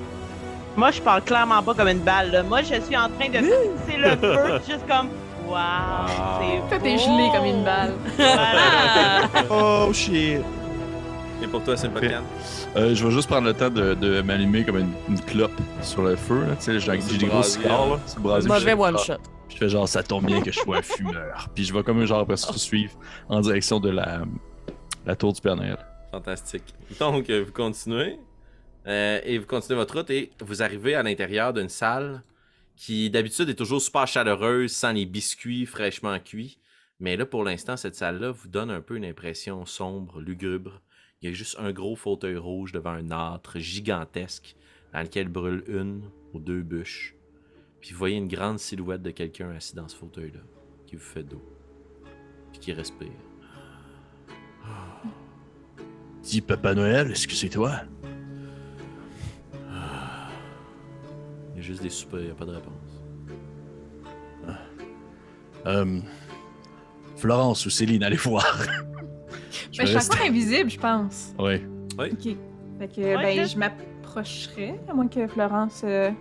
[0.78, 2.32] Moi, je parle clairement pas comme une balle.
[2.32, 2.44] là.
[2.44, 5.10] Moi, je suis en train de fixer le feu, juste comme.
[5.48, 5.60] Waouh,
[6.40, 7.94] c'est Toi, t'es gelé comme une balle.
[8.18, 9.28] Voilà.
[9.50, 10.42] Oh shit!
[11.44, 12.24] Et pour toi, Simple Can?
[12.76, 16.02] Euh, je vais juste prendre le temps de, de m'allumer comme une, une clope sur
[16.04, 16.42] le feu.
[16.46, 16.56] Là.
[16.58, 17.90] Tu sais, j'ai des gros cigares, hein.
[17.96, 18.00] là.
[18.06, 19.14] C'est brasier, Mauvais puis je- one shot.
[19.48, 21.48] Puis je fais genre, ça tombe bien que je sois un fumeur.
[21.56, 22.94] Puis je vais comme genre après ça suivre
[23.30, 24.24] en direction de la,
[25.06, 25.78] la tour du Père Noël.
[26.12, 26.64] Fantastique.
[27.00, 28.18] Donc, euh, vous continuez.
[28.88, 32.24] euh, et vous continuez votre route et vous arrivez à l'intérieur d'une salle
[32.76, 36.58] qui d'habitude est toujours super chaleureuse, sans les biscuits fraîchement cuits.
[37.00, 40.82] Mais là, pour l'instant, cette salle-là vous donne un peu une impression sombre, lugubre.
[41.26, 44.56] Il y a juste un gros fauteuil rouge devant un âtre gigantesque
[44.94, 46.04] dans lequel brûle une
[46.36, 47.16] ou deux bûches.
[47.82, 50.42] Puis vous voyez une grande silhouette de quelqu'un assis dans ce fauteuil-là
[50.86, 51.42] qui vous fait dos.
[52.52, 53.08] Puis qui respire.
[56.22, 57.82] Dis Papa Noël, est-ce que c'est toi?
[61.54, 63.04] Il y a juste des soupirs, il n'y a pas de réponse.
[65.66, 66.00] Euh,
[67.18, 68.62] Florence ou Céline, allez voir.
[69.72, 71.34] je Mais je suis encore invisible, je pense.
[71.40, 71.62] Ouais.
[71.98, 72.36] Ok.
[72.80, 75.82] Fait que, Ouais, ben, je- je m'approcherais, à moins que Florence.
[75.86, 76.12] euh,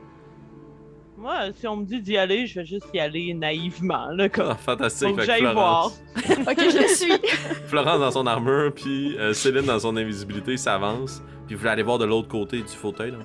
[1.16, 4.08] Moi, si on me dit d'y aller, je vais juste y aller naïvement.
[4.10, 4.48] Là, comme...
[4.50, 5.18] Ah, fantastique.
[5.20, 7.12] J'aille Florence, Ok, je le suis.
[7.66, 11.22] Florence dans son armure, puis euh, Céline dans son invisibilité s'avance.
[11.46, 13.18] Puis vous voulez aller voir de l'autre côté du fauteuil, fond.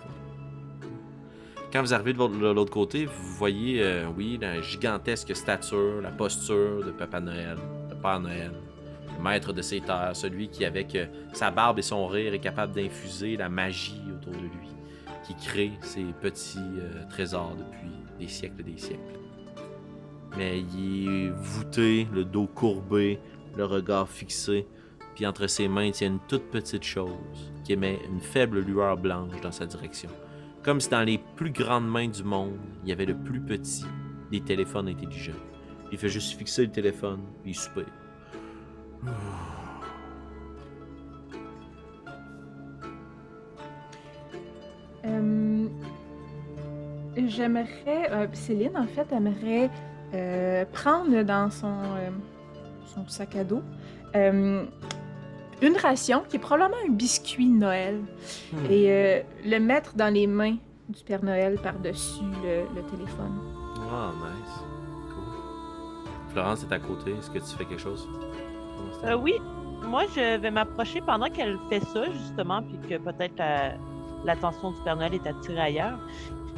[1.73, 6.01] Quand vous arrivez de l'autre- de l'autre côté, vous voyez, euh, oui, la gigantesque stature,
[6.01, 7.57] la posture de Papa Noël,
[7.89, 8.51] de Père Noël.
[9.19, 12.73] Maître de ses terres, celui qui, avec euh, sa barbe et son rire, est capable
[12.73, 14.69] d'infuser la magie autour de lui,
[15.25, 19.19] qui crée ces petits euh, trésors depuis des siècles et des siècles.
[20.37, 23.19] Mais il est voûté, le dos courbé,
[23.57, 24.67] le regard fixé,
[25.15, 28.97] puis entre ses mains il tient une toute petite chose qui émet une faible lueur
[28.97, 30.09] blanche dans sa direction.
[30.63, 33.85] Comme si dans les plus grandes mains du monde, il y avait le plus petit
[34.31, 35.33] des téléphones intelligents.
[35.91, 37.85] Il fait juste fixer le téléphone, puis il soupire.
[45.05, 45.67] Euh,
[47.27, 48.09] J'aimerais.
[48.11, 49.69] euh, Céline, en fait, aimerait
[50.13, 51.73] euh, prendre dans son,
[52.85, 53.61] son sac à dos
[55.61, 57.99] une ration qui est probablement un biscuit de Noël
[58.53, 58.71] Hmm.
[58.71, 60.55] et le mettre dans les mains
[60.87, 63.37] du Père Noël par-dessus le, le téléphone.
[63.91, 64.63] Ah, nice.
[65.13, 66.31] Cool.
[66.31, 67.11] Florence est à côté.
[67.11, 68.07] Est-ce que tu fais quelque chose?
[69.05, 69.33] Euh, oui,
[69.83, 73.73] moi je vais m'approcher pendant qu'elle fait ça, justement, puis que peut-être la-
[74.25, 75.97] l'attention du Père Noël est attirée ailleurs.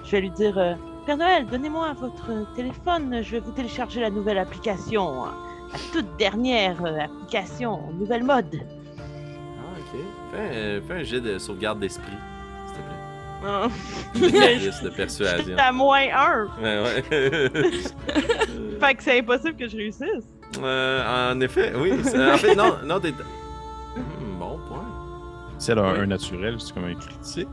[0.04, 0.74] Je vais lui dire euh,
[1.06, 6.84] Père Noël, donnez-moi votre téléphone, je vais vous télécharger la nouvelle application, la toute dernière
[6.84, 8.60] euh, application, nouvelle mode.
[8.98, 10.00] Ah, ok.
[10.32, 12.14] Fais, euh, fais un jet de sauvegarde d'esprit,
[12.68, 14.60] s'il te plaît.
[14.60, 15.56] Juste de persuasion.
[15.60, 16.46] à moins un.
[16.62, 17.50] Ouais, ouais.
[18.80, 20.28] Fait que c'est impossible que je réussisse.
[20.62, 22.00] Euh, en effet, oui.
[22.04, 23.12] c'est- En fait, non, non, t'es.
[23.12, 24.86] Hmm, bon point.
[25.58, 26.00] Si elle a un, Oui.
[26.02, 27.48] un naturel, c'est comme un critique?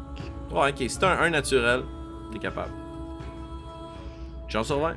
[0.50, 0.84] Ouais, ok.
[0.88, 1.82] C'est un 1 naturel.
[2.32, 2.72] T'es capable.
[4.48, 4.94] J'en sur 20.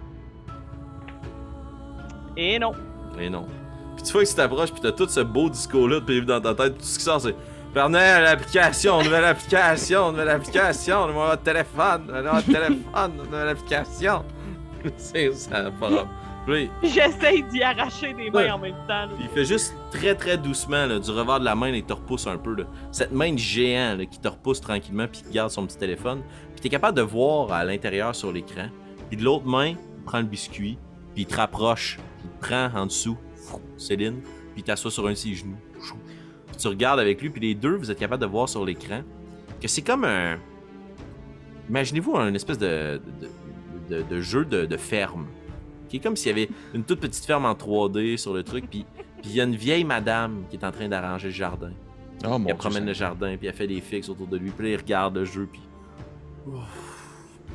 [2.38, 2.72] Et non.
[3.20, 3.46] Et non.
[3.96, 6.56] Puis tu vois que tu t'approches, puis t'as tout ce beau discours-là de dans ta
[6.56, 6.78] tête.
[6.78, 7.36] Tout ce qui sort, c'est
[7.74, 14.24] Père Noël, application, nouvelle application, nouvelle application, nouveau téléphone, nouveau téléphone, nouvelle application.
[14.98, 15.90] c'est ça, pas
[16.46, 18.50] Puis, J'essaye d'y arracher des mains Ouais.
[18.52, 19.06] en même temps.
[19.06, 19.10] là.
[19.20, 21.94] il fait juste très très doucement, là, du revers de la main, là, il te
[21.94, 22.56] repousse un peu.
[22.56, 22.64] Là.
[22.92, 26.22] Cette main de géant qui te repousse tranquillement, puis qui garde son petit téléphone.
[26.54, 28.68] Puis t'es capable de voir à l'intérieur sur l'écran.
[29.10, 30.78] Puis de l'autre main, il prend le biscuit,
[31.14, 33.18] puis il te rapproche, il te prend en dessous,
[33.78, 35.58] Céline, puis il t'assoit sur un de ses genoux.
[36.48, 39.02] Puis tu regardes avec lui, puis les deux, vous êtes capable de voir sur l'écran
[39.62, 40.38] que c'est comme un.
[41.70, 43.00] Imaginez-vous un espèce de,
[43.90, 45.28] de, de- de jeu de ferme.
[45.92, 48.70] Qui est comme s'il y avait une toute petite ferme en 3D sur le truc,
[48.70, 48.86] puis
[49.22, 51.74] puis il y a une vieille madame qui est en train d'arranger le jardin.
[52.24, 54.52] Oh mon elle Dieu, promène le jardin, puis elle fait des fixes autour de lui,
[54.52, 55.62] puis là, il regarde le jeu, puis.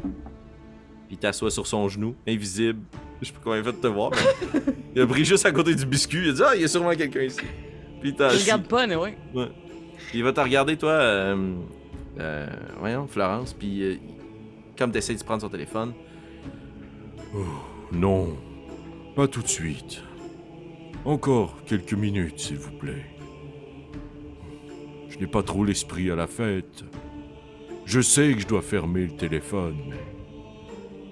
[0.02, 2.80] Puis il t'assoit sur son genou, invisible.
[3.20, 4.60] Je sais pas comment il fait de te voir, mais.
[4.94, 6.68] il a pris juste à côté du biscuit, il a dit Ah, il y a
[6.68, 7.40] sûrement quelqu'un ici.
[8.00, 9.16] Puis il regarde pas, mais ouais.
[9.32, 11.54] Puis il va te regarder, toi, euh,
[12.20, 12.46] euh,
[12.78, 13.96] voyons, Florence, puis euh,
[14.78, 15.94] comme tu essaies de prendre son téléphone.
[17.34, 17.38] Oh,
[17.92, 18.36] non,
[19.14, 20.02] pas tout de suite.
[21.04, 23.06] Encore quelques minutes, s'il vous plaît.
[25.08, 26.84] Je n'ai pas trop l'esprit à la fête.
[27.84, 29.96] Je sais que je dois fermer le téléphone, mais...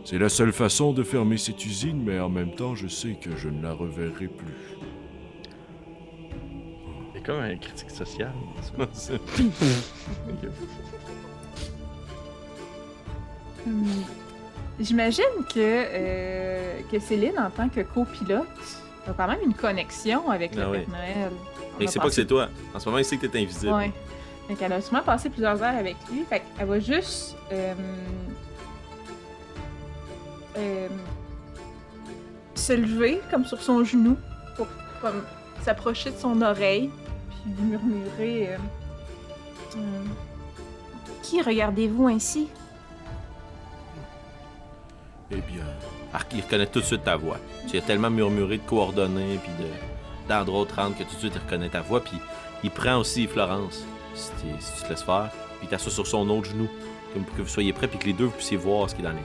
[0.05, 3.35] C'est la seule façon de fermer cette usine, mais en même temps, je sais que
[3.37, 4.77] je ne la reverrai plus.
[7.15, 8.35] C'est comme un critique social.
[14.81, 18.47] J'imagine que, euh, que Céline, en tant que copilote,
[19.09, 20.79] a quand même une connexion avec le Ah oui.
[20.81, 21.33] Père Noël.
[21.77, 22.49] On Et c'est pas que c'est toi.
[22.75, 23.73] En ce moment, il sait que t'es invisible.
[23.73, 23.93] Ouais.
[24.49, 26.25] Fait qu'elle a sûrement passé plusieurs heures avec lui.
[26.29, 27.37] Fait qu'elle va juste.
[27.53, 27.75] euh,
[30.57, 30.89] euh,
[32.55, 34.17] se lever, comme sur son genou,
[34.57, 34.67] pour
[35.01, 35.23] comme,
[35.63, 36.91] s'approcher de son oreille,
[37.31, 38.51] puis lui murmurer.
[41.23, 42.49] Qui regardez-vous ainsi?
[45.37, 45.65] Eh bien,
[46.13, 47.39] Ah, il reconnaît tout de suite ta voix.
[47.69, 49.69] Tu as tellement murmuré de coordonnées puis de
[50.29, 52.03] d'endroits où te rendre que tout de suite il reconnaît ta voix.
[52.03, 52.17] Puis
[52.63, 53.85] il prend aussi Florence,
[54.15, 55.31] si, tu te laisses faire.
[55.59, 56.69] Puis il t'assoit sur son autre genou,
[57.13, 59.03] comme pour que vous soyez prêts puis que les deux vous puissiez voir ce qui
[59.03, 59.25] est dans l'écran.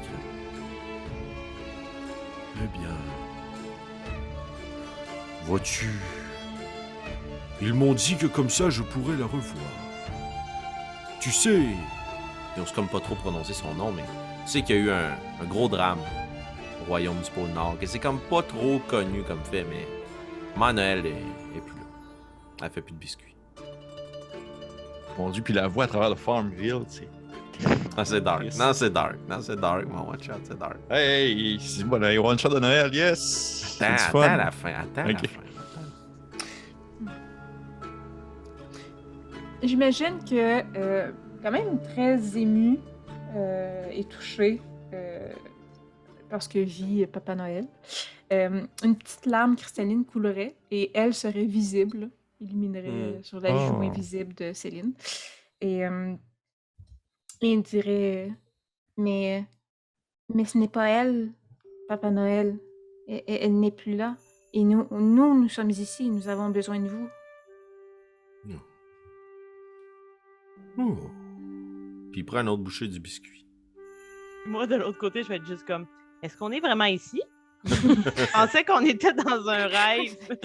[2.56, 2.90] eh bien.
[5.45, 5.90] Vois-tu
[7.61, 9.64] Ils m'ont dit que comme ça, je pourrais la revoir.
[11.19, 11.61] Tu sais,
[12.57, 14.03] Ils osent comme pas trop prononcer son nom, mais
[14.45, 15.11] tu sais qu'il y a eu un,
[15.41, 15.99] un gros drame
[16.82, 19.88] au royaume du pôle Nord, que c'est comme pas trop connu comme fait, mais
[20.57, 21.10] Mère Noël est,
[21.57, 21.86] est plus là.
[22.64, 23.36] Elle fait plus de biscuits.
[25.18, 27.07] Mon dieu, puis la voix à travers le Farmville, tu sais.
[27.98, 28.44] Non, c'est dark.
[28.45, 28.57] Yes.
[28.57, 29.16] Non, c'est dark.
[29.30, 30.78] Non, c'est dark, mon one shot, c'est dark.
[30.90, 33.76] Hey, hey, c'est moi, le one shot de Noël, yes!
[33.78, 34.38] C'est Attends, attends fun.
[34.38, 35.41] la fin, attends à la fin.
[39.61, 41.11] J'imagine que, euh,
[41.44, 42.80] quand même très ému
[43.36, 44.61] euh, et touché
[46.30, 47.68] parce que vit Papa Noël.
[48.32, 53.14] euh, une petite larme cristalline coulerait et elle serait visible, illuminerait Hmm.
[53.18, 53.82] euh, sur la joue Oh.
[53.82, 54.94] invisible de Céline.
[55.61, 56.14] Et, euh,
[57.41, 58.32] et il dirait
[58.98, 59.45] Mais,
[60.34, 61.32] mais ce n'est pas elle,
[61.88, 62.60] Papa Noël.
[63.07, 64.16] Elle, elle- elle n'est plus là.
[64.53, 67.10] Et nous, nous, nous sommes ici, nous avons besoin de vous.
[70.78, 70.95] Oh.
[72.11, 73.39] Puis il prend une autre bouchée du biscuit.
[74.45, 75.86] Moi, de l'autre côté, je vais être juste comme
[76.22, 77.22] Est-ce qu'on est vraiment ici?
[77.66, 80.16] je pensais qu'on était dans un rêve.
[80.30, 80.36] Là,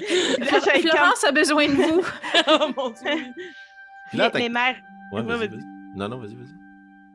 [0.46, 2.04] être comme, Florence a besoin de vous.
[2.48, 3.24] oh mon dieu!
[4.12, 4.76] Là, mais, t'as- mais mère,
[5.12, 5.48] Ouais, Ouais, vas-y, vas-y.
[5.58, 5.96] vas-y.
[5.98, 6.54] Non, non, vas-y, vas-y.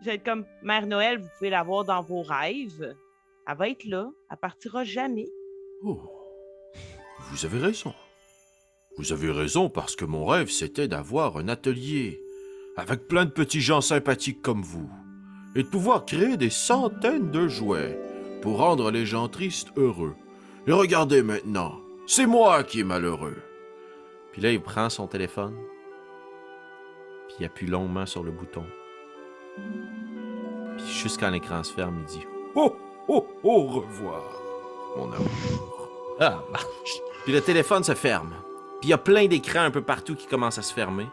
[0.01, 2.95] je vais être comme Mère Noël, vous pouvez la voir dans vos rêves.
[3.47, 4.09] Elle va être là.
[4.31, 5.27] Elle partira jamais.
[5.83, 5.99] Oh.
[7.31, 7.93] Vous avez raison.
[8.97, 12.21] Vous avez raison parce que mon rêve c'était d'avoir un atelier
[12.77, 14.89] avec plein de petits gens sympathiques comme vous
[15.55, 17.99] et de pouvoir créer des centaines de jouets
[18.41, 20.15] pour rendre les gens tristes heureux.
[20.67, 23.37] Et regardez maintenant, c'est moi qui est malheureux.
[24.31, 25.55] Puis là, il prend son téléphone.
[27.27, 28.65] Puis il appuie longuement sur le bouton.
[30.77, 32.75] Puis juste quand l'écran se ferme, il dit Oh,
[33.07, 34.23] oh, au revoir,
[34.97, 35.89] mon amour.
[36.19, 36.43] Ah,
[37.23, 38.33] Puis le téléphone se ferme.
[38.79, 41.07] Puis il y a plein d'écrans un peu partout qui commencent à se fermer.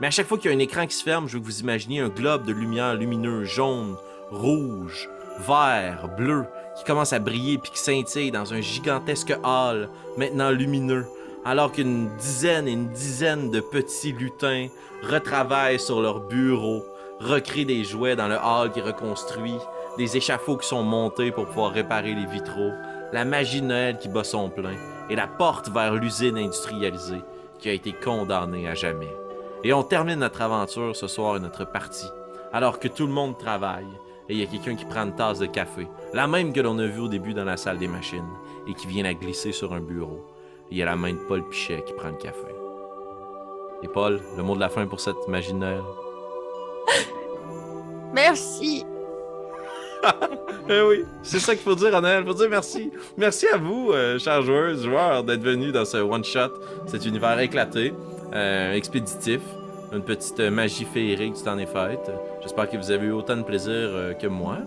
[0.00, 1.46] Mais à chaque fois qu'il y a un écran qui se ferme, je veux que
[1.46, 3.96] vous imaginiez un globe de lumière lumineuse, jaune,
[4.30, 5.08] rouge,
[5.46, 6.44] vert, bleu,
[6.76, 11.06] qui commence à briller puis qui scintille dans un gigantesque hall, maintenant lumineux,
[11.46, 14.68] alors qu'une dizaine et une dizaine de petits lutins
[15.02, 16.84] retravaillent sur leur bureau,
[17.20, 19.56] recréent des jouets dans le hall qui reconstruit,
[19.96, 22.72] des échafauds qui sont montés pour pouvoir réparer les vitraux,
[23.12, 24.76] la magie Noël qui bat son plein
[25.08, 27.22] et la porte vers l'usine industrialisée
[27.58, 29.25] qui a été condamnée à jamais.
[29.66, 32.06] Et on termine notre aventure ce soir et notre partie,
[32.52, 33.88] alors que tout le monde travaille
[34.28, 36.78] et il y a quelqu'un qui prend une tasse de café, la même que l'on
[36.78, 38.22] a vue au début dans la salle des machines,
[38.68, 40.24] et qui vient la glisser sur un bureau.
[40.70, 42.46] Il y a la main de Paul Pichet qui prend le café.
[43.82, 45.82] Et Paul, le mot de la fin pour cette magie de Noël?
[48.14, 48.86] Merci!
[50.68, 52.24] Eh oui, c'est ça qu'il faut dire à Noël.
[52.24, 52.90] Il faut dire merci.
[53.16, 56.54] Merci à vous, euh, chers joueuses, joueurs, d'être venus dans ce one-shot,
[56.86, 57.94] cet univers éclaté,
[58.34, 59.40] euh, expéditif,
[59.96, 62.10] une petite euh, magie féerique du temps des fêtes.
[62.42, 64.58] J'espère que vous avez eu autant de plaisir euh, que moi.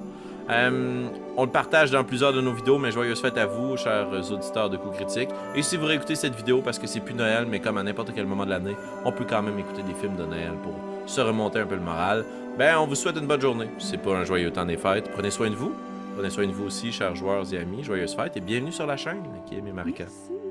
[0.49, 1.07] Euh,
[1.37, 4.69] on le partage dans plusieurs de nos vidéos, mais joyeuses fêtes à vous, chers auditeurs
[4.69, 5.29] de coups critiques.
[5.55, 8.11] Et si vous réécoutez cette vidéo parce que c'est plus Noël, mais comme à n'importe
[8.15, 8.75] quel moment de l'année,
[9.05, 10.73] on peut quand même écouter des films de Noël pour
[11.05, 12.25] se remonter un peu le moral.
[12.57, 13.67] Ben, on vous souhaite une bonne journée.
[13.77, 15.11] C'est pas un joyeux temps des fêtes.
[15.11, 15.71] Prenez soin de vous.
[16.15, 17.83] Prenez soin de vous aussi, chers joueurs et amis.
[17.83, 20.05] Joyeuses fêtes et bienvenue sur la chaîne, Kim et Marika.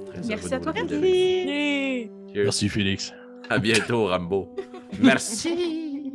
[0.07, 0.73] Très Merci à toi!
[0.75, 2.45] Cheers.
[2.45, 3.13] Merci, Félix.
[3.48, 4.55] À bientôt, Rambo.
[5.01, 6.12] Merci.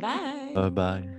[0.00, 0.54] Bye!
[0.54, 1.11] Bye bye.